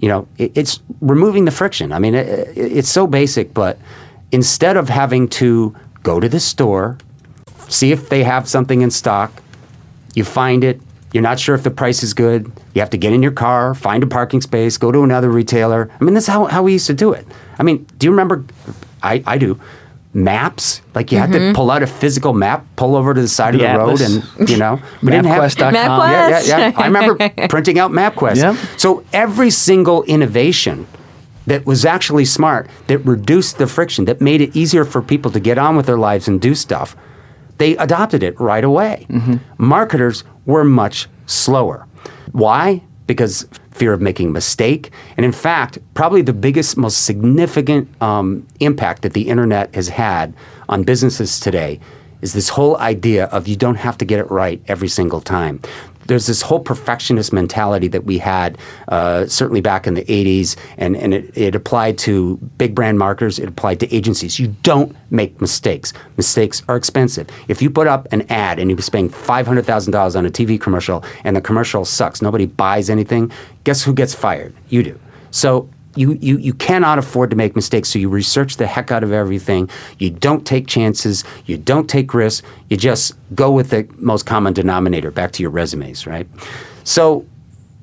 you 0.00 0.08
know, 0.08 0.28
it, 0.38 0.52
it's 0.54 0.80
removing 1.00 1.44
the 1.44 1.50
friction. 1.50 1.92
I 1.92 1.98
mean, 1.98 2.14
it, 2.14 2.26
it- 2.56 2.72
it's 2.78 2.88
so 2.90 3.06
basic, 3.06 3.54
but 3.54 3.78
instead 4.32 4.76
of 4.76 4.88
having 4.88 5.28
to 5.28 5.74
go 6.02 6.20
to 6.20 6.28
the 6.28 6.40
store, 6.40 6.98
see 7.68 7.92
if 7.92 8.08
they 8.08 8.22
have 8.24 8.48
something 8.48 8.82
in 8.82 8.90
stock, 8.90 9.32
you 10.14 10.24
find 10.24 10.62
it, 10.64 10.80
you're 11.12 11.22
not 11.22 11.38
sure 11.40 11.54
if 11.54 11.62
the 11.62 11.70
price 11.70 12.02
is 12.02 12.12
good, 12.14 12.50
you 12.74 12.80
have 12.80 12.90
to 12.90 12.98
get 12.98 13.12
in 13.12 13.22
your 13.22 13.32
car, 13.32 13.74
find 13.74 14.02
a 14.02 14.06
parking 14.06 14.40
space, 14.40 14.76
go 14.76 14.92
to 14.92 15.02
another 15.02 15.30
retailer. 15.30 15.90
I 16.00 16.04
mean, 16.04 16.14
that's 16.14 16.26
how, 16.26 16.44
how 16.46 16.62
we 16.62 16.72
used 16.72 16.86
to 16.88 16.94
do 16.94 17.12
it. 17.12 17.26
I 17.58 17.62
mean, 17.62 17.86
do 17.98 18.06
you 18.06 18.10
remember? 18.10 18.44
I, 19.02 19.22
I 19.26 19.38
do. 19.38 19.58
Maps, 20.16 20.80
like 20.94 21.12
you 21.12 21.18
had 21.18 21.30
to 21.32 21.52
pull 21.54 21.70
out 21.70 21.82
a 21.82 21.86
physical 21.86 22.32
map, 22.32 22.64
pull 22.76 22.96
over 22.96 23.12
to 23.12 23.20
the 23.20 23.28
side 23.28 23.52
The 23.52 23.66
of 23.66 23.72
the 23.72 23.78
road, 23.78 24.00
and 24.00 24.48
you 24.48 24.56
know, 24.56 24.80
we 25.02 25.10
didn't 25.10 25.26
have 25.26 25.42
MapQuest. 25.42 25.72
yeah, 25.74 26.40
yeah, 26.40 26.68
yeah. 26.70 26.72
I 26.74 26.86
remember 26.86 27.28
printing 27.50 27.78
out 27.78 27.90
MapQuest. 27.90 28.36
Yep. 28.36 28.56
So 28.78 29.04
every 29.12 29.50
single 29.50 30.04
innovation 30.04 30.86
that 31.46 31.66
was 31.66 31.84
actually 31.84 32.24
smart, 32.24 32.70
that 32.86 32.98
reduced 33.00 33.58
the 33.58 33.66
friction, 33.66 34.06
that 34.06 34.22
made 34.22 34.40
it 34.40 34.56
easier 34.56 34.86
for 34.86 35.02
people 35.02 35.30
to 35.32 35.38
get 35.38 35.58
on 35.58 35.76
with 35.76 35.84
their 35.84 35.98
lives 35.98 36.28
and 36.28 36.40
do 36.40 36.54
stuff, 36.54 36.96
they 37.58 37.76
adopted 37.76 38.22
it 38.22 38.40
right 38.40 38.64
away. 38.64 39.06
Marketers 39.58 40.24
were 40.46 40.64
much 40.64 41.08
slower. 41.26 41.86
Why? 42.32 42.82
Because 43.06 43.46
fear 43.76 43.92
of 43.92 44.00
making 44.00 44.28
a 44.28 44.32
mistake. 44.32 44.90
And 45.16 45.24
in 45.24 45.32
fact, 45.32 45.78
probably 45.94 46.22
the 46.22 46.32
biggest, 46.32 46.76
most 46.76 47.04
significant 47.04 47.88
um, 48.02 48.46
impact 48.60 49.02
that 49.02 49.12
the 49.12 49.28
internet 49.28 49.74
has 49.74 49.88
had 49.88 50.34
on 50.68 50.82
businesses 50.82 51.38
today 51.38 51.78
is 52.22 52.32
this 52.32 52.48
whole 52.48 52.78
idea 52.78 53.26
of 53.26 53.46
you 53.46 53.56
don't 53.56 53.76
have 53.76 53.98
to 53.98 54.04
get 54.04 54.18
it 54.18 54.30
right 54.30 54.62
every 54.68 54.88
single 54.88 55.20
time. 55.20 55.60
There's 56.06 56.26
this 56.26 56.42
whole 56.42 56.60
perfectionist 56.60 57.32
mentality 57.32 57.88
that 57.88 58.04
we 58.04 58.18
had 58.18 58.58
uh, 58.88 59.26
certainly 59.26 59.60
back 59.60 59.86
in 59.86 59.94
the 59.94 60.04
80s, 60.04 60.56
and, 60.78 60.96
and 60.96 61.14
it, 61.14 61.36
it 61.36 61.54
applied 61.54 61.98
to 61.98 62.36
big 62.58 62.74
brand 62.74 62.98
marketers, 62.98 63.38
it 63.38 63.48
applied 63.48 63.80
to 63.80 63.94
agencies. 63.94 64.38
You 64.38 64.48
don't 64.62 64.94
make 65.10 65.40
mistakes. 65.40 65.92
Mistakes 66.16 66.62
are 66.68 66.76
expensive. 66.76 67.28
If 67.48 67.62
you 67.62 67.70
put 67.70 67.86
up 67.86 68.06
an 68.12 68.22
ad 68.30 68.58
and 68.58 68.70
you're 68.70 68.78
spending 68.80 69.12
$500,000 69.12 70.16
on 70.16 70.26
a 70.26 70.30
TV 70.30 70.60
commercial 70.60 71.04
and 71.24 71.36
the 71.36 71.40
commercial 71.40 71.84
sucks, 71.84 72.22
nobody 72.22 72.46
buys 72.46 72.90
anything, 72.90 73.30
guess 73.64 73.82
who 73.82 73.94
gets 73.94 74.14
fired? 74.14 74.54
You 74.68 74.82
do. 74.82 75.00
So 75.30 75.68
you, 75.96 76.12
you, 76.20 76.38
you 76.38 76.54
cannot 76.54 76.98
afford 76.98 77.30
to 77.30 77.36
make 77.36 77.56
mistakes. 77.56 77.88
So 77.88 77.98
you 77.98 78.08
research 78.08 78.56
the 78.56 78.66
heck 78.66 78.90
out 78.92 79.02
of 79.02 79.12
everything. 79.12 79.68
You 79.98 80.10
don't 80.10 80.46
take 80.46 80.66
chances. 80.66 81.24
You 81.46 81.56
don't 81.56 81.88
take 81.88 82.14
risks. 82.14 82.46
You 82.68 82.76
just 82.76 83.14
go 83.34 83.50
with 83.50 83.70
the 83.70 83.88
most 83.96 84.26
common 84.26 84.52
denominator 84.52 85.10
back 85.10 85.32
to 85.32 85.42
your 85.42 85.50
resumes, 85.50 86.06
right? 86.06 86.26
So 86.84 87.26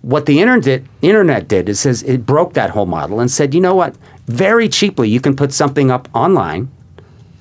what 0.01 0.25
the 0.25 0.41
internet, 0.41 0.83
internet 1.01 1.47
did 1.47 1.69
is 1.69 1.79
says 1.79 2.03
it 2.03 2.25
broke 2.25 2.53
that 2.53 2.69
whole 2.69 2.85
model 2.85 3.19
and 3.19 3.31
said, 3.31 3.53
you 3.53 3.61
know 3.61 3.75
what? 3.75 3.95
Very 4.27 4.69
cheaply, 4.69 5.09
you 5.09 5.19
can 5.19 5.35
put 5.35 5.51
something 5.51 5.91
up 5.91 6.07
online, 6.13 6.69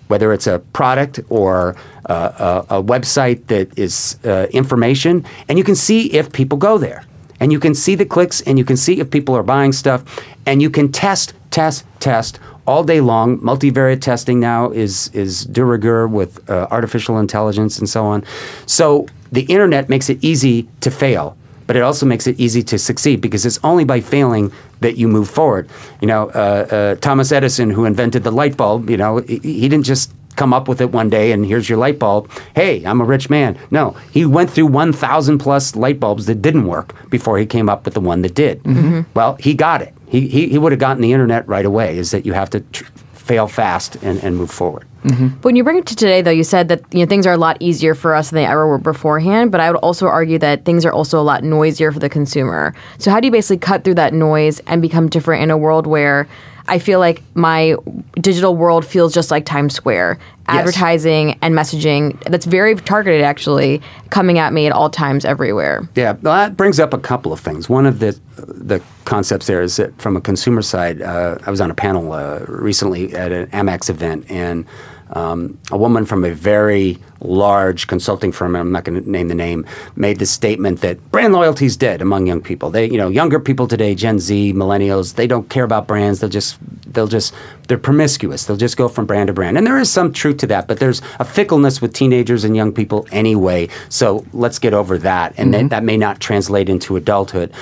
whether 0.09 0.33
it's 0.33 0.47
a 0.47 0.59
product 0.73 1.21
or 1.29 1.77
uh, 2.09 2.65
a, 2.69 2.79
a, 2.79 2.83
website 2.83 3.47
that 3.47 3.79
is 3.79 4.19
uh, 4.25 4.47
information, 4.51 5.25
and 5.49 5.59
you 5.59 5.65
can 5.65 5.77
see 5.77 6.13
if 6.13 6.33
people 6.33 6.59
go 6.59 6.79
there 6.79 7.05
and 7.43 7.51
you 7.51 7.59
can 7.59 7.75
see 7.75 7.97
the 7.97 8.07
clicks 8.07 8.41
and 8.43 8.57
you 8.57 8.65
can 8.65 8.77
see 8.77 9.01
if 9.01 9.11
people 9.11 9.35
are 9.35 9.43
buying 9.43 9.73
stuff. 9.73 10.05
And 10.47 10.63
you 10.63 10.71
can 10.71 10.93
test 10.93 11.35
test 11.51 11.85
test 11.99 12.39
all 12.69 12.85
day 12.85 13.01
long. 13.01 13.39
Multivariate 13.41 14.01
testing 14.01 14.39
now 14.39 14.71
is 14.71 15.11
is 15.13 15.45
de 15.47 15.65
rigueur 15.65 16.07
with 16.07 16.49
uh, 16.49 16.69
artificial 16.71 17.19
intelligence 17.19 17.81
and 17.81 17.89
so 17.89 18.05
on. 18.05 18.25
So 18.67 19.09
the 19.33 19.43
internet 19.43 19.89
makes 19.89 20.09
it 20.09 20.23
easy 20.23 20.69
to 20.81 20.91
fail 20.91 21.37
but 21.69 21.77
it 21.77 21.83
also 21.83 22.05
makes 22.05 22.27
it 22.27 22.39
easy 22.41 22.63
to 22.63 22.77
succeed 22.77 23.21
because 23.21 23.47
it's 23.47 23.59
only 23.63 23.85
by 23.85 24.01
failing 24.01 24.53
that 24.81 24.97
you 24.97 25.07
move 25.07 25.31
forward. 25.31 25.71
You 26.01 26.09
know 26.09 26.29
uh, 26.31 26.67
uh, 26.77 26.95
thomas 26.97 27.33
edison 27.33 27.71
who 27.71 27.85
invented 27.85 28.25
the 28.25 28.33
light 28.33 28.57
bulb 28.57 28.91
you 28.91 28.97
know 28.97 29.19
he, 29.19 29.39
he 29.39 29.69
didn't 29.69 29.87
just 29.87 30.13
come 30.37 30.53
up 30.53 30.69
with 30.69 30.81
it 30.81 30.91
one 30.91 31.09
day 31.09 31.33
and 31.33 31.45
here's 31.45 31.69
your 31.69 31.79
light 31.79 31.99
bulb. 31.99 32.31
Hey, 32.55 32.85
I'm 32.85 33.01
a 33.01 33.05
rich 33.05 33.31
man. 33.31 33.59
No, 33.71 33.91
he 34.13 34.25
went 34.25 34.51
through 34.51 34.67
1,000 34.67 35.39
plus 35.39 35.77
light 35.77 36.01
bulbs 36.01 36.27
that 36.27 36.43
didn't 36.43 36.67
work 36.67 36.95
before 37.11 37.39
he 37.39 37.47
came 37.47 37.69
up 37.69 37.85
with 37.85 37.95
the 37.95 38.01
one 38.01 38.23
that 38.23 38.35
did. 38.35 38.63
Mm-hmm. 38.63 39.03
Well, 39.15 39.37
he 39.37 39.55
got 39.55 39.83
it. 39.83 39.95
He, 40.09 40.29
he, 40.29 40.49
he 40.49 40.59
would 40.59 40.73
have 40.73 40.79
gotten 40.79 41.03
the 41.03 41.13
internet 41.13 41.49
right 41.49 41.65
away, 41.65 41.97
is 41.97 42.11
that 42.11 42.27
you 42.27 42.35
have 42.35 42.51
to 42.51 42.61
tr- 42.61 42.85
fail 43.15 43.47
fast 43.47 43.97
and, 44.03 44.23
and 44.23 44.37
move 44.37 44.51
forward. 44.51 44.87
Mm-hmm. 45.05 45.29
When 45.41 45.57
you 45.57 45.65
bring 45.65 45.79
it 45.79 45.87
to 45.87 45.97
today, 45.97 46.23
though, 46.23 46.31
you 46.31 46.45
said 46.45 46.69
that 46.69 46.83
you 46.93 47.01
know 47.01 47.07
things 47.07 47.27
are 47.27 47.33
a 47.33 47.39
lot 47.39 47.57
easier 47.61 47.95
for 47.95 48.15
us 48.15 48.31
than 48.31 48.37
they 48.37 48.47
ever 48.47 48.67
were 48.67 48.79
beforehand. 48.79 49.51
But 49.51 49.61
I 49.61 49.71
would 49.71 49.79
also 49.79 50.07
argue 50.07 50.39
that 50.39 50.65
things 50.65 50.85
are 50.85 50.93
also 50.93 51.21
a 51.21 51.23
lot 51.23 51.43
noisier 51.43 51.91
for 51.93 51.99
the 51.99 52.09
consumer. 52.09 52.75
So 52.99 53.11
how 53.11 53.21
do 53.21 53.27
you 53.27 53.33
basically 53.33 53.59
cut 53.59 53.85
through 53.85 53.95
that 53.95 54.13
noise 54.13 54.61
and 54.61 54.83
become 54.83 55.09
different 55.09 55.43
in 55.43 55.51
a 55.51 55.57
world 55.57 55.87
where 55.87 56.29
I 56.67 56.79
feel 56.79 56.99
like 56.99 57.23
my 57.35 57.77
digital 58.15 58.57
world 58.57 58.85
feels 58.85 59.13
just 59.13 59.31
like 59.31 59.45
Times 59.45 59.75
Square. 59.75 60.19
Advertising 60.47 61.29
yes. 61.29 61.39
and 61.41 61.55
messaging 61.55 62.21
that's 62.25 62.47
very 62.47 62.75
targeted, 62.75 63.23
actually, 63.23 63.81
coming 64.11 64.39
at 64.39 64.53
me 64.53 64.67
at 64.67 64.73
all 64.73 64.91
times 64.91 65.25
everywhere. 65.25 65.89
Yeah, 65.95 66.17
well, 66.21 66.35
that 66.35 66.57
brings 66.57 66.81
up 66.81 66.93
a 66.93 66.99
couple 66.99 67.33
of 67.33 67.39
things. 67.39 67.69
One 67.69 67.87
of 67.87 68.01
the 68.01 68.19
the 68.37 68.83
concepts 69.05 69.47
there 69.47 69.63
is 69.63 69.77
that 69.77 69.97
from 70.01 70.17
a 70.17 70.21
consumer 70.21 70.61
side, 70.61 71.01
uh, 71.01 71.39
I 71.47 71.51
was 71.51 71.61
on 71.61 71.71
a 71.71 71.75
panel 71.75 72.13
uh, 72.13 72.41
recently 72.49 73.15
at 73.15 73.31
an 73.31 73.47
Amex 73.49 73.89
event, 73.89 74.29
and 74.29 74.67
um, 75.13 75.59
a 75.71 75.77
woman 75.77 76.05
from 76.05 76.25
a 76.25 76.31
very 76.31 76.99
large 77.21 77.87
consulting 77.87 78.33
firm, 78.33 78.57
I'm 78.57 78.73
not 78.73 78.85
going 78.85 79.03
to 79.03 79.09
name 79.09 79.29
the 79.29 79.35
name, 79.35 79.67
made 79.95 80.19
the 80.19 80.27
statement 80.27 80.81
that 80.81 81.11
brand 81.11 81.33
loyalty 81.33 81.67
is 81.67 81.77
dead 81.77 82.03
among 82.03 82.27
young 82.27 82.41
people. 82.41 82.71
They, 82.71 82.87
you 82.91 82.97
know, 82.97 83.09
younger 83.09 83.39
people 83.39 83.69
today, 83.69 83.95
Gen 83.95 84.19
Z, 84.19 84.53
millennials, 84.55 85.15
they 85.15 85.27
don't 85.27 85.49
care 85.49 85.65
about 85.65 85.87
brands. 85.87 86.21
They'll 86.21 86.31
just, 86.31 86.59
they'll 86.93 87.07
just, 87.07 87.35
they're 87.69 87.79
promiscuous. 87.79 88.45
They'll 88.45 88.57
just 88.57 88.77
go 88.77 88.89
from 88.89 89.07
brand 89.07 89.29
to 89.29 89.33
brand. 89.33 89.57
And 89.57 89.67
there 89.67 89.79
is 89.79 89.91
some 89.91 90.13
truth 90.13 90.39
to 90.39 90.47
that, 90.49 90.67
but 90.67 90.79
there's 90.79 91.03
a 91.21 91.25
fickleness 91.25 91.81
with 91.81 91.93
teenagers 91.93 92.45
and 92.45 92.57
young 92.57 92.73
people 92.73 93.07
anyway. 93.13 93.69
So 93.89 94.25
let's 94.33 94.59
get 94.59 94.75
over 94.75 94.99
that. 94.99 95.35
And 95.37 95.53
mm-hmm. 95.53 95.69
that, 95.69 95.71
that 95.71 95.85
may 95.85 95.97
not 95.97 96.21
translate 96.21 96.69
into 96.69 96.97
adulthood. 96.97 97.53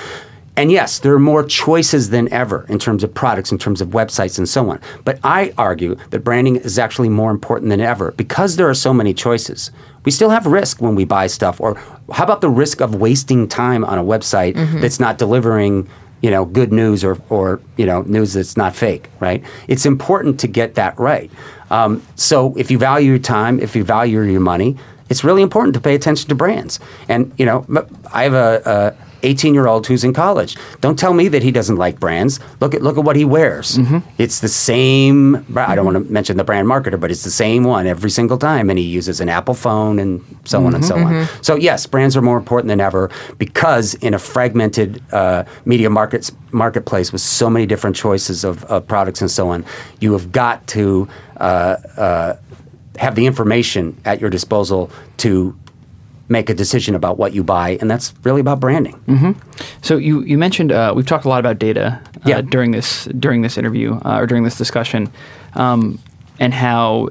And 0.57 0.71
yes, 0.71 0.99
there 0.99 1.13
are 1.13 1.19
more 1.19 1.43
choices 1.43 2.09
than 2.09 2.31
ever 2.31 2.65
in 2.67 2.77
terms 2.77 3.03
of 3.03 3.13
products, 3.13 3.51
in 3.51 3.57
terms 3.57 3.81
of 3.81 3.89
websites, 3.89 4.37
and 4.37 4.47
so 4.47 4.69
on. 4.69 4.81
But 5.05 5.19
I 5.23 5.53
argue 5.57 5.95
that 6.09 6.19
branding 6.19 6.57
is 6.57 6.77
actually 6.77 7.09
more 7.09 7.31
important 7.31 7.69
than 7.69 7.79
ever 7.79 8.11
because 8.11 8.57
there 8.57 8.69
are 8.69 8.73
so 8.73 8.93
many 8.93 9.13
choices. 9.13 9.71
We 10.03 10.11
still 10.11 10.29
have 10.29 10.45
risk 10.45 10.81
when 10.81 10.95
we 10.95 11.05
buy 11.05 11.27
stuff. 11.27 11.61
Or 11.61 11.75
how 12.11 12.25
about 12.25 12.41
the 12.41 12.49
risk 12.49 12.81
of 12.81 12.95
wasting 12.95 13.47
time 13.47 13.85
on 13.85 13.97
a 13.97 14.03
website 14.03 14.55
mm-hmm. 14.55 14.81
that's 14.81 14.99
not 14.99 15.17
delivering 15.17 15.89
you 16.21 16.29
know, 16.29 16.45
good 16.45 16.71
news 16.71 17.03
or, 17.03 17.19
or 17.29 17.59
you 17.77 17.85
know, 17.85 18.03
news 18.03 18.33
that's 18.33 18.55
not 18.55 18.75
fake, 18.75 19.09
right? 19.19 19.43
It's 19.67 19.85
important 19.85 20.39
to 20.41 20.47
get 20.47 20.75
that 20.75 20.99
right. 20.99 21.31
Um, 21.71 22.03
so 22.15 22.55
if 22.57 22.69
you 22.69 22.77
value 22.77 23.09
your 23.09 23.19
time, 23.19 23.59
if 23.59 23.75
you 23.75 23.83
value 23.83 24.21
your 24.21 24.39
money, 24.39 24.77
it's 25.09 25.23
really 25.23 25.41
important 25.41 25.73
to 25.73 25.81
pay 25.81 25.95
attention 25.95 26.29
to 26.29 26.35
brands. 26.35 26.79
And 27.09 27.33
you 27.37 27.45
know, 27.45 27.65
I 28.13 28.23
have 28.23 28.33
a, 28.33 28.61
a 28.65 29.10
18 29.23 29.53
year 29.53 29.67
old 29.67 29.87
who's 29.87 30.03
in 30.03 30.13
college. 30.13 30.57
Don't 30.79 30.97
tell 30.97 31.13
me 31.13 31.27
that 31.27 31.43
he 31.43 31.51
doesn't 31.51 31.77
like 31.77 31.99
brands. 31.99 32.39
Look 32.59 32.73
at 32.73 32.81
look 32.81 32.97
at 32.97 33.03
what 33.03 33.15
he 33.15 33.25
wears. 33.25 33.77
Mm-hmm. 33.77 33.99
It's 34.17 34.39
the 34.39 34.49
same. 34.49 35.45
I 35.55 35.75
don't 35.75 35.85
want 35.85 36.05
to 36.05 36.11
mention 36.11 36.37
the 36.37 36.43
brand 36.43 36.67
marketer, 36.67 36.99
but 36.99 37.11
it's 37.11 37.23
the 37.23 37.31
same 37.31 37.63
one 37.63 37.87
every 37.87 38.09
single 38.09 38.37
time, 38.37 38.69
and 38.69 38.77
he 38.77 38.85
uses 38.85 39.19
an 39.19 39.29
Apple 39.29 39.53
phone 39.53 39.99
and 39.99 40.23
so 40.45 40.57
mm-hmm, 40.57 40.67
on 40.67 40.75
and 40.75 40.85
so 40.85 40.95
mm-hmm. 40.95 41.35
on. 41.35 41.43
So 41.43 41.55
yes, 41.55 41.85
brands 41.85 42.15
are 42.17 42.21
more 42.21 42.37
important 42.37 42.69
than 42.69 42.81
ever 42.81 43.09
because 43.37 43.93
in 43.95 44.13
a 44.13 44.19
fragmented 44.19 45.01
uh, 45.13 45.43
media 45.65 45.89
markets 45.89 46.31
marketplace 46.51 47.11
with 47.11 47.21
so 47.21 47.49
many 47.49 47.65
different 47.65 47.95
choices 47.95 48.43
of, 48.43 48.65
of, 48.65 48.85
products 48.87 49.21
and 49.21 49.31
so 49.31 49.49
on, 49.49 49.65
you 49.99 50.13
have 50.13 50.31
got 50.31 50.65
to. 50.67 51.07
Uh, 51.37 51.77
uh, 51.97 52.37
have 52.97 53.15
the 53.15 53.25
information 53.25 53.99
at 54.05 54.21
your 54.21 54.29
disposal 54.29 54.91
to 55.17 55.57
make 56.31 56.49
a 56.49 56.53
decision 56.53 56.95
about 56.95 57.17
what 57.17 57.33
you 57.33 57.43
buy, 57.43 57.77
and 57.81 57.91
that's 57.91 58.13
really 58.23 58.41
about 58.41 58.59
branding. 58.59 58.95
Mm-hmm. 59.07 59.31
So 59.81 59.97
you 59.97 60.21
you 60.21 60.37
mentioned 60.37 60.71
uh, 60.71 60.93
we've 60.95 61.05
talked 61.05 61.25
a 61.25 61.29
lot 61.29 61.39
about 61.39 61.59
data 61.59 62.01
uh, 62.15 62.19
yeah. 62.25 62.41
during 62.41 62.71
this 62.71 63.05
during 63.19 63.43
this 63.43 63.57
interview 63.57 63.99
uh, 64.05 64.19
or 64.19 64.25
during 64.25 64.43
this 64.43 64.57
discussion, 64.57 65.11
um, 65.55 65.99
and 66.39 66.53
how 66.53 67.09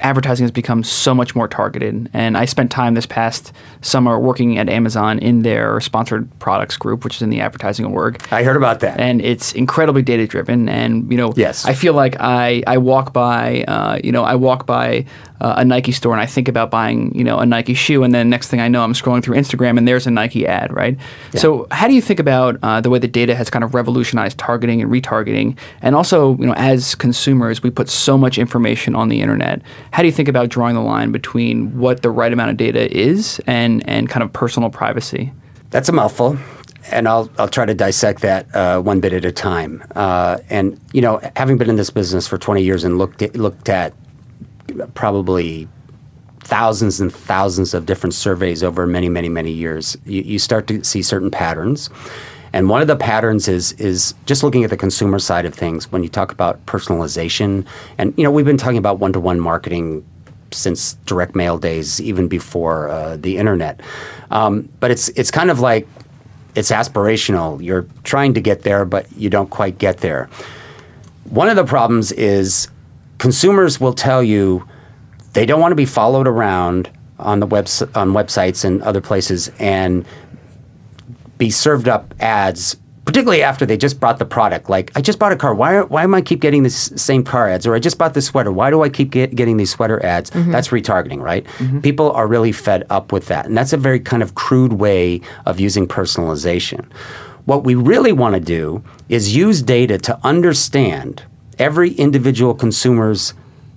advertising 0.00 0.44
has 0.44 0.52
become 0.52 0.84
so 0.84 1.14
much 1.14 1.34
more 1.34 1.48
targeted. 1.48 2.08
And 2.12 2.36
I 2.36 2.44
spent 2.44 2.70
time 2.70 2.94
this 2.94 3.06
past 3.06 3.52
summer 3.80 4.16
working 4.18 4.58
at 4.58 4.68
Amazon 4.68 5.18
in 5.18 5.42
their 5.42 5.80
sponsored 5.80 6.30
products 6.38 6.76
group, 6.76 7.02
which 7.02 7.16
is 7.16 7.22
in 7.22 7.30
the 7.30 7.40
advertising 7.40 7.86
org. 7.86 8.22
I 8.30 8.44
heard 8.44 8.56
about 8.56 8.78
that. 8.80 9.00
And 9.00 9.20
it's 9.20 9.52
incredibly 9.54 10.02
data 10.02 10.26
driven. 10.26 10.68
And, 10.68 11.10
you 11.10 11.18
know, 11.18 11.32
yes. 11.36 11.64
I 11.64 11.74
feel 11.74 11.94
like 11.94 12.16
I, 12.20 12.62
I 12.66 12.78
walk 12.78 13.12
by, 13.12 13.64
uh, 13.64 13.98
you 14.04 14.12
know, 14.12 14.22
I 14.22 14.36
walk 14.36 14.66
by 14.66 15.04
uh, 15.40 15.54
a 15.58 15.64
Nike 15.64 15.92
store 15.92 16.12
and 16.12 16.20
I 16.20 16.26
think 16.26 16.48
about 16.48 16.70
buying, 16.70 17.14
you 17.14 17.24
know, 17.24 17.38
a 17.38 17.46
Nike 17.46 17.74
shoe. 17.74 18.02
And 18.02 18.14
then 18.14 18.30
next 18.30 18.48
thing 18.48 18.60
I 18.60 18.68
know, 18.68 18.82
I'm 18.82 18.92
scrolling 18.92 19.22
through 19.22 19.36
Instagram 19.36 19.78
and 19.78 19.86
there's 19.86 20.06
a 20.06 20.10
Nike 20.10 20.46
ad, 20.46 20.72
right? 20.74 20.96
Yeah. 21.32 21.40
So 21.40 21.66
how 21.70 21.88
do 21.88 21.94
you 21.94 22.02
think 22.02 22.20
about 22.20 22.58
uh, 22.62 22.80
the 22.80 22.90
way 22.90 22.98
that 22.98 23.12
data 23.12 23.34
has 23.34 23.50
kind 23.50 23.64
of 23.64 23.74
revolutionized 23.74 24.38
targeting 24.38 24.82
and 24.82 24.90
retargeting? 24.90 25.56
And 25.82 25.94
also, 25.94 26.36
you 26.36 26.46
know, 26.46 26.54
as 26.54 26.94
consumers, 26.94 27.62
we 27.62 27.70
put 27.70 27.88
so 27.88 28.18
much 28.18 28.38
information 28.38 28.94
on 28.94 29.08
the 29.08 29.20
internet 29.20 29.62
how 29.92 30.02
do 30.02 30.06
you 30.06 30.12
think 30.12 30.28
about 30.28 30.48
drawing 30.48 30.74
the 30.74 30.80
line 30.80 31.12
between 31.12 31.76
what 31.78 32.02
the 32.02 32.10
right 32.10 32.32
amount 32.32 32.50
of 32.50 32.56
data 32.56 32.94
is 32.96 33.40
and, 33.46 33.86
and 33.88 34.08
kind 34.08 34.22
of 34.22 34.32
personal 34.32 34.70
privacy? 34.70 35.32
That's 35.70 35.88
a 35.88 35.92
mouthful. 35.92 36.38
And 36.90 37.06
I'll, 37.06 37.30
I'll 37.38 37.48
try 37.48 37.66
to 37.66 37.74
dissect 37.74 38.22
that 38.22 38.54
uh, 38.54 38.80
one 38.80 39.00
bit 39.00 39.12
at 39.12 39.24
a 39.24 39.32
time. 39.32 39.82
Uh, 39.94 40.38
and, 40.48 40.80
you 40.92 41.02
know, 41.02 41.20
having 41.36 41.58
been 41.58 41.68
in 41.68 41.76
this 41.76 41.90
business 41.90 42.26
for 42.26 42.38
20 42.38 42.62
years 42.62 42.84
and 42.84 42.96
looked 42.96 43.20
at, 43.20 43.36
looked 43.36 43.68
at 43.68 43.92
probably 44.94 45.68
thousands 46.40 47.00
and 47.00 47.12
thousands 47.12 47.74
of 47.74 47.84
different 47.84 48.14
surveys 48.14 48.62
over 48.62 48.86
many, 48.86 49.08
many, 49.08 49.28
many 49.28 49.52
years, 49.52 49.96
you, 50.06 50.22
you 50.22 50.38
start 50.38 50.66
to 50.66 50.82
see 50.82 51.02
certain 51.02 51.30
patterns. 51.30 51.90
And 52.54 52.70
one 52.70 52.80
of 52.80 52.88
the 52.88 52.96
patterns 52.96 53.46
is 53.48 53.72
is 53.72 54.14
just 54.24 54.42
looking 54.42 54.64
at 54.64 54.70
the 54.70 54.76
consumer 54.76 55.18
side 55.18 55.44
of 55.44 55.54
things 55.54 55.92
when 55.92 56.02
you 56.02 56.08
talk 56.08 56.32
about 56.32 56.64
personalization. 56.64 57.66
And 57.98 58.14
you 58.16 58.24
know, 58.24 58.30
we've 58.30 58.46
been 58.46 58.56
talking 58.56 58.78
about 58.78 58.98
one 58.98 59.12
to 59.12 59.20
one 59.20 59.38
marketing 59.38 60.02
since 60.50 60.94
direct 61.04 61.34
mail 61.34 61.58
days, 61.58 62.00
even 62.00 62.26
before 62.26 62.88
uh, 62.88 63.18
the 63.18 63.36
internet. 63.36 63.80
Um, 64.30 64.68
but 64.80 64.90
it's 64.90 65.10
it's 65.10 65.30
kind 65.30 65.50
of 65.50 65.60
like 65.60 65.86
it's 66.54 66.70
aspirational. 66.70 67.62
You're 67.62 67.86
trying 68.04 68.32
to 68.32 68.40
get 68.40 68.62
there, 68.62 68.86
but 68.86 69.12
you 69.12 69.28
don't 69.28 69.50
quite 69.50 69.78
get 69.78 69.98
there. 69.98 70.30
One 71.24 71.50
of 71.50 71.56
the 71.56 71.64
problems 71.64 72.12
is 72.12 72.68
consumers 73.18 73.80
will 73.80 73.92
tell 73.92 74.22
you 74.22 74.66
they 75.32 75.46
don't 75.46 75.60
want 75.60 75.72
to 75.72 75.76
be 75.76 75.84
followed 75.84 76.26
around 76.26 76.90
on 77.18 77.40
the 77.40 77.46
webs- 77.46 77.82
on 77.94 78.12
websites 78.12 78.64
and 78.64 78.82
other 78.82 79.00
places 79.00 79.50
and 79.58 80.06
be 81.36 81.50
served 81.50 81.88
up 81.88 82.14
ads 82.20 82.76
particularly 83.08 83.42
after 83.42 83.64
they 83.64 83.78
just 83.78 83.98
bought 83.98 84.18
the 84.18 84.24
product. 84.26 84.68
Like, 84.68 84.92
I 84.94 85.00
just 85.00 85.18
bought 85.18 85.32
a 85.32 85.36
car. 85.36 85.54
Why, 85.54 85.80
why 85.80 86.02
am 86.02 86.14
I 86.14 86.20
keep 86.20 86.42
getting 86.42 86.62
this 86.62 86.92
same 86.94 87.24
car 87.24 87.48
ads? 87.48 87.66
Or 87.66 87.74
I 87.74 87.78
just 87.78 87.96
bought 87.96 88.12
this 88.12 88.26
sweater. 88.26 88.52
Why 88.52 88.68
do 88.68 88.82
I 88.82 88.90
keep 88.90 89.08
get, 89.08 89.34
getting 89.34 89.56
these 89.56 89.70
sweater 89.70 90.04
ads? 90.04 90.28
Mm-hmm. 90.28 90.52
That's 90.52 90.68
retargeting, 90.68 91.22
right? 91.22 91.46
Mm-hmm. 91.56 91.80
People 91.80 92.12
are 92.12 92.26
really 92.26 92.52
fed 92.52 92.86
up 92.90 93.10
with 93.10 93.28
that. 93.28 93.46
And 93.46 93.56
that's 93.56 93.72
a 93.72 93.78
very 93.78 93.98
kind 93.98 94.22
of 94.22 94.34
crude 94.34 94.74
way 94.74 95.22
of 95.46 95.58
using 95.58 95.88
personalization. 95.88 96.84
What 97.46 97.64
we 97.64 97.74
really 97.74 98.12
want 98.12 98.34
to 98.34 98.40
do 98.40 98.84
is 99.08 99.34
use 99.34 99.62
data 99.62 99.96
to 99.96 100.20
understand 100.22 101.22
every 101.58 101.92
individual 101.92 102.54
consumer's 102.54 103.34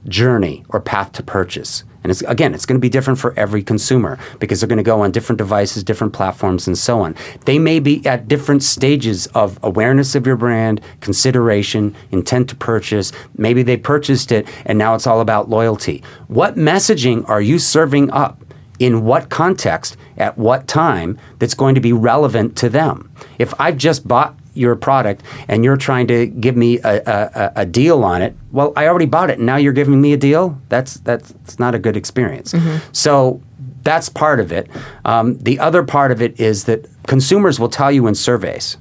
journey 0.07 0.63
or 0.69 0.79
path 0.79 1.11
to 1.13 1.23
purchase. 1.23 1.83
And 2.03 2.09
it's, 2.09 2.21
again, 2.23 2.55
it's 2.55 2.65
going 2.65 2.77
to 2.77 2.81
be 2.81 2.89
different 2.89 3.19
for 3.19 3.37
every 3.37 3.61
consumer 3.61 4.17
because 4.39 4.59
they're 4.59 4.67
going 4.67 4.77
to 4.77 4.83
go 4.83 5.01
on 5.01 5.11
different 5.11 5.37
devices, 5.37 5.83
different 5.83 6.13
platforms, 6.13 6.65
and 6.65 6.75
so 6.77 7.01
on. 7.01 7.15
They 7.45 7.59
may 7.59 7.79
be 7.79 8.03
at 8.07 8.27
different 8.27 8.63
stages 8.63 9.27
of 9.27 9.59
awareness 9.61 10.15
of 10.15 10.25
your 10.25 10.35
brand, 10.35 10.81
consideration, 10.99 11.95
intent 12.11 12.49
to 12.49 12.55
purchase. 12.55 13.11
Maybe 13.37 13.61
they 13.61 13.77
purchased 13.77 14.31
it 14.31 14.47
and 14.65 14.79
now 14.79 14.95
it's 14.95 15.05
all 15.05 15.21
about 15.21 15.49
loyalty. 15.49 16.03
What 16.27 16.55
messaging 16.55 17.27
are 17.29 17.41
you 17.41 17.59
serving 17.59 18.09
up? 18.11 18.43
In 18.79 19.05
what 19.05 19.29
context, 19.29 19.95
at 20.17 20.39
what 20.39 20.67
time, 20.67 21.19
that's 21.37 21.53
going 21.53 21.75
to 21.75 21.81
be 21.81 21.93
relevant 21.93 22.57
to 22.57 22.69
them? 22.69 23.11
If 23.37 23.53
I've 23.61 23.77
just 23.77 24.07
bought 24.07 24.35
your 24.53 24.75
product 24.75 25.23
and 25.47 25.63
you're 25.63 25.77
trying 25.77 26.07
to 26.07 26.27
give 26.27 26.55
me 26.57 26.79
a, 26.79 27.01
a, 27.05 27.51
a 27.57 27.65
deal 27.65 28.03
on 28.03 28.21
it, 28.21 28.35
well, 28.51 28.73
I 28.75 28.87
already 28.87 29.05
bought 29.05 29.29
it 29.29 29.37
and 29.37 29.45
now 29.45 29.55
you're 29.57 29.73
giving 29.73 30.01
me 30.01 30.13
a 30.13 30.17
deal. 30.17 30.59
That's 30.69 30.95
that's 30.95 31.59
not 31.59 31.75
a 31.75 31.79
good 31.79 31.95
experience. 31.95 32.53
So 32.91 33.41
that's 33.83 34.09
part 34.09 34.39
of 34.39 34.51
it. 34.51 34.69
Um, 35.05 35.37
the 35.39 35.59
other 35.59 35.83
part 35.83 36.11
of 36.11 36.21
it 36.21 36.39
is 36.39 36.65
that 36.65 36.87
consumers 37.07 37.59
will 37.59 37.69
tell 37.69 37.91
you 37.91 38.07
in 38.07 38.15
surveys, 38.15 38.77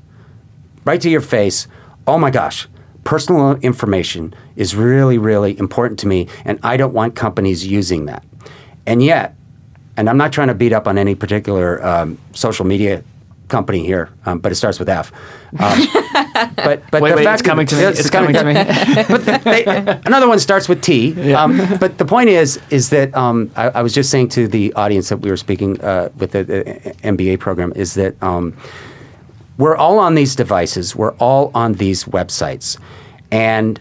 right 0.84 1.00
to 1.00 1.08
your 1.08 1.22
face, 1.22 1.66
oh 2.06 2.18
my 2.18 2.30
gosh, 2.30 2.68
personal 3.04 3.56
information 3.56 4.34
is 4.56 4.74
really, 4.74 5.16
really 5.18 5.58
important 5.58 5.98
to 6.00 6.06
me, 6.06 6.28
and 6.44 6.58
I 6.62 6.76
don't 6.76 6.92
want 6.92 7.14
companies 7.14 7.66
using 7.66 8.06
that. 8.06 8.24
And 8.86 9.02
yet, 9.02 9.34
and 9.96 10.08
I'm 10.08 10.16
not 10.16 10.32
trying 10.32 10.48
to 10.48 10.54
beat 10.54 10.72
up 10.72 10.86
on 10.86 10.98
any 10.98 11.14
particular 11.14 11.84
um, 11.84 12.18
social 12.32 12.66
media 12.66 13.02
company 13.50 13.84
here, 13.84 14.08
um, 14.24 14.38
but 14.38 14.52
it 14.52 14.54
starts 14.54 14.78
with 14.78 14.88
F. 14.88 15.12
Um, 15.58 15.80
but 16.56 16.82
but 16.90 17.02
Wait, 17.02 17.10
the 17.10 17.16
wait, 17.16 17.24
fact 17.24 17.40
it's 17.40 17.48
coming 17.48 17.66
to 17.66 17.74
me. 17.74 17.82
Yes, 17.82 18.00
It's 18.00 18.10
coming 18.10 18.32
to 18.32 18.44
me. 18.44 18.54
but 19.26 19.44
they, 19.44 19.64
another 20.06 20.28
one 20.28 20.38
starts 20.38 20.68
with 20.68 20.80
T. 20.80 21.34
Um, 21.34 21.60
but 21.80 21.98
the 21.98 22.04
point 22.04 22.30
is, 22.30 22.58
is 22.70 22.90
that 22.90 23.14
um, 23.14 23.50
I, 23.56 23.68
I 23.70 23.82
was 23.82 23.92
just 23.92 24.10
saying 24.10 24.28
to 24.30 24.48
the 24.48 24.72
audience 24.74 25.10
that 25.10 25.18
we 25.18 25.30
were 25.30 25.36
speaking 25.36 25.80
uh, 25.82 26.10
with 26.16 26.32
the, 26.32 26.44
the 26.44 26.62
MBA 27.02 27.40
program 27.40 27.72
is 27.76 27.94
that 27.94 28.20
um, 28.22 28.56
we're 29.58 29.76
all 29.76 29.98
on 29.98 30.14
these 30.14 30.34
devices. 30.34 30.96
We're 30.96 31.14
all 31.16 31.50
on 31.54 31.74
these 31.74 32.04
websites, 32.04 32.78
and 33.30 33.78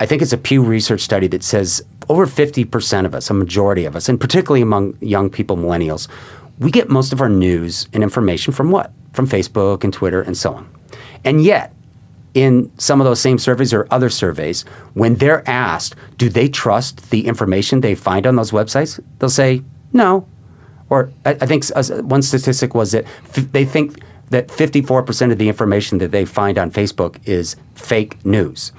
I 0.00 0.06
think 0.06 0.22
it's 0.22 0.32
a 0.32 0.38
Pew 0.38 0.62
Research 0.62 1.00
study 1.00 1.26
that 1.28 1.44
says 1.44 1.84
over 2.08 2.26
50% 2.26 3.06
of 3.06 3.14
us, 3.14 3.30
a 3.30 3.34
majority 3.34 3.84
of 3.84 3.96
us, 3.96 4.08
and 4.08 4.20
particularly 4.20 4.62
among 4.62 4.96
young 5.00 5.30
people, 5.30 5.56
millennials, 5.56 6.08
we 6.58 6.70
get 6.70 6.88
most 6.88 7.12
of 7.12 7.20
our 7.20 7.28
news 7.28 7.88
and 7.92 8.02
information 8.02 8.52
from 8.52 8.70
what? 8.70 8.92
From 9.12 9.26
Facebook 9.26 9.84
and 9.84 9.92
Twitter 9.92 10.22
and 10.22 10.36
so 10.36 10.54
on. 10.54 10.68
And 11.24 11.42
yet, 11.42 11.74
in 12.34 12.70
some 12.78 13.00
of 13.00 13.04
those 13.04 13.20
same 13.20 13.38
surveys 13.38 13.72
or 13.74 13.86
other 13.90 14.08
surveys, 14.08 14.62
when 14.94 15.16
they're 15.16 15.46
asked, 15.48 15.94
do 16.16 16.28
they 16.28 16.48
trust 16.48 17.10
the 17.10 17.26
information 17.26 17.80
they 17.80 17.94
find 17.94 18.26
on 18.26 18.36
those 18.36 18.50
websites? 18.52 18.98
They'll 19.18 19.28
say, 19.30 19.62
no. 19.92 20.26
Or 20.88 21.10
I, 21.24 21.30
I 21.30 21.46
think 21.46 21.64
uh, 21.74 21.82
one 22.02 22.22
statistic 22.22 22.74
was 22.74 22.92
that 22.92 23.04
f- 23.04 23.50
they 23.52 23.64
think 23.64 23.98
that 24.30 24.48
54% 24.48 25.30
of 25.30 25.38
the 25.38 25.48
information 25.48 25.98
that 25.98 26.10
they 26.10 26.24
find 26.24 26.56
on 26.58 26.70
Facebook 26.70 27.16
is 27.26 27.54
fake 27.74 28.24
news. 28.24 28.72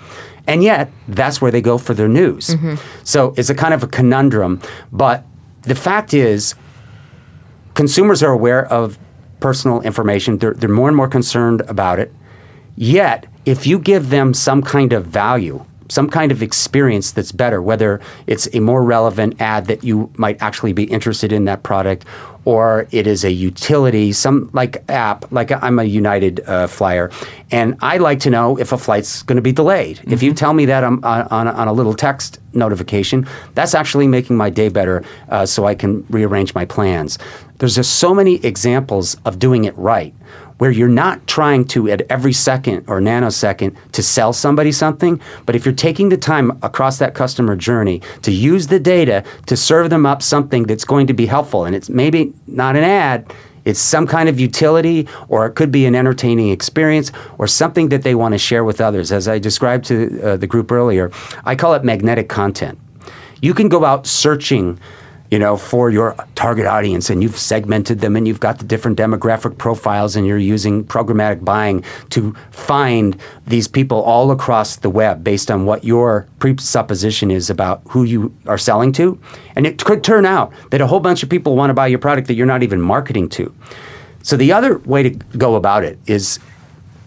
And 0.47 0.63
yet, 0.63 0.91
that's 1.07 1.39
where 1.41 1.51
they 1.51 1.61
go 1.61 1.77
for 1.77 1.93
their 1.93 2.07
news. 2.09 2.55
So 3.03 3.33
it's 3.37 3.49
a 3.49 3.55
kind 3.55 3.73
of 3.73 3.83
a 3.83 3.87
conundrum. 3.87 4.61
But 4.91 5.23
the 5.61 5.75
fact 5.75 6.13
is, 6.13 6.55
consumers 7.73 8.23
are 8.23 8.31
aware 8.31 8.65
of 8.65 8.97
personal 9.39 9.81
information. 9.81 10.37
They're, 10.37 10.53
they're 10.53 10.69
more 10.69 10.87
and 10.87 10.97
more 10.97 11.07
concerned 11.07 11.61
about 11.61 11.99
it. 11.99 12.13
Yet, 12.75 13.27
if 13.45 13.67
you 13.67 13.77
give 13.77 14.09
them 14.09 14.33
some 14.33 14.61
kind 14.61 14.93
of 14.93 15.05
value, 15.05 15.65
some 15.89 16.09
kind 16.09 16.31
of 16.31 16.41
experience 16.41 17.11
that's 17.11 17.31
better, 17.31 17.61
whether 17.61 17.99
it's 18.27 18.47
a 18.53 18.59
more 18.59 18.83
relevant 18.83 19.39
ad 19.41 19.65
that 19.67 19.83
you 19.83 20.11
might 20.17 20.41
actually 20.41 20.73
be 20.73 20.83
interested 20.83 21.31
in 21.31 21.45
that 21.45 21.63
product, 21.63 22.05
or 22.45 22.87
it 22.91 23.07
is 23.07 23.23
a 23.23 23.31
utility, 23.31 24.11
some 24.11 24.49
like 24.53 24.83
app, 24.89 25.31
like 25.31 25.51
I'm 25.51 25.79
a 25.79 25.83
United 25.83 26.41
uh, 26.41 26.67
flyer, 26.67 27.09
and 27.51 27.77
I 27.81 27.97
like 27.97 28.19
to 28.21 28.29
know 28.29 28.57
if 28.59 28.71
a 28.71 28.77
flight's 28.77 29.23
going 29.23 29.37
to 29.37 29.41
be 29.41 29.53
delayed. 29.53 30.01
If 30.05 30.21
you 30.21 30.33
tell 30.33 30.53
me 30.53 30.65
that 30.65 30.83
on, 30.83 31.03
on, 31.03 31.47
on 31.47 31.67
a 31.67 31.73
little 31.73 31.93
text 31.93 32.39
notification, 32.53 33.27
that's 33.53 33.73
actually 33.73 34.07
making 34.07 34.35
my 34.35 34.49
day 34.49 34.69
better 34.69 35.03
uh, 35.29 35.45
so 35.45 35.65
I 35.65 35.75
can 35.75 36.05
rearrange 36.09 36.53
my 36.53 36.65
plans. 36.65 37.17
There's 37.59 37.75
just 37.75 37.97
so 37.97 38.13
many 38.13 38.43
examples 38.45 39.15
of 39.25 39.39
doing 39.39 39.63
it 39.63 39.77
right 39.77 40.13
where 40.63 40.71
you're 40.71 40.87
not 40.87 41.27
trying 41.27 41.65
to 41.65 41.89
at 41.89 42.03
every 42.09 42.31
second 42.31 42.85
or 42.87 43.01
nanosecond 43.01 43.75
to 43.91 44.01
sell 44.01 44.31
somebody 44.31 44.71
something, 44.71 45.19
but 45.45 45.57
if 45.57 45.65
you're 45.65 45.75
taking 45.75 46.07
the 46.07 46.15
time 46.15 46.57
across 46.61 46.99
that 46.99 47.13
customer 47.13 47.53
journey 47.53 48.01
to 48.21 48.31
use 48.31 48.67
the 48.67 48.79
data 48.79 49.25
to 49.45 49.57
serve 49.57 49.89
them 49.89 50.05
up 50.05 50.21
something 50.21 50.63
that's 50.63 50.85
going 50.85 51.05
to 51.05 51.13
be 51.13 51.25
helpful, 51.25 51.65
and 51.65 51.75
it's 51.75 51.89
maybe 51.89 52.31
not 52.47 52.77
an 52.77 52.83
ad, 52.85 53.29
it's 53.65 53.81
some 53.81 54.07
kind 54.07 54.29
of 54.29 54.39
utility, 54.39 55.05
or 55.27 55.45
it 55.45 55.55
could 55.55 55.69
be 55.69 55.85
an 55.85 55.95
entertaining 55.95 56.47
experience, 56.47 57.11
or 57.37 57.45
something 57.45 57.89
that 57.89 58.03
they 58.03 58.15
want 58.15 58.33
to 58.33 58.37
share 58.37 58.63
with 58.63 58.79
others. 58.79 59.11
As 59.11 59.27
I 59.27 59.39
described 59.39 59.83
to 59.87 60.21
uh, 60.21 60.37
the 60.37 60.47
group 60.47 60.71
earlier, 60.71 61.11
I 61.43 61.55
call 61.57 61.73
it 61.73 61.83
magnetic 61.83 62.29
content. 62.29 62.79
You 63.41 63.53
can 63.53 63.67
go 63.67 63.83
out 63.83 64.07
searching 64.07 64.79
you 65.33 65.39
know, 65.39 65.57
for 65.57 65.89
your 65.89 66.15
target 66.35 66.67
audience, 66.67 67.09
and 67.09 67.23
you've 67.23 67.39
segmented 67.39 68.01
them, 68.01 68.15
and 68.15 68.27
you've 68.27 68.39
got 68.39 68.59
the 68.59 68.63
different 68.63 68.99
demographic 68.99 69.57
profiles, 69.57 70.15
and 70.15 70.27
you're 70.27 70.37
using 70.37 70.83
programmatic 70.83 71.43
buying 71.43 71.83
to 72.11 72.35
find 72.51 73.19
these 73.47 73.67
people 73.67 73.99
all 74.03 74.29
across 74.29 74.75
the 74.75 74.91
web 74.91 75.23
based 75.23 75.49
on 75.49 75.65
what 75.65 75.83
your 75.83 76.27
presupposition 76.37 77.31
is 77.31 77.49
about 77.49 77.81
who 77.89 78.03
you 78.03 78.31
are 78.45 78.59
selling 78.59 78.91
to. 78.91 79.19
And 79.55 79.65
it 79.65 79.83
could 79.83 80.03
turn 80.03 80.27
out 80.27 80.53
that 80.69 80.81
a 80.81 80.85
whole 80.85 80.99
bunch 80.99 81.23
of 81.23 81.31
people 81.31 81.55
want 81.55 81.71
to 81.71 81.73
buy 81.73 81.87
your 81.87 81.97
product 81.97 82.27
that 82.27 82.35
you're 82.35 82.45
not 82.45 82.61
even 82.61 82.79
marketing 82.79 83.27
to. 83.29 83.51
So 84.21 84.37
the 84.37 84.53
other 84.53 84.77
way 84.85 85.01
to 85.01 85.09
go 85.35 85.55
about 85.55 85.83
it 85.83 85.97
is 86.05 86.37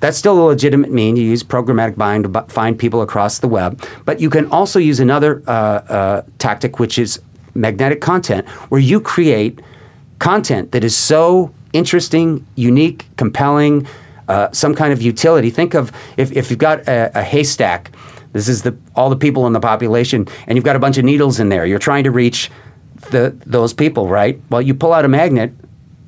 that's 0.00 0.18
still 0.18 0.38
a 0.40 0.46
legitimate 0.46 0.90
mean. 0.90 1.16
You 1.16 1.24
use 1.24 1.42
programmatic 1.42 1.96
buying 1.96 2.22
to 2.24 2.42
find 2.48 2.78
people 2.78 3.02
across 3.02 3.38
the 3.38 3.48
web, 3.48 3.82
but 4.04 4.20
you 4.20 4.30
can 4.30 4.50
also 4.50 4.78
use 4.78 5.00
another 5.00 5.42
uh, 5.46 5.50
uh, 5.50 6.22
tactic, 6.38 6.78
which 6.78 6.98
is 6.98 7.20
magnetic 7.56 8.00
content, 8.00 8.46
where 8.70 8.80
you 8.80 9.00
create 9.00 9.60
content 10.18 10.72
that 10.72 10.84
is 10.84 10.96
so 10.96 11.52
interesting, 11.72 12.46
unique, 12.54 13.06
compelling, 13.16 13.86
uh, 14.28 14.50
some 14.52 14.74
kind 14.74 14.92
of 14.92 15.02
utility. 15.02 15.50
Think 15.50 15.74
of 15.74 15.92
if, 16.16 16.32
if 16.32 16.50
you've 16.50 16.58
got 16.58 16.80
a, 16.88 17.10
a 17.18 17.22
haystack. 17.22 17.90
This 18.32 18.48
is 18.48 18.62
the 18.62 18.76
all 18.94 19.08
the 19.08 19.16
people 19.16 19.46
in 19.46 19.52
the 19.52 19.60
population, 19.60 20.26
and 20.46 20.56
you've 20.56 20.64
got 20.64 20.76
a 20.76 20.78
bunch 20.78 20.98
of 20.98 21.04
needles 21.04 21.40
in 21.40 21.48
there. 21.48 21.64
You're 21.64 21.78
trying 21.78 22.04
to 22.04 22.10
reach 22.10 22.50
the 23.10 23.34
those 23.46 23.72
people, 23.72 24.08
right? 24.08 24.40
Well, 24.50 24.60
you 24.60 24.74
pull 24.74 24.92
out 24.92 25.04
a 25.04 25.08
magnet, 25.08 25.52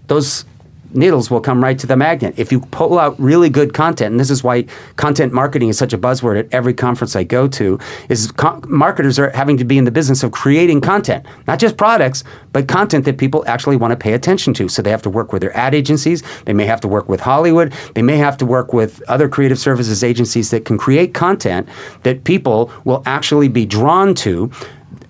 those 0.08 0.44
needles 0.92 1.30
will 1.30 1.40
come 1.40 1.62
right 1.62 1.78
to 1.78 1.86
the 1.86 1.96
magnet. 1.96 2.34
If 2.36 2.52
you 2.52 2.60
pull 2.60 2.98
out 2.98 3.18
really 3.20 3.50
good 3.50 3.74
content, 3.74 4.12
and 4.12 4.20
this 4.20 4.30
is 4.30 4.42
why 4.42 4.66
content 4.96 5.32
marketing 5.32 5.68
is 5.68 5.78
such 5.78 5.92
a 5.92 5.98
buzzword 5.98 6.38
at 6.38 6.52
every 6.52 6.74
conference 6.74 7.16
I 7.16 7.24
go 7.24 7.48
to, 7.48 7.78
is 8.08 8.32
co- 8.32 8.60
marketers 8.66 9.18
are 9.18 9.30
having 9.30 9.56
to 9.58 9.64
be 9.64 9.78
in 9.78 9.84
the 9.84 9.90
business 9.90 10.22
of 10.22 10.32
creating 10.32 10.80
content, 10.80 11.26
not 11.46 11.58
just 11.58 11.76
products, 11.76 12.24
but 12.52 12.68
content 12.68 13.04
that 13.04 13.18
people 13.18 13.44
actually 13.46 13.76
want 13.76 13.92
to 13.92 13.96
pay 13.96 14.14
attention 14.14 14.54
to. 14.54 14.68
So 14.68 14.82
they 14.82 14.90
have 14.90 15.02
to 15.02 15.10
work 15.10 15.32
with 15.32 15.42
their 15.42 15.56
ad 15.56 15.74
agencies, 15.74 16.22
they 16.44 16.52
may 16.52 16.66
have 16.66 16.80
to 16.82 16.88
work 16.88 17.08
with 17.08 17.20
Hollywood, 17.20 17.72
they 17.94 18.02
may 18.02 18.16
have 18.16 18.36
to 18.38 18.46
work 18.46 18.72
with 18.72 19.02
other 19.08 19.28
creative 19.28 19.58
services 19.58 20.02
agencies 20.02 20.50
that 20.50 20.64
can 20.64 20.78
create 20.78 21.14
content 21.14 21.68
that 22.02 22.24
people 22.24 22.72
will 22.84 23.02
actually 23.06 23.48
be 23.48 23.66
drawn 23.66 24.14
to 24.14 24.50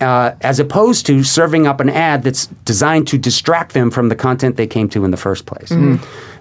uh, 0.00 0.34
as 0.42 0.60
opposed 0.60 1.06
to 1.06 1.22
serving 1.24 1.66
up 1.66 1.80
an 1.80 1.90
ad 1.90 2.22
that's 2.22 2.46
designed 2.64 3.08
to 3.08 3.18
distract 3.18 3.72
them 3.72 3.90
from 3.90 4.08
the 4.08 4.16
content 4.16 4.56
they 4.56 4.66
came 4.66 4.88
to 4.90 5.04
in 5.04 5.10
the 5.10 5.16
first 5.16 5.44
place. 5.46 5.70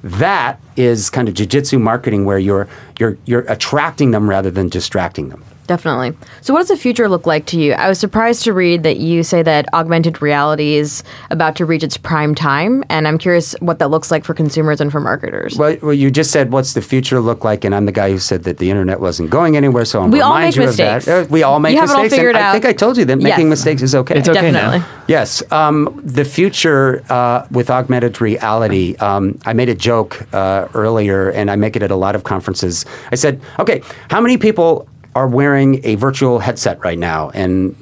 That 0.03 0.59
is 0.75 1.09
kind 1.09 1.27
of 1.27 1.33
jujitsu 1.33 1.81
marketing 1.81 2.25
where 2.25 2.37
you're 2.37 2.67
you're 2.99 3.17
you're 3.25 3.45
attracting 3.47 4.11
them 4.11 4.29
rather 4.29 4.51
than 4.51 4.69
distracting 4.69 5.29
them. 5.29 5.43
Definitely. 5.67 6.17
So, 6.41 6.53
what 6.53 6.61
does 6.61 6.69
the 6.69 6.77
future 6.77 7.09
look 7.09 7.27
like 7.27 7.45
to 7.47 7.59
you? 7.59 7.73
I 7.73 7.89
was 7.89 7.99
surprised 7.99 8.43
to 8.45 8.53
read 8.53 8.83
that 8.83 8.97
you 8.97 9.21
say 9.21 9.43
that 9.43 9.65
augmented 9.73 10.21
reality 10.21 10.75
is 10.75 11.03
about 11.29 11.55
to 11.57 11.65
reach 11.65 11.83
its 11.83 11.97
prime 11.97 12.33
time, 12.35 12.85
and 12.89 13.05
I'm 13.07 13.17
curious 13.17 13.53
what 13.59 13.79
that 13.79 13.89
looks 13.89 14.09
like 14.09 14.23
for 14.23 14.33
consumers 14.33 14.79
and 14.79 14.91
for 14.91 15.01
marketers. 15.01 15.57
Well, 15.57 15.75
well, 15.81 15.93
you 15.93 16.09
just 16.09 16.31
said, 16.31 16.51
"What's 16.53 16.73
the 16.73 16.81
future 16.81 17.19
look 17.19 17.43
like?" 17.43 17.65
And 17.65 17.75
I'm 17.75 17.85
the 17.85 17.91
guy 17.91 18.09
who 18.11 18.17
said 18.17 18.43
that 18.45 18.59
the 18.59 18.69
internet 18.69 19.01
wasn't 19.01 19.29
going 19.29 19.57
anywhere. 19.57 19.83
So 19.83 20.01
I'm 20.01 20.09
We 20.11 20.21
all 20.21 20.31
remind 20.33 20.47
make 20.47 20.55
you 20.55 20.61
mistakes. 20.67 21.07
of 21.07 21.13
that. 21.13 21.25
Uh, 21.25 21.27
We 21.29 21.43
all 21.43 21.59
make 21.59 21.73
You 21.73 21.81
have 21.81 21.89
it 21.89 21.95
all 21.95 22.03
mistakes. 22.03 22.13
and 22.13 22.27
figured 22.27 22.35
I 22.37 22.51
think 22.53 22.65
I 22.65 22.71
told 22.73 22.97
you 22.97 23.03
that 23.05 23.19
Yes. 23.19 23.29
making 23.29 23.49
mistakes 23.49 23.81
is 23.81 23.93
okay. 23.93 24.15
It's 24.17 24.29
okay 24.29 24.51
Definitely. 24.51 24.79
now. 24.79 24.85
Yes, 25.07 25.43
um, 25.51 25.99
the 26.03 26.23
future 26.23 27.03
uh, 27.09 27.45
with 27.51 27.69
augmented 27.69 28.21
reality. 28.21 28.95
Um, 28.97 29.37
I 29.45 29.51
made 29.53 29.67
a 29.69 29.75
joke 29.75 30.25
uh, 30.33 30.67
earlier, 30.73 31.29
and 31.29 31.51
I 31.51 31.55
make 31.57 31.75
it 31.75 31.83
at 31.83 31.91
a 31.91 31.95
lot 31.95 32.15
of 32.15 32.23
conferences. 32.23 32.85
I 33.11 33.15
said, 33.15 33.41
"Okay, 33.59 33.81
how 34.09 34.21
many 34.21 34.37
people 34.37 34.87
are 35.17 35.27
wearing 35.27 35.69
a 35.83 35.95
virtual 35.95 36.39
headset 36.39 36.77
right 36.83 36.99
now?" 36.99 37.29
And 37.33 37.75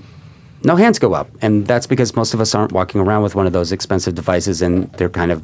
no 0.64 0.76
hands 0.76 0.98
go 1.00 1.14
up, 1.14 1.28
and 1.42 1.68
that's 1.68 1.88
because 1.88 2.16
most 2.16 2.34
of 2.34 2.40
us 2.42 2.56
aren't 2.56 2.72
walking 2.72 3.00
around 3.02 3.22
with 3.24 3.36
one 3.36 3.46
of 3.46 3.54
those 3.54 3.72
expensive 3.72 4.16
devices, 4.16 4.62
and 4.62 4.92
they're 4.94 5.10
kind 5.22 5.32
of 5.32 5.44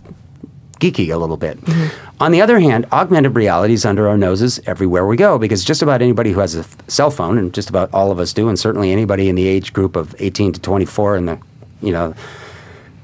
geeky 0.82 1.14
a 1.14 1.18
little 1.18 1.38
bit. 1.38 1.62
Mm-hmm. 1.62 2.24
On 2.24 2.32
the 2.32 2.42
other 2.42 2.60
hand, 2.60 2.88
augmented 2.92 3.36
reality 3.36 3.74
is 3.74 3.86
under 3.86 4.08
our 4.10 4.18
noses 4.18 4.60
everywhere 4.66 5.06
we 5.06 5.16
go 5.16 5.38
because 5.38 5.64
just 5.64 5.82
about 5.82 6.02
anybody 6.02 6.32
who 6.32 6.40
has 6.40 6.56
a 6.56 6.66
cell 6.88 7.12
phone, 7.12 7.38
and 7.38 7.54
just 7.54 7.70
about 7.70 7.94
all 7.94 8.12
of 8.12 8.20
us 8.20 8.34
do, 8.34 8.50
and 8.50 8.58
certainly 8.60 8.92
anybody 8.92 9.30
in 9.30 9.36
the 9.36 9.48
age 9.48 9.74
group 9.74 9.96
of 9.96 10.16
18 10.20 10.54
to 10.54 10.60
24 10.60 11.18
in 11.18 11.26
the, 11.28 11.40
you 11.82 11.94
know, 11.94 12.16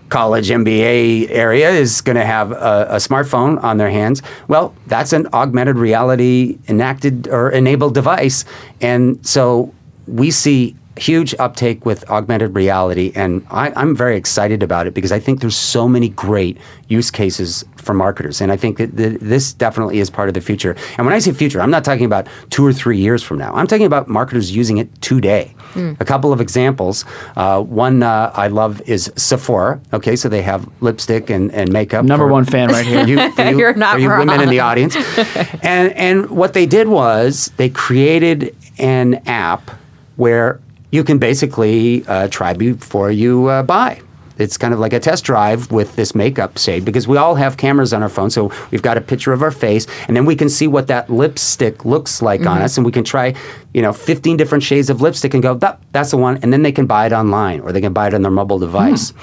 college 0.10 0.50
MBA 0.50 1.30
area 1.30 1.70
is 1.70 2.02
going 2.02 2.16
to 2.16 2.26
have 2.26 2.52
a, 2.52 2.88
a 2.90 2.96
smartphone 2.96 3.62
on 3.64 3.78
their 3.78 3.90
hands. 3.90 4.22
Well, 4.48 4.74
that's 4.88 5.14
an 5.14 5.28
augmented 5.34 5.78
reality 5.78 6.58
enacted 6.68 7.28
or 7.28 7.50
enabled 7.50 7.94
device. 7.94 8.46
And 8.82 9.26
so 9.26 9.74
we 10.08 10.32
see 10.32 10.76
huge 10.98 11.36
uptake 11.40 11.86
with 11.86 12.10
augmented 12.10 12.56
reality. 12.56 13.12
And 13.16 13.46
I, 13.50 13.72
I'm 13.76 13.96
very 13.96 14.18
excited 14.18 14.64
about 14.64 14.88
it 14.88 14.94
because 14.94 15.12
I 15.12 15.20
think 15.20 15.42
there's 15.42 15.56
so 15.56 15.88
many 15.88 16.10
great 16.10 16.58
use 16.88 17.12
cases 17.12 17.64
for 17.78 17.94
marketers. 17.94 18.42
And 18.42 18.52
I 18.52 18.58
think 18.58 18.78
that 18.78 18.96
th- 18.98 19.20
this 19.22 19.54
definitely 19.54 20.00
is 20.00 20.10
part 20.10 20.28
of 20.28 20.34
the 20.34 20.42
future. 20.42 20.76
And 20.98 21.06
when 21.06 21.14
I 21.14 21.20
say 21.20 21.32
future, 21.32 21.62
I'm 21.62 21.72
not 21.72 21.84
talking 21.84 22.06
about 22.06 22.28
two 22.50 22.66
or 22.66 22.74
three 22.74 22.98
years 22.98 23.24
from 23.24 23.38
now. 23.38 23.54
I'm 23.54 23.68
talking 23.68 23.86
about 23.86 24.08
marketers 24.08 24.56
using 24.56 24.78
it 24.78 25.02
today. 25.02 25.54
A 26.00 26.06
couple 26.06 26.34
of 26.34 26.42
examples. 26.42 27.06
Uh, 27.36 27.62
one 27.62 28.02
uh, 28.02 28.32
I 28.34 28.48
love 28.48 28.82
is 28.90 29.12
Sephora. 29.16 29.80
Okay, 29.94 30.16
so 30.16 30.28
they 30.28 30.42
have 30.42 30.68
lipstick 30.82 31.30
and, 31.30 31.52
and 31.54 31.72
makeup. 31.72 32.04
Number 32.04 32.26
for- 32.26 32.32
one 32.32 32.46
fan 32.46 32.70
right 32.70 32.86
here. 32.86 33.06
you, 33.08 33.32
for 33.34 33.44
you, 33.44 33.60
You're 33.60 33.74
not 33.76 33.94
for 33.96 34.00
you 34.00 34.10
women 34.10 34.42
in 34.42 34.50
the 34.50 34.60
audience. 34.60 34.96
and 35.62 35.94
and 35.94 36.32
what 36.32 36.54
they 36.54 36.66
did 36.66 36.88
was 36.88 37.52
they 37.58 37.70
created 37.70 38.56
an 38.80 39.16
app 39.28 39.70
where 40.16 40.60
you 40.92 41.04
can 41.04 41.18
basically 41.18 42.06
uh, 42.08 42.28
try 42.30 42.54
before 42.54 43.12
you 43.12 43.48
uh, 43.48 43.64
buy. 43.64 44.02
It's 44.38 44.56
kind 44.56 44.74
of 44.74 44.80
like 44.80 44.94
a 44.94 45.00
test 45.00 45.24
drive 45.24 45.72
with 45.72 45.96
this 45.96 46.14
makeup 46.14 46.58
shade 46.60 46.86
because 46.86 47.08
we 47.08 47.18
all 47.18 47.36
have 47.36 47.58
cameras 47.58 47.92
on 47.92 48.04
our 48.04 48.10
phone, 48.10 48.30
so 48.30 48.52
we've 48.70 48.84
got 48.84 48.96
a 48.96 49.02
picture 49.02 49.34
of 49.34 49.42
our 49.42 49.52
face, 49.52 49.88
and 50.08 50.16
then 50.16 50.26
we 50.26 50.36
can 50.36 50.48
see 50.48 50.68
what 50.68 50.88
that 50.88 51.10
lipstick 51.10 51.86
looks 51.86 52.22
like 52.22 52.46
on 52.46 52.62
us, 52.62 52.78
and 52.78 52.86
we 52.86 52.92
can 52.92 53.04
try, 53.04 53.34
you 53.78 53.84
know, 53.84 53.94
15 53.94 54.38
different 54.38 54.64
shades 54.64 54.90
of 54.90 55.02
lipstick 55.02 55.36
and 55.36 55.44
go, 55.44 55.54
that, 55.54 55.80
that's 55.92 56.10
the 56.10 56.18
one, 56.18 56.38
and 56.38 56.52
then 56.52 56.64
they 56.64 56.72
can 56.72 56.88
buy 56.88 57.06
it 57.06 57.14
online 57.14 57.60
or 57.60 57.72
they 57.72 57.80
can 57.80 57.94
buy 57.94 58.08
it 58.08 58.14
on 58.16 58.24
their 58.24 58.32
mobile 58.32 58.58
device. 58.58 59.14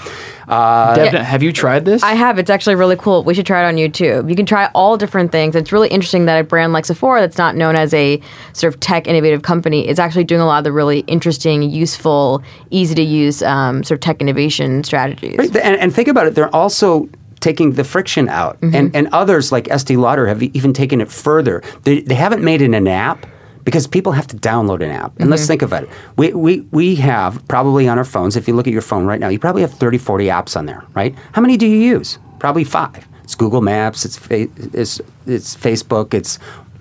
Uh, 0.46 0.94
Deb, 0.94 1.14
have 1.14 1.42
you 1.42 1.52
tried 1.52 1.84
this? 1.86 2.05
I 2.05 2.12
have. 2.12 2.38
It's 2.38 2.50
actually 2.50 2.76
really 2.76 2.94
cool. 2.94 3.24
We 3.24 3.34
should 3.34 3.46
try 3.46 3.64
it 3.64 3.66
on 3.66 3.74
YouTube. 3.74 4.30
You 4.30 4.36
can 4.36 4.46
try 4.46 4.70
all 4.74 4.96
different 4.96 5.32
things. 5.32 5.57
It's 5.57 5.72
really 5.72 5.88
interesting 5.88 6.26
that 6.26 6.38
a 6.38 6.44
brand 6.44 6.72
like 6.72 6.84
Sephora, 6.84 7.20
that's 7.20 7.38
not 7.38 7.57
known 7.57 7.74
as 7.74 7.92
a 7.94 8.20
sort 8.52 8.72
of 8.72 8.78
tech 8.78 9.09
innovative 9.09 9.42
company, 9.42 9.88
is 9.88 9.98
actually 9.98 10.24
doing 10.24 10.42
a 10.42 10.46
lot 10.46 10.59
of 10.59 10.64
the 10.64 10.70
really 10.70 11.00
interesting, 11.09 11.62
useful, 11.62 12.40
easy 12.70 12.94
to 12.94 13.02
use 13.02 13.42
um, 13.42 13.82
sort 13.82 13.96
of 13.96 14.02
tech 14.02 14.20
innovation 14.20 14.84
strategies. 14.84 15.36
Right, 15.36 15.57
And, 15.57 15.76
and 15.80 15.92
think 15.92 16.07
about 16.07 16.28
it, 16.28 16.36
they're 16.36 16.55
also 16.55 17.09
taking 17.40 17.72
the 17.72 17.82
friction 17.82 18.28
out. 18.28 18.57
And, 18.62 18.94
and 18.94 19.09
others 19.09 19.50
like 19.50 19.68
Estee 19.68 19.96
Lauder 19.96 20.26
have 20.28 20.42
even 20.42 20.72
taken 20.72 21.00
it 21.00 21.11
further. 21.11 21.62
They, 21.82 22.02
they 22.02 22.14
haven't 22.14 22.44
made 22.44 22.62
it 22.62 22.72
an 22.72 22.86
app 22.86 23.26
because 23.64 23.86
people 23.86 24.12
have 24.12 24.26
to 24.28 24.36
download 24.36 24.82
an 24.82 24.90
app. 24.90 25.18
And 25.18 25.30
let's 25.30 25.42
mm-hmm. 25.42 25.48
think 25.48 25.62
about 25.62 25.84
it. 25.84 25.90
We, 26.16 26.32
we, 26.32 26.60
we 26.70 26.94
have 26.96 27.46
probably 27.48 27.88
on 27.88 27.98
our 27.98 28.04
phones, 28.04 28.36
if 28.36 28.46
you 28.46 28.54
look 28.54 28.66
at 28.66 28.72
your 28.72 28.82
phone 28.82 29.06
right 29.06 29.18
now, 29.18 29.28
you 29.28 29.38
probably 29.38 29.62
have 29.62 29.72
30, 29.72 29.98
40 29.98 30.26
apps 30.26 30.56
on 30.56 30.66
there, 30.66 30.84
right? 30.94 31.14
How 31.32 31.40
many 31.40 31.56
do 31.56 31.66
you 31.66 31.78
use? 31.78 32.18
Probably 32.38 32.64
five. 32.64 33.06
It's 33.22 33.34
Google 33.34 33.62
Maps, 33.62 34.04
it's, 34.04 34.18
fa- 34.18 34.48
it's, 34.74 35.00
it's 35.26 35.56
Facebook, 35.56 36.12
it's 36.12 36.38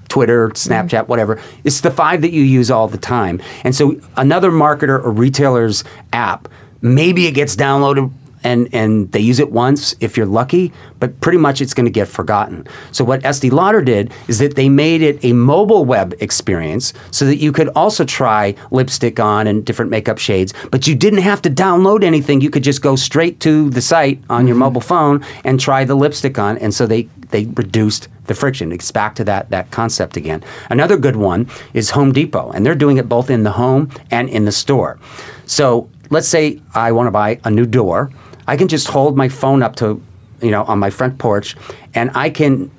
Twitter, 0.10 0.50
Snapchat, 0.50 0.90
mm-hmm. 0.90 1.08
whatever. 1.08 1.42
It's 1.64 1.80
the 1.80 1.90
five 1.90 2.22
that 2.22 2.32
you 2.32 2.44
use 2.44 2.70
all 2.70 2.90
the 2.90 2.98
time. 2.98 3.42
And 3.64 3.74
so 3.74 4.00
another 4.18 4.52
marketer 4.52 5.02
or 5.02 5.12
retailer's 5.12 5.86
app, 6.12 6.50
maybe 6.82 7.28
it 7.28 7.32
gets 7.32 7.56
downloaded 7.56 8.12
and, 8.44 8.70
and 8.74 9.12
they 9.12 9.20
use 9.20 9.40
it 9.40 9.52
once 9.52 9.96
if 10.00 10.18
you're 10.18 10.26
lucky, 10.26 10.72
but 11.00 11.20
pretty 11.22 11.38
much 11.38 11.62
it's 11.62 11.74
going 11.74 11.86
to 11.86 11.92
get 11.92 12.08
forgotten. 12.08 12.68
So 12.92 13.04
what 13.04 13.24
Estee 13.26 13.50
Lauder 13.50 13.82
did 13.82 14.12
is 14.28 14.40
that 14.40 14.56
they 14.56 14.70
made 14.70 15.02
it 15.02 15.24
a 15.24 15.34
mobile 15.34 15.86
web 15.86 16.14
experience 16.20 16.94
so 17.12 17.26
that 17.26 17.38
you 17.38 17.52
could 17.52 17.70
also 17.70 18.06
try 18.06 18.56
lipstick 18.72 19.20
on 19.20 19.48
and 19.48 19.66
different 19.66 19.92
makeup 19.92 20.18
shades, 20.18 20.54
but 20.72 20.88
you 20.88 20.96
didn't 20.96 21.22
have 21.22 21.42
to 21.44 21.50
download 21.50 22.04
anything. 22.04 22.42
You 22.42 22.50
could 22.50 22.64
just 22.64 22.82
go 22.82 22.96
straight 22.96 23.40
to 23.42 23.70
the 23.70 23.82
site 23.82 24.22
on 24.30 24.48
your 24.48 24.56
mm-hmm. 24.56 24.60
mobile 24.60 24.82
phone 24.82 25.26
and 25.44 25.60
try 25.60 25.84
the 25.86 25.96
lipstick 25.96 26.38
on. 26.38 26.58
And 26.58 26.74
so 26.74 26.86
they 26.86 27.10
they 27.30 27.46
reduced 27.46 28.10
the 28.26 28.36
friction. 28.36 28.72
It's 28.72 28.92
back 28.92 29.16
to 29.16 29.24
that 29.26 29.50
that 29.50 29.72
concept 29.72 30.16
again. 30.18 30.44
Another 30.70 30.98
good 30.98 31.16
one 31.16 31.50
is 31.74 31.90
Home 31.92 32.12
Depot, 32.12 32.52
and 32.52 32.66
they're 32.66 32.76
doing 32.76 32.98
it 32.98 33.10
both 33.10 33.30
in 33.30 33.44
the 33.44 33.52
home 33.52 33.90
and 34.12 34.30
in 34.30 34.46
the 34.46 34.52
store. 34.52 35.00
So 35.46 35.90
let's 36.10 36.28
say 36.28 36.62
I 36.74 36.92
want 36.92 37.08
to 37.08 37.12
buy 37.12 37.40
a 37.44 37.52
new 37.52 37.66
door. 37.66 38.12
I 38.48 38.58
can 38.58 38.68
just 38.68 38.88
hold 38.88 39.16
my 39.18 39.30
phone 39.30 39.64
up 39.64 39.76
to, 39.78 40.02
you 40.42 40.52
know, 40.52 40.64
on 40.64 40.80
my 40.80 40.90
front 40.90 41.18
porch, 41.18 41.56
and 41.94 42.12
I 42.16 42.30
can 42.30 42.72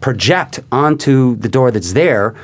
project 0.00 0.60
onto 0.72 1.36
the 1.36 1.48
door 1.48 1.70
that's 1.70 1.92
there 1.92 2.34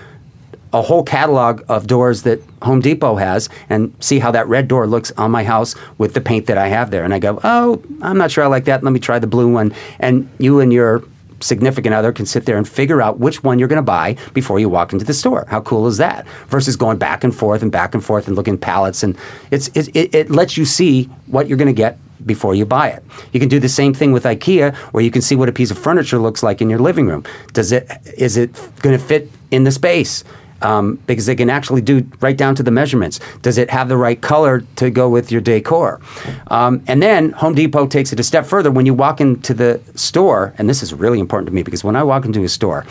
a 0.72 0.82
whole 0.82 1.02
catalog 1.02 1.62
of 1.68 1.86
doors 1.86 2.22
that 2.22 2.40
Home 2.62 2.80
Depot 2.80 3.16
has 3.16 3.48
and 3.70 3.94
see 4.00 4.18
how 4.18 4.30
that 4.32 4.46
red 4.46 4.68
door 4.68 4.86
looks 4.86 5.10
on 5.12 5.30
my 5.30 5.42
house 5.42 5.74
with 5.96 6.12
the 6.12 6.20
paint 6.20 6.46
that 6.46 6.58
I 6.58 6.68
have 6.68 6.90
there. 6.90 7.04
And 7.04 7.14
I 7.14 7.18
go, 7.18 7.40
oh, 7.44 7.82
I'm 8.02 8.18
not 8.18 8.30
sure 8.30 8.44
I 8.44 8.46
like 8.48 8.66
that. 8.66 8.82
Let 8.82 8.92
me 8.92 9.00
try 9.00 9.18
the 9.18 9.26
blue 9.26 9.50
one. 9.50 9.74
And 9.98 10.28
you 10.38 10.60
and 10.60 10.72
your 10.72 11.02
significant 11.40 11.94
other 11.94 12.12
can 12.12 12.26
sit 12.26 12.46
there 12.46 12.58
and 12.58 12.68
figure 12.68 13.00
out 13.00 13.18
which 13.18 13.42
one 13.42 13.58
you're 13.58 13.68
going 13.68 13.76
to 13.76 13.82
buy 13.82 14.16
before 14.34 14.58
you 14.58 14.68
walk 14.68 14.92
into 14.92 15.04
the 15.04 15.14
store. 15.14 15.46
How 15.48 15.60
cool 15.60 15.86
is 15.86 15.98
that? 15.98 16.26
Versus 16.48 16.76
going 16.76 16.98
back 16.98 17.24
and 17.24 17.34
forth 17.34 17.62
and 17.62 17.70
back 17.70 17.94
and 17.94 18.04
forth 18.04 18.26
and 18.26 18.36
looking 18.36 18.58
palettes. 18.58 19.02
And 19.02 19.16
it's, 19.50 19.68
it, 19.68 19.94
it, 19.96 20.14
it 20.14 20.30
lets 20.30 20.56
you 20.56 20.64
see 20.64 21.04
what 21.26 21.48
you're 21.48 21.58
going 21.58 21.66
to 21.68 21.74
get 21.74 21.98
before 22.24 22.54
you 22.54 22.64
buy 22.64 22.88
it. 22.88 23.02
You 23.32 23.40
can 23.40 23.48
do 23.48 23.60
the 23.60 23.68
same 23.68 23.92
thing 23.92 24.12
with 24.12 24.24
IKEA 24.24 24.74
where 24.92 25.02
you 25.04 25.10
can 25.10 25.22
see 25.22 25.36
what 25.36 25.48
a 25.48 25.52
piece 25.52 25.70
of 25.70 25.78
furniture 25.78 26.18
looks 26.18 26.42
like 26.42 26.60
in 26.62 26.70
your 26.70 26.78
living 26.78 27.06
room. 27.06 27.24
Does 27.52 27.72
it 27.72 27.90
is 28.16 28.36
it 28.36 28.52
going 28.80 28.98
to 28.98 29.04
fit 29.04 29.30
in 29.50 29.64
the 29.64 29.72
space? 29.72 30.24
Um, 30.62 30.98
because 31.06 31.26
they 31.26 31.36
can 31.36 31.50
actually 31.50 31.82
do 31.82 32.08
right 32.20 32.34
down 32.36 32.54
to 32.54 32.62
the 32.62 32.70
measurements. 32.70 33.20
Does 33.42 33.58
it 33.58 33.68
have 33.68 33.90
the 33.90 33.96
right 33.98 34.18
color 34.18 34.62
to 34.76 34.88
go 34.88 35.06
with 35.10 35.30
your 35.30 35.42
decor? 35.42 36.00
Um, 36.46 36.82
and 36.86 37.02
then 37.02 37.32
Home 37.32 37.54
Depot 37.54 37.86
takes 37.86 38.10
it 38.10 38.18
a 38.18 38.22
step 38.22 38.46
further. 38.46 38.70
When 38.70 38.86
you 38.86 38.94
walk 38.94 39.20
into 39.20 39.52
the 39.52 39.82
store, 39.96 40.54
and 40.56 40.66
this 40.66 40.82
is 40.82 40.94
really 40.94 41.20
important 41.20 41.46
to 41.48 41.52
me 41.52 41.62
because 41.62 41.84
when 41.84 41.94
I 41.94 42.02
walk 42.02 42.24
into 42.24 42.42
a 42.42 42.48
store, 42.48 42.86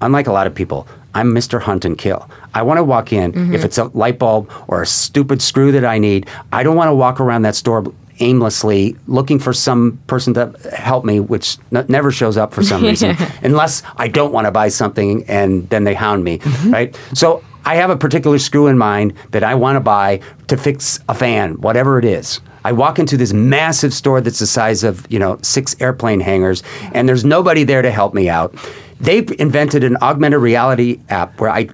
unlike 0.00 0.28
a 0.28 0.32
lot 0.32 0.46
of 0.46 0.54
people, 0.54 0.88
I'm 1.14 1.32
Mr. 1.32 1.60
Hunt 1.60 1.84
and 1.84 1.96
Kill. 1.98 2.28
I 2.54 2.62
want 2.62 2.78
to 2.78 2.84
walk 2.84 3.12
in. 3.12 3.52
If 3.54 3.64
it's 3.66 3.76
a 3.76 3.84
light 3.84 4.18
bulb 4.18 4.50
or 4.66 4.80
a 4.82 4.86
stupid 4.86 5.42
screw 5.42 5.72
that 5.72 5.84
I 5.84 5.98
need, 5.98 6.26
I 6.52 6.62
don't 6.62 6.74
want 6.74 6.88
to 6.88 6.94
walk 6.94 7.20
around 7.20 7.42
that 7.42 7.54
store 7.54 7.84
aimlessly 8.20 8.96
looking 9.06 9.38
for 9.38 9.52
some 9.52 9.98
person 10.06 10.34
to 10.34 10.52
help 10.72 11.04
me, 11.04 11.20
which 11.20 11.58
n- 11.72 11.84
never 11.88 12.10
shows 12.10 12.36
up 12.36 12.52
for 12.52 12.62
some 12.62 12.82
reason, 12.90 13.16
unless 13.42 13.82
I 13.96 14.08
don't 14.08 14.32
want 14.32 14.46
to 14.46 14.50
buy 14.50 14.68
something 14.68 15.24
and 15.24 15.68
then 15.70 15.84
they 15.84 15.94
hound 15.94 16.24
me, 16.24 16.38
mm-hmm. 16.38 16.70
right? 16.70 17.00
So 17.14 17.44
I 17.64 17.76
have 17.76 17.90
a 17.90 17.96
particular 17.96 18.38
screw 18.38 18.66
in 18.66 18.76
mind 18.76 19.14
that 19.30 19.42
I 19.42 19.54
want 19.54 19.76
to 19.76 19.80
buy 19.80 20.20
to 20.48 20.56
fix 20.56 21.00
a 21.08 21.14
fan, 21.14 21.60
whatever 21.60 21.98
it 21.98 22.04
is. 22.04 22.40
I 22.64 22.72
walk 22.72 22.98
into 22.98 23.16
this 23.16 23.32
massive 23.32 23.92
store 23.92 24.20
that's 24.20 24.38
the 24.38 24.46
size 24.46 24.84
of, 24.84 25.06
you 25.10 25.18
know, 25.18 25.38
six 25.42 25.76
airplane 25.80 26.20
hangars, 26.20 26.62
and 26.92 27.08
there's 27.08 27.24
nobody 27.24 27.64
there 27.64 27.82
to 27.82 27.90
help 27.90 28.14
me 28.14 28.28
out. 28.28 28.54
They've 29.00 29.30
invented 29.38 29.84
an 29.84 29.96
augmented 30.00 30.40
reality 30.40 31.00
app 31.10 31.38
where 31.40 31.50
I 31.50 31.68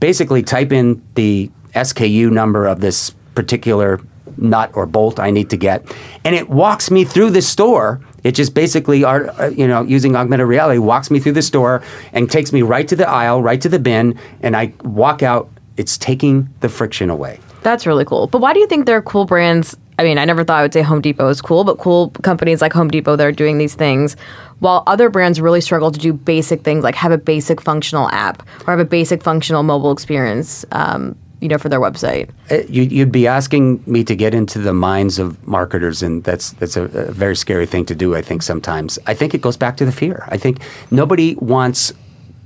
basically 0.00 0.42
type 0.42 0.72
in 0.72 1.02
the 1.14 1.50
SKU 1.74 2.30
number 2.30 2.66
of 2.66 2.80
this 2.80 3.14
particular 3.34 4.00
nut 4.36 4.70
or 4.74 4.86
bolt 4.86 5.20
I 5.20 5.30
need 5.30 5.50
to 5.50 5.56
get, 5.56 5.84
and 6.24 6.34
it 6.34 6.48
walks 6.48 6.90
me 6.90 7.04
through 7.04 7.30
the 7.30 7.42
store. 7.42 8.00
It 8.22 8.32
just 8.32 8.52
basically, 8.52 9.02
are, 9.02 9.30
uh, 9.40 9.48
you 9.48 9.66
know, 9.66 9.82
using 9.82 10.14
augmented 10.14 10.46
reality, 10.46 10.78
walks 10.78 11.10
me 11.10 11.20
through 11.20 11.32
the 11.32 11.42
store 11.42 11.82
and 12.12 12.30
takes 12.30 12.52
me 12.52 12.60
right 12.60 12.86
to 12.88 12.94
the 12.94 13.08
aisle, 13.08 13.42
right 13.42 13.60
to 13.62 13.68
the 13.68 13.78
bin, 13.78 14.18
and 14.42 14.56
I 14.56 14.72
walk 14.84 15.22
out. 15.22 15.48
It's 15.76 15.96
taking 15.96 16.52
the 16.60 16.68
friction 16.68 17.08
away. 17.08 17.40
That's 17.62 17.86
really 17.86 18.04
cool. 18.04 18.26
But 18.26 18.40
why 18.40 18.52
do 18.52 18.60
you 18.60 18.66
think 18.66 18.84
there 18.84 18.96
are 18.96 19.02
cool 19.02 19.24
brands? 19.24 19.76
I 19.98 20.02
mean, 20.02 20.16
I 20.16 20.24
never 20.24 20.44
thought 20.44 20.58
I 20.58 20.62
would 20.62 20.72
say 20.72 20.80
Home 20.80 21.02
Depot 21.02 21.28
is 21.28 21.42
cool, 21.42 21.62
but 21.62 21.78
cool 21.78 22.10
companies 22.22 22.62
like 22.62 22.72
Home 22.72 22.88
Depot 22.88 23.16
that 23.16 23.26
are 23.26 23.32
doing 23.32 23.58
these 23.58 23.74
things, 23.74 24.16
while 24.60 24.82
other 24.86 25.10
brands 25.10 25.40
really 25.40 25.60
struggle 25.60 25.90
to 25.90 25.98
do 25.98 26.12
basic 26.12 26.62
things 26.62 26.82
like 26.84 26.94
have 26.94 27.12
a 27.12 27.18
basic 27.18 27.60
functional 27.60 28.08
app 28.10 28.42
or 28.66 28.72
have 28.72 28.80
a 28.80 28.84
basic 28.84 29.22
functional 29.22 29.62
mobile 29.62 29.92
experience. 29.92 30.64
Um, 30.72 31.16
you 31.40 31.48
know, 31.48 31.58
for 31.58 31.68
their 31.68 31.80
website? 31.80 32.30
Uh, 32.50 32.62
you, 32.68 32.82
you'd 32.82 33.12
be 33.12 33.26
asking 33.26 33.82
me 33.86 34.04
to 34.04 34.14
get 34.14 34.34
into 34.34 34.58
the 34.58 34.72
minds 34.72 35.18
of 35.18 35.46
marketers, 35.46 36.02
and 36.02 36.22
that's 36.24 36.52
that's 36.52 36.76
a, 36.76 36.84
a 36.84 37.12
very 37.12 37.36
scary 37.36 37.66
thing 37.66 37.86
to 37.86 37.94
do. 37.94 38.14
I 38.14 38.22
think 38.22 38.42
sometimes. 38.42 38.98
I 39.06 39.14
think 39.14 39.34
it 39.34 39.40
goes 39.40 39.56
back 39.56 39.76
to 39.78 39.84
the 39.84 39.92
fear. 39.92 40.24
I 40.28 40.36
think 40.36 40.60
nobody 40.90 41.34
wants 41.36 41.92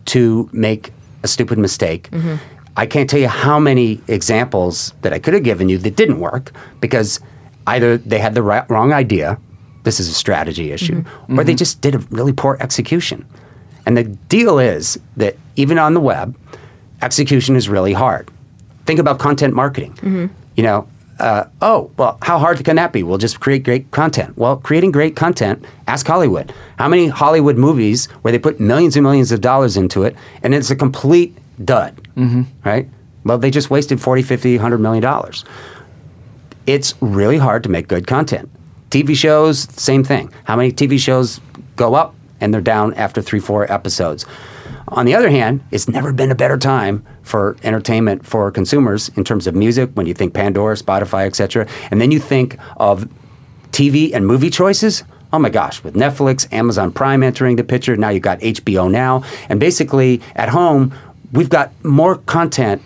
to 0.07 0.49
make 0.53 0.93
a 1.23 1.29
stupid 1.29 1.59
mistake. 1.59 2.11
Mm-hmm. 2.11 2.37
I 2.77 2.87
can't 2.87 3.09
tell 3.09 3.21
you 3.21 3.29
how 3.29 3.61
many 3.61 4.01
examples 4.09 4.93
that 5.03 5.13
I 5.13 5.19
could 5.19 5.35
have 5.35 5.45
given 5.45 5.69
you 5.69 5.79
that 5.79 5.97
didn't 5.97 6.19
work 6.19 6.53
because 6.81 7.21
either 7.67 7.97
they 7.97 8.19
had 8.19 8.35
the 8.35 8.43
right, 8.43 8.69
wrong 8.69 8.93
idea, 8.93 9.39
this 9.85 10.01
is 10.01 10.09
a 10.09 10.15
strategy 10.15 10.73
issue, 10.73 11.03
mm-hmm. 11.03 11.39
or 11.39 11.45
they 11.45 11.53
mm-hmm. 11.53 11.59
just 11.59 11.81
did 11.81 11.95
a 11.95 11.99
really 12.11 12.33
poor 12.33 12.57
execution. 12.61 13.25
And 13.87 13.97
the 13.97 14.05
deal 14.05 14.59
is 14.59 14.99
that 15.17 15.37
even 15.57 15.79
on 15.79 15.95
the 15.95 16.01
web, 16.01 16.37
execution 17.03 17.55
is 17.55 17.69
really 17.69 17.93
hard. 17.93 18.31
Think 18.87 19.01
about 19.01 19.19
content 19.19 19.55
marketing. 19.55 20.31
You 20.57 20.63
know, 20.63 20.89
uh, 21.19 21.45
oh, 21.63 21.91
well, 21.97 22.19
how 22.23 22.39
hard 22.39 22.63
can 22.65 22.77
that 22.77 22.93
be? 22.93 23.03
We'll 23.03 23.19
just 23.19 23.39
create 23.41 23.63
great 23.63 23.91
content. 23.93 24.37
Well, 24.37 24.57
creating 24.57 24.91
great 24.93 25.15
content, 25.17 25.65
ask 25.87 26.07
Hollywood. 26.07 26.53
How 26.79 26.89
many 26.89 27.07
Hollywood 27.09 27.57
movies 27.57 28.07
where 28.23 28.33
they 28.33 28.39
put 28.39 28.59
millions 28.61 28.97
and 28.97 29.05
millions 29.05 29.31
of 29.33 29.41
dollars 29.41 29.77
into 29.77 30.03
it 30.03 30.17
and 30.43 30.55
it's 30.55 30.71
a 30.71 30.77
complete 30.77 31.37
dud, 31.65 32.07
right? 32.65 32.89
Well, 33.25 33.39
they 33.39 33.51
just 33.51 33.71
wasted 33.71 34.01
40, 34.01 34.23
50, 34.23 34.57
100 34.57 34.79
million 34.79 35.03
dollars. 35.03 35.45
It's 36.67 36.95
really 37.01 37.39
hard 37.39 37.63
to 37.65 37.69
make 37.69 37.89
good 37.89 38.07
content. 38.07 38.51
TV 38.91 39.15
shows, 39.17 39.61
same 39.81 40.03
thing. 40.05 40.33
How 40.45 40.57
many 40.57 40.73
TV 40.73 40.99
shows 40.99 41.41
go 41.77 41.95
up 41.95 42.15
and 42.41 42.53
they're 42.53 42.61
down 42.61 42.93
after 42.95 43.23
three, 43.23 43.41
four 43.41 43.71
episodes? 43.73 44.25
On 44.95 45.07
the 45.07 45.15
other 45.15 45.29
hand, 45.29 45.65
it's 45.73 45.89
never 45.89 46.13
been 46.13 46.31
a 46.31 46.37
better 46.37 46.57
time 46.57 47.05
for 47.23 47.57
entertainment 47.65 48.25
for 48.25 48.51
consumers 48.53 49.09
in 49.17 49.25
terms 49.25 49.49
of 49.49 49.55
music. 49.55 49.91
When 49.95 50.07
you 50.07 50.15
think 50.15 50.35
Pandora, 50.35 50.77
Spotify, 50.77 51.27
etc., 51.27 51.67
and 51.91 52.01
then 52.01 52.13
you 52.13 52.21
think 52.21 52.57
of 52.77 53.09
TV 53.73 54.15
and 54.15 54.25
movie 54.25 54.51
choices. 54.51 55.03
Oh 55.33 55.41
my 55.41 55.51
gosh, 55.51 55.83
with 55.83 55.95
Netflix, 55.95 56.51
Amazon 56.53 56.93
Prime 56.93 57.25
entering 57.25 57.57
the 57.57 57.65
picture, 57.65 57.97
now 57.97 58.11
you've 58.11 58.23
got 58.23 58.39
HBO 58.39 58.89
Now. 58.89 59.25
And 59.49 59.59
basically, 59.59 60.23
at 60.37 60.49
home, 60.49 60.95
we've 61.33 61.49
got 61.49 61.73
more 61.85 62.19
content, 62.19 62.81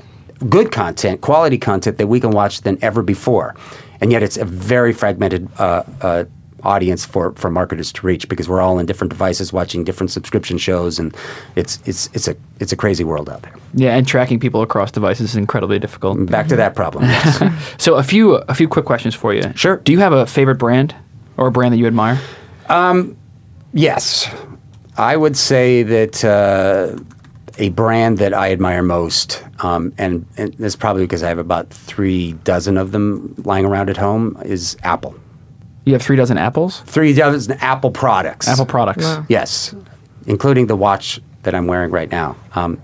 good 0.48 0.72
content, 0.72 1.20
quality 1.20 1.58
content 1.58 1.98
that 1.98 2.06
we 2.06 2.20
can 2.20 2.30
watch 2.30 2.62
than 2.62 2.82
ever 2.82 3.02
before. 3.02 3.54
And 4.00 4.10
yet, 4.10 4.22
it's 4.22 4.38
a 4.38 4.46
very 4.46 4.94
fragmented 4.94 5.50
uh, 5.58 5.82
uh, 6.00 6.24
audience 6.62 7.04
for, 7.04 7.32
for 7.32 7.50
marketers 7.50 7.92
to 7.92 8.06
reach 8.06 8.28
because 8.28 8.48
we're 8.48 8.60
all 8.60 8.78
in 8.78 8.86
different 8.86 9.10
devices 9.10 9.52
watching 9.52 9.84
different 9.84 10.10
subscription 10.10 10.58
shows, 10.58 10.98
and 10.98 11.16
it's, 11.56 11.80
it's, 11.86 12.08
it's, 12.12 12.28
a, 12.28 12.36
it's 12.60 12.72
a 12.72 12.76
crazy 12.76 13.04
world 13.04 13.28
out 13.28 13.42
there. 13.42 13.54
Yeah, 13.74 13.96
and 13.96 14.06
tracking 14.06 14.40
people 14.40 14.62
across 14.62 14.90
devices 14.90 15.30
is 15.30 15.36
incredibly 15.36 15.78
difficult. 15.78 16.26
Back 16.26 16.48
to 16.48 16.56
that 16.56 16.74
problem. 16.74 17.04
Yes. 17.04 17.42
So 17.78 17.94
a 17.94 18.02
few 18.02 18.34
a 18.34 18.54
few 18.54 18.68
quick 18.68 18.84
questions 18.84 19.14
for 19.14 19.32
you. 19.32 19.42
Sure. 19.54 19.76
Do 19.78 19.92
you 19.92 19.98
have 20.00 20.12
a 20.12 20.26
favorite 20.26 20.56
brand 20.56 20.94
or 21.36 21.46
a 21.46 21.50
brand 21.50 21.72
that 21.72 21.78
you 21.78 21.86
admire? 21.86 22.20
Um, 22.68 23.16
Yes, 23.72 24.28
I 24.96 25.16
would 25.16 25.36
say 25.36 25.82
that 25.82 26.24
uh, 26.24 26.98
a 27.58 27.68
brand 27.70 28.18
that 28.18 28.32
I 28.32 28.50
admire 28.50 28.82
most, 28.82 29.44
um, 29.60 29.92
and, 29.98 30.26
and 30.36 30.54
this 30.54 30.72
is 30.72 30.76
probably 30.76 31.02
because 31.04 31.22
I 31.22 31.28
have 31.28 31.38
about 31.38 31.68
three 31.70 32.32
dozen 32.44 32.78
of 32.78 32.92
them 32.92 33.34
lying 33.44 33.66
around 33.66 33.90
at 33.90 33.96
home, 33.96 34.40
is 34.44 34.76
Apple. 34.84 35.14
You 35.88 35.94
have 35.94 36.02
three 36.02 36.16
dozen 36.16 36.36
apples. 36.36 36.80
Three 36.80 37.14
dozen 37.14 37.56
Apple 37.60 37.90
products. 37.90 38.46
Apple 38.46 38.66
products. 38.66 39.06
Yes, 39.28 39.74
including 40.26 40.66
the 40.66 40.76
watch 40.76 41.18
that 41.44 41.54
I'm 41.54 41.66
wearing 41.66 41.90
right 41.90 42.10
now. 42.10 42.36
Um, 42.54 42.78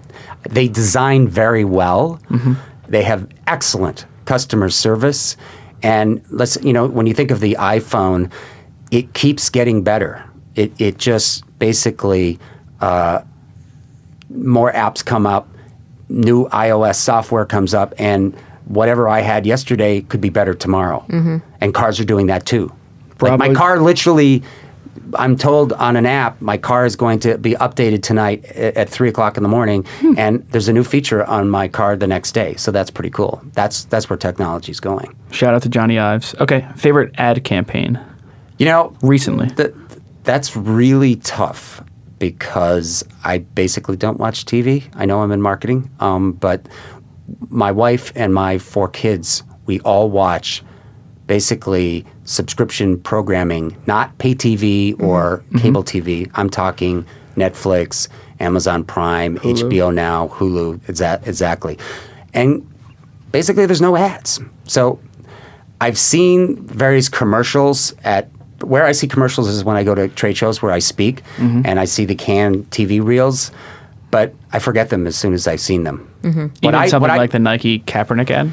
they 0.49 0.69
design 0.69 1.29
very 1.29 1.67
well. 1.67 2.19
They 2.89 3.03
have 3.03 3.29
excellent 3.47 4.07
customer 4.25 4.71
service, 4.71 5.37
and 5.83 6.25
let's 6.31 6.57
you 6.63 6.73
know 6.73 6.87
when 6.87 7.07
you 7.07 7.13
think 7.13 7.31
of 7.31 7.41
the 7.41 7.59
iPhone, 7.61 8.33
it 8.91 9.13
keeps 9.13 9.51
getting 9.51 9.83
better. 9.83 10.25
It 10.55 10.73
it 10.81 10.97
just 10.97 11.45
basically 11.59 12.39
uh, 12.81 13.21
more 14.31 14.73
apps 14.73 15.05
come 15.05 15.27
up, 15.27 15.47
new 16.09 16.47
iOS 16.49 16.97
software 16.97 17.45
comes 17.45 17.75
up, 17.75 17.93
and 17.99 18.35
whatever 18.65 19.11
I 19.11 19.21
had 19.21 19.45
yesterday 19.45 20.01
could 20.01 20.23
be 20.23 20.31
better 20.31 20.55
tomorrow. 20.55 21.05
And 21.61 21.75
cars 21.75 22.01
are 22.01 22.05
doing 22.07 22.29
that 22.29 22.47
too. 22.47 22.73
Like 23.31 23.39
my 23.39 23.55
car 23.55 23.81
literally, 23.81 24.43
I'm 25.14 25.37
told 25.37 25.72
on 25.75 25.97
an 25.97 26.07
app, 26.07 26.41
my 26.41 26.57
car 26.57 26.87
is 26.87 26.97
going 26.97 27.20
to 27.20 27.39
be 27.39 27.53
updated 27.55 28.03
tonight 28.03 28.45
at, 28.47 28.77
at 28.77 28.89
three 28.89 29.09
o'clock 29.09 29.37
in 29.37 29.43
the 29.43 29.49
morning, 29.49 29.87
and 30.16 30.47
there's 30.51 30.68
a 30.68 30.72
new 30.72 30.85
feature 30.85 31.25
on 31.25 31.49
my 31.51 31.68
car 31.68 31.97
the 31.97 32.07
next 32.07 32.33
day. 32.33 32.55
So 32.57 32.70
that's 32.70 32.91
pretty 32.91 33.11
cool. 33.11 33.43
That's 33.53 33.85
that's 33.85 34.09
where 34.09 34.16
technology's 34.16 34.81
going. 34.81 35.14
Shout 35.31 35.55
out 35.55 35.62
to 35.62 35.68
Johnny 35.68 35.99
Ives. 35.99 36.35
Okay, 36.41 36.66
favorite 36.77 37.14
ad 37.18 37.43
campaign 37.45 38.01
You 38.59 38.66
know, 38.66 38.97
recently. 39.03 39.49
Th- 39.51 39.75
that's 40.22 40.57
really 40.57 41.16
tough 41.16 41.83
because 42.18 43.05
I 43.25 43.39
basically 43.39 43.97
don't 43.97 44.18
watch 44.18 44.47
TV. 44.47 44.85
I 44.95 45.05
know 45.05 45.20
I'm 45.20 45.31
in 45.33 45.43
marketing, 45.43 45.91
um, 46.01 46.33
but 46.33 46.66
my 47.51 47.70
wife 47.70 48.12
and 48.14 48.33
my 48.33 48.59
four 48.59 48.89
kids, 48.89 49.43
we 49.66 49.81
all 49.81 50.09
watch 50.11 50.62
basically 51.27 52.05
subscription 52.25 53.01
programming, 53.01 53.77
not 53.87 54.16
pay 54.18 54.35
TV 54.35 54.93
mm-hmm. 54.93 55.05
or 55.05 55.39
mm-hmm. 55.39 55.59
cable 55.59 55.85
TV. 55.85 56.31
I'm 56.35 56.51
talking 56.51 57.07
Netflix, 57.37 58.09
Amazon 58.41 58.85
Prime, 58.85 59.39
HBO 59.39 59.93
Now, 59.93 60.29
Hulu, 60.29 60.79
exa- 60.81 61.27
exactly. 61.27 61.79
And 62.33 62.68
basically, 63.33 63.66
there's 63.66 63.81
no 63.81 63.97
ads. 63.97 64.41
So 64.64 64.99
I've 65.81 65.99
seen 65.99 66.57
various 66.66 67.09
commercials 67.09 67.95
at 68.05 68.29
where 68.62 68.85
I 68.85 68.93
see 68.93 69.07
commercials 69.07 69.49
is 69.49 69.64
when 69.64 69.77
I 69.77 69.85
go 69.85 69.95
to 69.95 70.09
trade 70.09 70.37
shows 70.37 70.62
where 70.62 70.72
I 70.72 70.79
speak 70.79 71.22
mm-hmm. 71.37 71.62
and 71.64 71.79
I 71.79 71.85
see 71.85 72.05
the 72.05 72.14
canned 72.14 72.70
TV 72.70 73.05
reels, 73.05 73.51
but 74.11 74.35
I 74.53 74.59
forget 74.59 74.91
them 74.91 75.07
as 75.07 75.16
soon 75.16 75.35
as 75.35 75.47
I've 75.47 75.61
seen 75.61 75.85
them. 75.85 76.09
Even 76.22 76.53
What 76.62 76.75
I- 76.75 76.87
something 76.89 77.03
what 77.03 77.11
I- 77.11 77.16
like 77.16 77.33
the 77.33 77.39
Nike 77.39 77.81
Kaepernick 77.81 78.31
ad. 78.31 78.53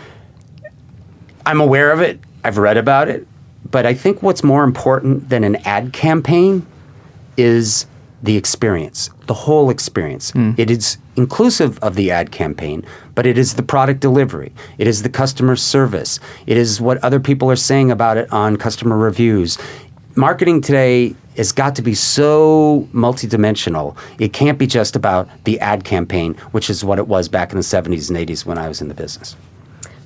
I'm 1.46 1.62
aware 1.62 1.92
of 1.92 2.02
it. 2.02 2.20
I've 2.44 2.58
read 2.58 2.78
about 2.78 3.10
it. 3.10 3.28
But 3.70 3.86
I 3.86 3.94
think 3.94 4.24
what's 4.24 4.44
more 4.44 4.64
important 4.64 5.30
than 5.30 5.44
an 5.44 5.58
ad 5.58 5.94
campaign 5.94 6.66
is 7.38 7.86
the 8.24 8.38
experience, 8.38 9.10
the 9.28 9.34
whole 9.34 9.70
experience. 9.70 10.32
Hmm. 10.32 10.52
It 10.58 10.70
is 10.70 10.98
inclusive 11.16 11.80
of 11.80 11.96
the 11.96 12.12
ad 12.12 12.32
campaign, 12.32 12.86
but 13.16 13.26
it 13.26 13.38
is 13.38 13.56
the 13.56 13.64
product 13.64 14.00
delivery. 14.00 14.54
It 14.78 14.88
is 14.88 15.04
the 15.04 15.10
customer 15.10 15.56
service. 15.56 16.20
It 16.46 16.58
is 16.58 16.80
what 16.80 17.04
other 17.04 17.20
people 17.20 17.50
are 17.50 17.56
saying 17.56 17.92
about 17.92 18.18
it 18.18 18.32
on 18.32 18.58
customer 18.58 18.98
reviews. 18.98 19.58
Marketing 20.16 20.62
today 20.62 21.16
has 21.38 21.52
got 21.52 21.76
to 21.76 21.82
be 21.82 21.96
so 21.96 22.88
multidimensional. 22.94 23.98
It 24.20 24.34
can't 24.34 24.58
be 24.58 24.68
just 24.68 24.96
about 24.96 25.30
the 25.46 25.60
ad 25.60 25.84
campaign, 25.84 26.36
which 26.52 26.70
is 26.70 26.84
what 26.84 27.00
it 27.00 27.08
was 27.08 27.30
back 27.30 27.52
in 27.52 27.58
the 27.58 27.64
70s 27.64 28.10
and 28.10 28.18
80s 28.18 28.46
when 28.46 28.58
I 28.58 28.68
was 28.68 28.82
in 28.82 28.88
the 28.88 28.94
business. 28.94 29.36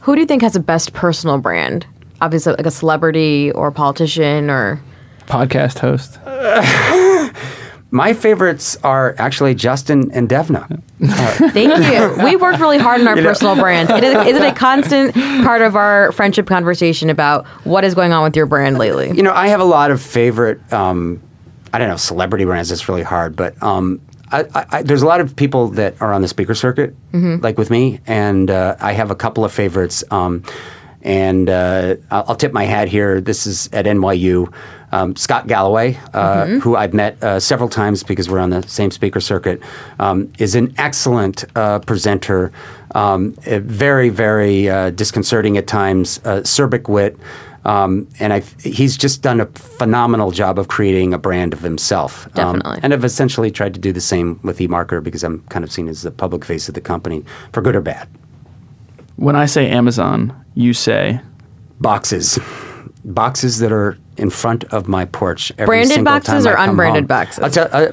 Who 0.02 0.14
do 0.14 0.22
you 0.22 0.28
think 0.28 0.44
has 0.44 0.54
the 0.54 0.60
best 0.60 0.94
personal 0.94 1.40
brand? 1.40 1.88
Obviously, 2.22 2.53
like 2.53 2.66
a 2.66 2.72
celebrity 2.72 3.51
or 3.51 3.68
a 3.68 3.72
politician 3.72 4.49
or. 4.49 4.82
Podcast 5.28 5.80
host. 5.80 6.20
My 7.91 8.13
favorites 8.13 8.78
are 8.84 9.16
actually 9.18 9.55
Justin 9.55 10.11
and 10.11 10.28
Devna. 10.28 10.82
Thank 10.99 12.18
you. 12.18 12.24
we 12.26 12.36
worked 12.36 12.59
really 12.59 12.78
hard 12.78 12.99
on 12.99 13.07
our 13.07 13.16
personal 13.16 13.55
brand. 13.55 13.89
It 13.89 14.03
is, 14.03 14.28
is 14.28 14.36
it 14.36 14.41
a 14.41 14.51
constant 14.55 15.13
part 15.13 15.61
of 15.61 15.76
our 15.76 16.11
friendship 16.11 16.45
conversation 16.45 17.09
about 17.09 17.45
what 17.63 17.86
is 17.86 17.95
going 17.95 18.11
on 18.11 18.24
with 18.24 18.36
your 18.36 18.47
brand 18.47 18.78
lately? 18.78 19.11
You 19.11 19.24
know, 19.24 19.32
I 19.32 19.47
have 19.47 19.61
a 19.61 19.66
lot 19.66 19.91
of 19.91 20.01
favorite, 20.01 20.74
um, 20.74 21.22
I 21.72 21.78
don't 21.78 21.88
know, 21.88 21.95
celebrity 21.95 22.43
brands. 22.43 22.70
It's 22.70 22.89
really 22.89 23.03
hard, 23.03 23.36
but 23.36 23.61
um, 23.63 24.01
I, 24.30 24.41
I, 24.53 24.66
I, 24.72 24.82
there's 24.82 25.01
a 25.01 25.07
lot 25.07 25.22
of 25.22 25.36
people 25.36 25.70
that 25.70 26.01
are 26.01 26.11
on 26.11 26.22
the 26.22 26.28
speaker 26.28 26.55
circuit, 26.55 26.95
like 27.13 27.57
with 27.57 27.70
me, 27.70 28.01
and 28.07 28.51
uh, 28.51 28.76
I 28.80 28.91
have 28.91 29.09
a 29.09 29.16
couple 29.16 29.45
of 29.45 29.53
favorites. 29.53 30.03
Um, 30.11 30.43
and 31.06 31.51
uh, 31.51 31.95
I'll, 32.12 32.26
I'll 32.30 32.36
tip 32.36 32.51
my 32.51 32.66
hat 32.66 32.89
here. 32.89 33.22
This 33.22 33.47
is 33.47 33.70
at 33.72 33.86
NYU. 33.86 34.51
Um, 34.91 35.16
Scott 35.16 35.47
Galloway, 35.47 35.99
uh, 36.14 36.45
who 36.45 36.76
I've 36.76 36.93
met 36.93 37.22
uh, 37.22 37.39
several 37.39 37.70
times 37.70 38.01
because 38.01 38.30
we're 38.30 38.39
on 38.39 38.49
the 38.49 38.64
same 38.64 38.91
speaker 38.91 39.20
circuit, 39.20 39.62
um, 39.99 40.32
is 40.39 40.56
an 40.56 40.74
excellent 40.78 41.43
uh, 41.56 41.80
presenter. 41.80 42.51
Um, 42.93 43.36
uh, 43.45 43.60
very, 43.60 44.10
very 44.10 44.70
uh, 44.70 44.91
disconcerting 44.91 45.58
at 45.58 45.68
times. 45.68 46.22
Uh, 46.24 46.43
Serbic 46.43 46.88
wit. 46.88 47.18
Um, 47.66 48.08
and 48.20 48.32
I, 48.32 48.39
he's 48.62 48.95
just 48.95 49.22
done 49.22 49.41
a 49.41 49.47
phenomenal 49.47 50.32
job 50.32 50.60
of 50.60 50.68
creating 50.68 51.14
a 51.14 51.18
brand 51.18 51.51
of 51.51 51.62
himself. 51.62 52.28
Um, 52.38 52.60
Definitely. 52.60 52.80
and 52.84 52.93
I've 52.93 53.03
essentially 53.03 53.51
tried 53.51 53.74
to 53.74 53.80
do 53.80 53.91
the 53.91 54.01
same 54.01 54.39
with 54.43 54.60
eMarketer 54.60 55.03
because 55.03 55.24
I'm 55.24 55.41
kind 55.49 55.66
of 55.66 55.72
seen 55.72 55.88
as 55.88 56.03
the 56.03 56.12
public 56.12 56.45
face 56.45 56.70
of 56.70 56.76
the 56.76 56.82
company, 56.82 57.26
for 57.53 57.62
good 57.62 57.76
or 57.76 57.82
bad. 57.82 58.08
When 59.18 59.36
I 59.36 59.45
say 59.45 59.70
Amazon, 59.70 60.34
you 60.55 60.74
say 60.74 61.22
Boxes, 61.80 62.39
boxes 63.03 63.59
that 63.59 63.72
are 63.72 63.97
in 64.18 64.30
front 64.30 64.63
of 64.66 64.88
my 64.88 65.05
porch 65.05 65.51
every 65.57 65.66
Branded 65.68 65.95
single 65.95 66.13
boxes 66.13 66.43
time 66.45 66.53
or 66.53 66.57
I 66.57 66.66
come 66.66 66.70
unbranded 66.72 67.01
home. 67.03 67.07
boxes? 67.07 67.43
I'll 67.43 67.49
tell- 67.49 67.70
uh, 67.72 67.91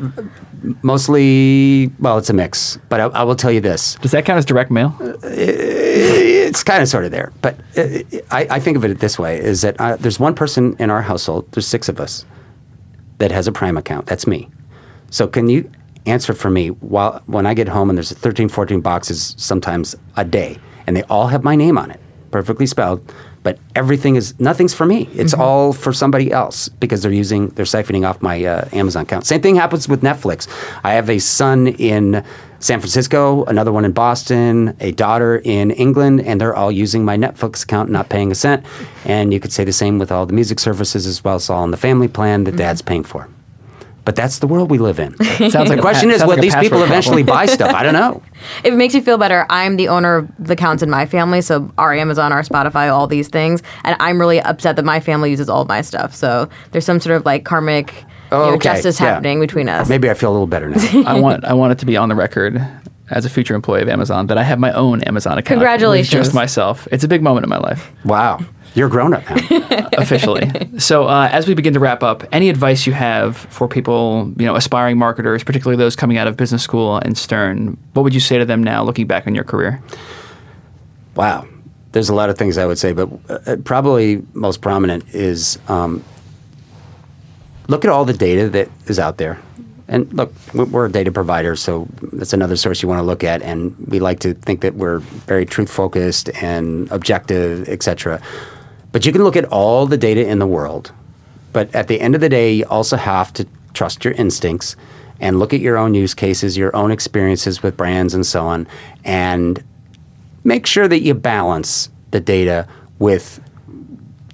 mostly, 0.82 1.90
well, 1.98 2.18
it's 2.18 2.30
a 2.30 2.32
mix. 2.32 2.78
But 2.88 3.00
I, 3.00 3.04
I 3.06 3.22
will 3.24 3.34
tell 3.36 3.50
you 3.50 3.60
this: 3.60 3.96
Does 3.96 4.12
that 4.12 4.24
count 4.24 4.38
as 4.38 4.44
direct 4.44 4.70
mail? 4.70 4.96
it's 5.24 6.62
kind 6.62 6.82
of 6.82 6.88
sort 6.88 7.04
of 7.04 7.10
there. 7.10 7.32
But 7.42 7.58
uh, 7.76 7.82
I, 8.30 8.46
I 8.50 8.60
think 8.60 8.76
of 8.76 8.84
it 8.84 8.98
this 9.00 9.18
way: 9.18 9.38
is 9.40 9.62
that 9.62 9.80
uh, 9.80 9.96
there's 9.96 10.20
one 10.20 10.34
person 10.34 10.76
in 10.78 10.90
our 10.90 11.02
household. 11.02 11.50
There's 11.52 11.66
six 11.66 11.88
of 11.88 12.00
us 12.00 12.24
that 13.18 13.30
has 13.30 13.46
a 13.46 13.52
Prime 13.52 13.76
account. 13.76 14.06
That's 14.06 14.26
me. 14.26 14.48
So 15.10 15.26
can 15.26 15.48
you 15.48 15.70
answer 16.06 16.32
for 16.34 16.50
me 16.50 16.68
while 16.68 17.22
when 17.26 17.46
I 17.46 17.54
get 17.54 17.68
home 17.68 17.88
and 17.90 17.96
there's 17.96 18.10
13, 18.12 18.48
14 18.48 18.80
boxes 18.80 19.34
sometimes 19.38 19.94
a 20.16 20.24
day, 20.24 20.58
and 20.86 20.96
they 20.96 21.02
all 21.04 21.28
have 21.28 21.42
my 21.42 21.56
name 21.56 21.78
on 21.78 21.90
it, 21.90 22.00
perfectly 22.30 22.66
spelled. 22.66 23.12
But 23.42 23.58
everything 23.74 24.14
is 24.14 24.38
nothing's 24.38 24.72
for 24.72 24.86
me. 24.86 25.08
It's 25.14 25.34
all 25.34 25.72
for 25.72 25.92
somebody 25.92 26.30
else 26.30 26.68
because 26.68 27.02
they're 27.02 27.10
using 27.10 27.48
they're 27.48 27.64
siphoning 27.64 28.08
off 28.08 28.22
my 28.22 28.44
uh, 28.44 28.68
Amazon 28.72 29.02
account. 29.02 29.26
Same 29.26 29.40
thing 29.40 29.56
happens 29.56 29.88
with 29.88 30.02
Netflix. 30.02 30.46
I 30.84 30.92
have 30.92 31.10
a 31.10 31.18
son 31.18 31.66
in 31.66 32.24
San 32.60 32.78
Francisco, 32.78 33.44
another 33.46 33.72
one 33.72 33.84
in 33.84 33.90
Boston, 33.90 34.76
a 34.78 34.92
daughter 34.92 35.38
in 35.44 35.72
England, 35.72 36.20
and 36.20 36.40
they're 36.40 36.54
all 36.54 36.70
using 36.70 37.04
my 37.04 37.16
Netflix 37.16 37.64
account, 37.64 37.90
not 37.90 38.08
paying 38.08 38.30
a 38.30 38.36
cent. 38.36 38.64
And 39.04 39.32
you 39.32 39.40
could 39.40 39.52
say 39.52 39.64
the 39.64 39.72
same 39.72 39.98
with 39.98 40.12
all 40.12 40.24
the 40.26 40.32
music 40.32 40.60
services 40.60 41.04
as 41.04 41.24
well. 41.24 41.36
It's 41.36 41.50
all 41.50 41.64
in 41.64 41.72
the 41.72 41.76
family 41.76 42.06
plan 42.06 42.44
that 42.44 42.54
dad's 42.54 42.80
paying 42.80 43.02
for. 43.02 43.28
But 44.05 44.16
that's 44.16 44.40
the 44.40 44.48
world 44.48 44.68
we 44.70 44.78
live 44.78 44.98
in. 44.98 45.16
Sounds 45.24 45.55
like 45.55 45.68
the 45.68 45.76
question 45.80 46.11
is, 46.11 46.18
sounds 46.18 46.28
will 46.28 46.36
like 46.36 46.40
these 46.42 46.57
people 46.57 46.78
password 46.78 46.88
eventually 46.90 47.22
buy 47.22 47.46
stuff? 47.46 47.72
I 47.72 47.84
don't 47.84 47.92
know. 47.92 48.20
If 48.64 48.66
it 48.72 48.76
makes 48.76 48.94
you 48.94 49.00
feel 49.00 49.16
better, 49.16 49.46
I'm 49.48 49.76
the 49.76 49.86
owner 49.88 50.16
of 50.16 50.28
the 50.40 50.55
accounts 50.55 50.82
in 50.82 50.90
my 50.90 51.07
family, 51.07 51.40
so 51.40 51.70
our 51.78 51.94
Amazon, 51.94 52.32
our 52.32 52.42
Spotify, 52.42 52.92
all 52.92 53.07
these 53.07 53.28
things, 53.28 53.62
and 53.84 53.96
I'm 54.00 54.18
really 54.18 54.40
upset 54.40 54.74
that 54.76 54.84
my 54.84 54.98
family 54.98 55.30
uses 55.30 55.48
all 55.48 55.62
of 55.62 55.68
my 55.68 55.82
stuff. 55.82 56.14
So 56.16 56.48
there's 56.72 56.84
some 56.84 56.98
sort 56.98 57.16
of 57.16 57.24
like 57.24 57.44
karmic 57.44 57.92
you 57.92 58.07
Oh, 58.32 58.46
know, 58.48 58.55
okay, 58.55 58.70
justice 58.70 58.98
yeah. 58.98 59.09
happening 59.09 59.40
between 59.40 59.68
us. 59.68 59.88
Maybe 59.90 60.09
I 60.09 60.14
feel 60.14 60.30
a 60.30 60.32
little 60.32 60.46
better 60.46 60.70
now. 60.70 61.03
I 61.07 61.20
want 61.20 61.44
I 61.44 61.53
want 61.53 61.72
it 61.72 61.78
to 61.80 61.86
be 61.86 61.98
on 61.98 62.09
the 62.09 62.14
record 62.14 62.61
as 63.11 63.26
a 63.26 63.30
future 63.30 63.55
employee 63.55 63.82
of 63.82 63.88
Amazon 63.90 64.26
that 64.28 64.38
I 64.38 64.42
have 64.42 64.59
my 64.59 64.72
own 64.72 65.03
Amazon 65.03 65.32
account. 65.32 65.48
Congratulations. 65.59 66.11
Just 66.11 66.34
myself. 66.34 66.88
It's 66.90 67.05
a 67.05 67.09
big 67.09 67.22
moment 67.22 67.44
in 67.44 67.50
my 67.50 67.59
life, 67.59 67.92
wow, 68.07 68.40
you're 68.74 68.88
grown 68.88 69.14
up 69.14 69.28
now. 69.28 69.88
officially. 69.98 70.50
so 70.78 71.06
uh, 71.06 71.28
as 71.30 71.46
we 71.46 71.54
begin 71.54 71.74
to 71.74 71.80
wrap 71.80 72.02
up, 72.02 72.24
any 72.32 72.48
advice 72.48 72.86
you 72.86 72.92
have 72.92 73.36
for 73.36 73.68
people, 73.68 74.32
you 74.38 74.46
know, 74.46 74.56
aspiring 74.56 74.98
marketers, 74.98 75.44
particularly 75.44 75.76
those 75.76 75.94
coming 75.96 76.16
out 76.16 76.26
of 76.26 76.36
business 76.36 76.62
school 76.62 76.96
and 76.98 77.16
Stern, 77.18 77.76
what 77.92 78.02
would 78.02 78.14
you 78.14 78.20
say 78.20 78.38
to 78.38 78.44
them 78.44 78.62
now, 78.62 78.82
looking 78.82 79.06
back 79.06 79.26
on 79.26 79.34
your 79.34 79.44
career? 79.44 79.82
Wow. 81.14 81.46
There's 81.92 82.08
a 82.08 82.14
lot 82.14 82.30
of 82.30 82.38
things 82.38 82.56
I 82.56 82.64
would 82.64 82.78
say, 82.78 82.92
but 82.92 83.10
uh, 83.28 83.56
probably 83.64 84.22
most 84.32 84.62
prominent 84.62 85.04
is 85.14 85.58
um, 85.68 86.02
look 87.68 87.84
at 87.84 87.90
all 87.90 88.04
the 88.06 88.14
data 88.14 88.48
that 88.50 88.70
is 88.86 88.98
out 88.98 89.18
there. 89.18 89.38
And 89.88 90.10
look, 90.14 90.32
we- 90.54 90.64
we're 90.64 90.86
a 90.86 90.90
data 90.90 91.12
provider, 91.12 91.54
so 91.54 91.86
that's 92.14 92.32
another 92.32 92.56
source 92.56 92.80
you 92.82 92.88
want 92.88 93.00
to 93.00 93.02
look 93.02 93.22
at. 93.22 93.42
And 93.42 93.76
we 93.88 94.00
like 94.00 94.20
to 94.20 94.32
think 94.32 94.62
that 94.62 94.74
we're 94.76 95.00
very 95.00 95.44
truth 95.44 95.70
focused 95.70 96.30
and 96.42 96.90
objective, 96.90 97.68
et 97.68 97.82
cetera. 97.82 98.18
But 98.93 99.07
you 99.07 99.12
can 99.12 99.22
look 99.22 99.36
at 99.36 99.47
all 99.47 99.86
the 99.86 99.97
data 99.97 100.26
in 100.26 100.38
the 100.38 100.47
world. 100.47 100.93
But 101.53 101.74
at 101.74 101.88
the 101.88 102.01
end 102.01 102.14
of 102.14 102.20
the 102.20 102.28
day, 102.28 102.53
you 102.53 102.64
also 102.66 102.97
have 102.97 103.32
to 103.34 103.47
trust 103.74 104.05
your 104.05 104.14
instincts 104.14 104.76
and 105.20 105.38
look 105.38 105.53
at 105.53 105.61
your 105.61 105.76
own 105.76 105.95
use 105.95 106.14
cases, 106.14 106.57
your 106.57 106.74
own 106.74 106.90
experiences 106.90 107.62
with 107.62 107.76
brands, 107.76 108.14
and 108.14 108.26
so 108.26 108.45
on, 108.45 108.66
and 109.05 109.62
make 110.45 110.66
sure 110.66 110.88
that 110.88 111.01
you 111.01 111.14
balance 111.14 111.88
the 112.11 112.20
data 112.20 112.66
with 112.99 113.40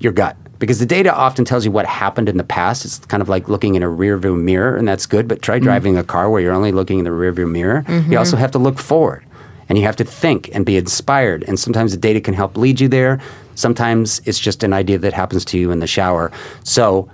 your 0.01 0.13
gut 0.13 0.37
because 0.59 0.81
the 0.81 0.87
data 0.87 1.15
often 1.15 1.45
tells 1.45 1.65
you 1.65 1.71
what 1.71 1.87
happened 1.87 2.29
in 2.29 2.37
the 2.37 2.45
past. 2.45 2.85
It's 2.85 2.99
kind 2.99 3.23
of 3.23 3.29
like 3.29 3.49
looking 3.49 3.75
in 3.75 3.83
a 3.83 3.87
rearview 3.87 4.41
mirror, 4.41 4.77
and 4.77 4.87
that's 4.87 5.07
good. 5.07 5.29
But 5.29 5.43
try 5.43 5.57
mm-hmm. 5.57 5.65
driving 5.65 5.97
a 5.97 6.05
car 6.05 6.31
where 6.31 6.41
you're 6.41 6.53
only 6.53 6.73
looking 6.73 6.99
in 6.99 7.05
the 7.05 7.11
rearview 7.11 7.51
mirror. 7.51 7.85
You 7.87 7.95
mm-hmm. 7.95 8.17
also 8.17 8.37
have 8.37 8.51
to 8.53 8.59
look 8.59 8.79
forward, 8.79 9.25
and 9.69 9.79
you 9.79 9.85
have 9.85 9.97
to 9.97 10.05
think 10.05 10.51
and 10.53 10.67
be 10.67 10.77
inspired. 10.77 11.45
And 11.45 11.59
sometimes 11.59 11.93
the 11.93 11.99
data 11.99 12.21
can 12.21 12.35
help 12.35 12.57
lead 12.57 12.81
you 12.81 12.89
there. 12.89 13.21
Sometimes 13.59 14.21
it's 14.25 14.39
just 14.39 14.63
an 14.63 14.73
idea 14.73 14.99
that 14.99 15.13
happens 15.13 15.45
to 15.47 15.59
you 15.59 15.73
in 15.73 15.81
the 15.81 15.87
shower. 15.87 16.31
So 16.63 17.11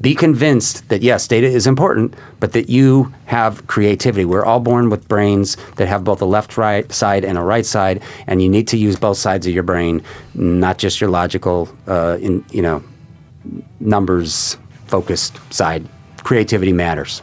be 0.00 0.14
convinced 0.14 0.86
that 0.90 1.02
yes, 1.02 1.26
data 1.26 1.46
is 1.46 1.66
important, 1.66 2.14
but 2.40 2.52
that 2.52 2.68
you 2.68 3.12
have 3.24 3.66
creativity. 3.68 4.26
We're 4.26 4.44
all 4.44 4.60
born 4.60 4.90
with 4.90 5.08
brains 5.08 5.56
that 5.76 5.88
have 5.88 6.04
both 6.04 6.20
a 6.20 6.26
left 6.26 6.58
right 6.58 6.90
side 6.92 7.24
and 7.24 7.38
a 7.38 7.42
right 7.42 7.64
side, 7.64 8.02
and 8.26 8.42
you 8.42 8.50
need 8.50 8.68
to 8.68 8.76
use 8.76 8.96
both 8.96 9.16
sides 9.16 9.46
of 9.46 9.54
your 9.54 9.62
brain, 9.62 10.02
not 10.34 10.76
just 10.76 11.00
your 11.00 11.08
logical, 11.08 11.68
uh, 11.86 12.18
in 12.20 12.44
you 12.50 12.60
know, 12.60 12.82
numbers 13.80 14.58
focused 14.88 15.38
side. 15.50 15.88
Creativity 16.22 16.72
matters. 16.72 17.22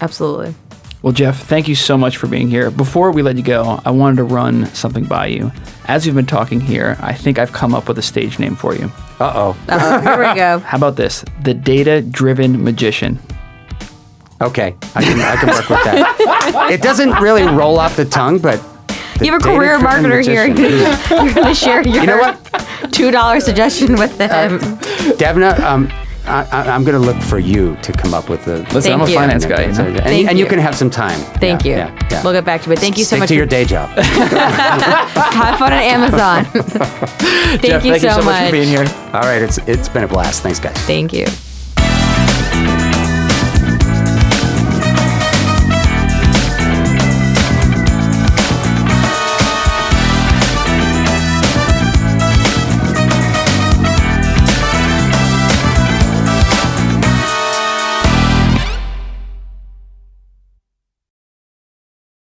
Absolutely. 0.00 0.54
Well, 1.02 1.14
Jeff, 1.14 1.40
thank 1.44 1.66
you 1.66 1.74
so 1.74 1.96
much 1.96 2.18
for 2.18 2.26
being 2.26 2.48
here. 2.50 2.70
Before 2.70 3.10
we 3.10 3.22
let 3.22 3.36
you 3.36 3.42
go, 3.42 3.80
I 3.86 3.90
wanted 3.90 4.16
to 4.16 4.24
run 4.24 4.66
something 4.66 5.04
by 5.04 5.26
you. 5.26 5.50
As 5.86 6.04
we've 6.04 6.14
been 6.14 6.26
talking 6.26 6.60
here, 6.60 6.98
I 7.00 7.14
think 7.14 7.38
I've 7.38 7.52
come 7.52 7.74
up 7.74 7.88
with 7.88 7.98
a 7.98 8.02
stage 8.02 8.38
name 8.38 8.54
for 8.54 8.74
you. 8.74 8.92
Uh 9.18 9.32
oh. 9.34 9.56
Uh-oh, 9.68 10.00
here 10.00 10.18
we 10.18 10.34
go. 10.34 10.58
How 10.64 10.76
about 10.76 10.96
this? 10.96 11.24
The 11.42 11.54
Data 11.54 12.02
Driven 12.02 12.62
Magician. 12.62 13.18
Okay, 14.42 14.74
I 14.94 15.02
can 15.02 15.20
I 15.20 15.36
can 15.36 15.48
work 15.50 15.68
with 15.68 15.84
that. 15.84 16.70
It 16.70 16.80
doesn't 16.82 17.12
really 17.20 17.44
roll 17.44 17.78
off 17.78 17.96
the 17.96 18.06
tongue, 18.06 18.38
but 18.38 18.58
the 19.18 19.26
You 19.26 19.32
have 19.32 19.42
a 19.42 19.44
career 19.44 19.78
data-driven 19.78 20.10
marketer 20.10 20.22
here. 20.22 20.46
You're 21.24 21.34
going 21.34 21.46
to 21.46 21.54
share 21.54 21.86
your 21.86 22.06
know 22.06 22.16
what? 22.18 22.42
$2 22.90 23.42
suggestion 23.42 23.96
with 23.96 24.16
them. 24.16 24.58
Devna, 25.18 25.58
um, 25.60 25.90
I, 26.30 26.46
I, 26.50 26.70
I'm 26.74 26.84
going 26.84 27.00
to 27.00 27.04
look 27.04 27.20
for 27.22 27.38
you 27.38 27.76
to 27.82 27.92
come 27.92 28.14
up 28.14 28.28
with 28.30 28.44
the. 28.44 28.58
Listen, 28.72 28.92
I'm 28.92 29.00
a 29.00 29.08
you. 29.08 29.14
finance 29.14 29.44
guy. 29.44 29.62
you 29.66 29.72
know? 29.72 29.84
And, 29.84 29.96
Thank 30.00 30.28
and 30.28 30.38
you. 30.38 30.44
you. 30.44 30.50
can 30.50 30.58
have 30.58 30.74
some 30.76 30.90
time. 30.90 31.18
Thank 31.38 31.64
Yeah, 31.64 31.70
you. 31.88 31.94
Yeah, 31.94 32.08
yeah. 32.10 32.22
We'll 32.22 32.32
get 32.32 32.44
back 32.44 32.62
to 32.62 32.72
it. 32.72 32.78
Thank 32.78 32.96
you 32.98 33.04
so 33.04 33.08
Stick 33.16 33.20
much. 33.20 33.28
to 33.30 33.34
your 33.34 33.46
day 33.46 33.64
job. 33.64 33.90
Have 33.98 35.58
fun 35.58 35.72
on 35.72 35.78
Amazon. 35.80 36.44
thank 36.52 37.62
Jeff, 37.62 37.84
you 37.84 37.92
thank 37.92 38.02
so 38.02 38.08
you 38.08 38.14
so 38.14 38.22
much 38.22 38.46
for 38.46 38.52
being 38.52 38.68
here. 38.68 38.86
All 39.12 39.22
right, 39.22 39.42
it's 39.42 39.58
it's 39.66 39.88
been 39.88 40.04
a 40.04 40.08
blast. 40.08 40.42
Thanks, 40.42 40.60
guys. 40.60 40.76
Thank 40.86 41.12
you. 41.12 41.26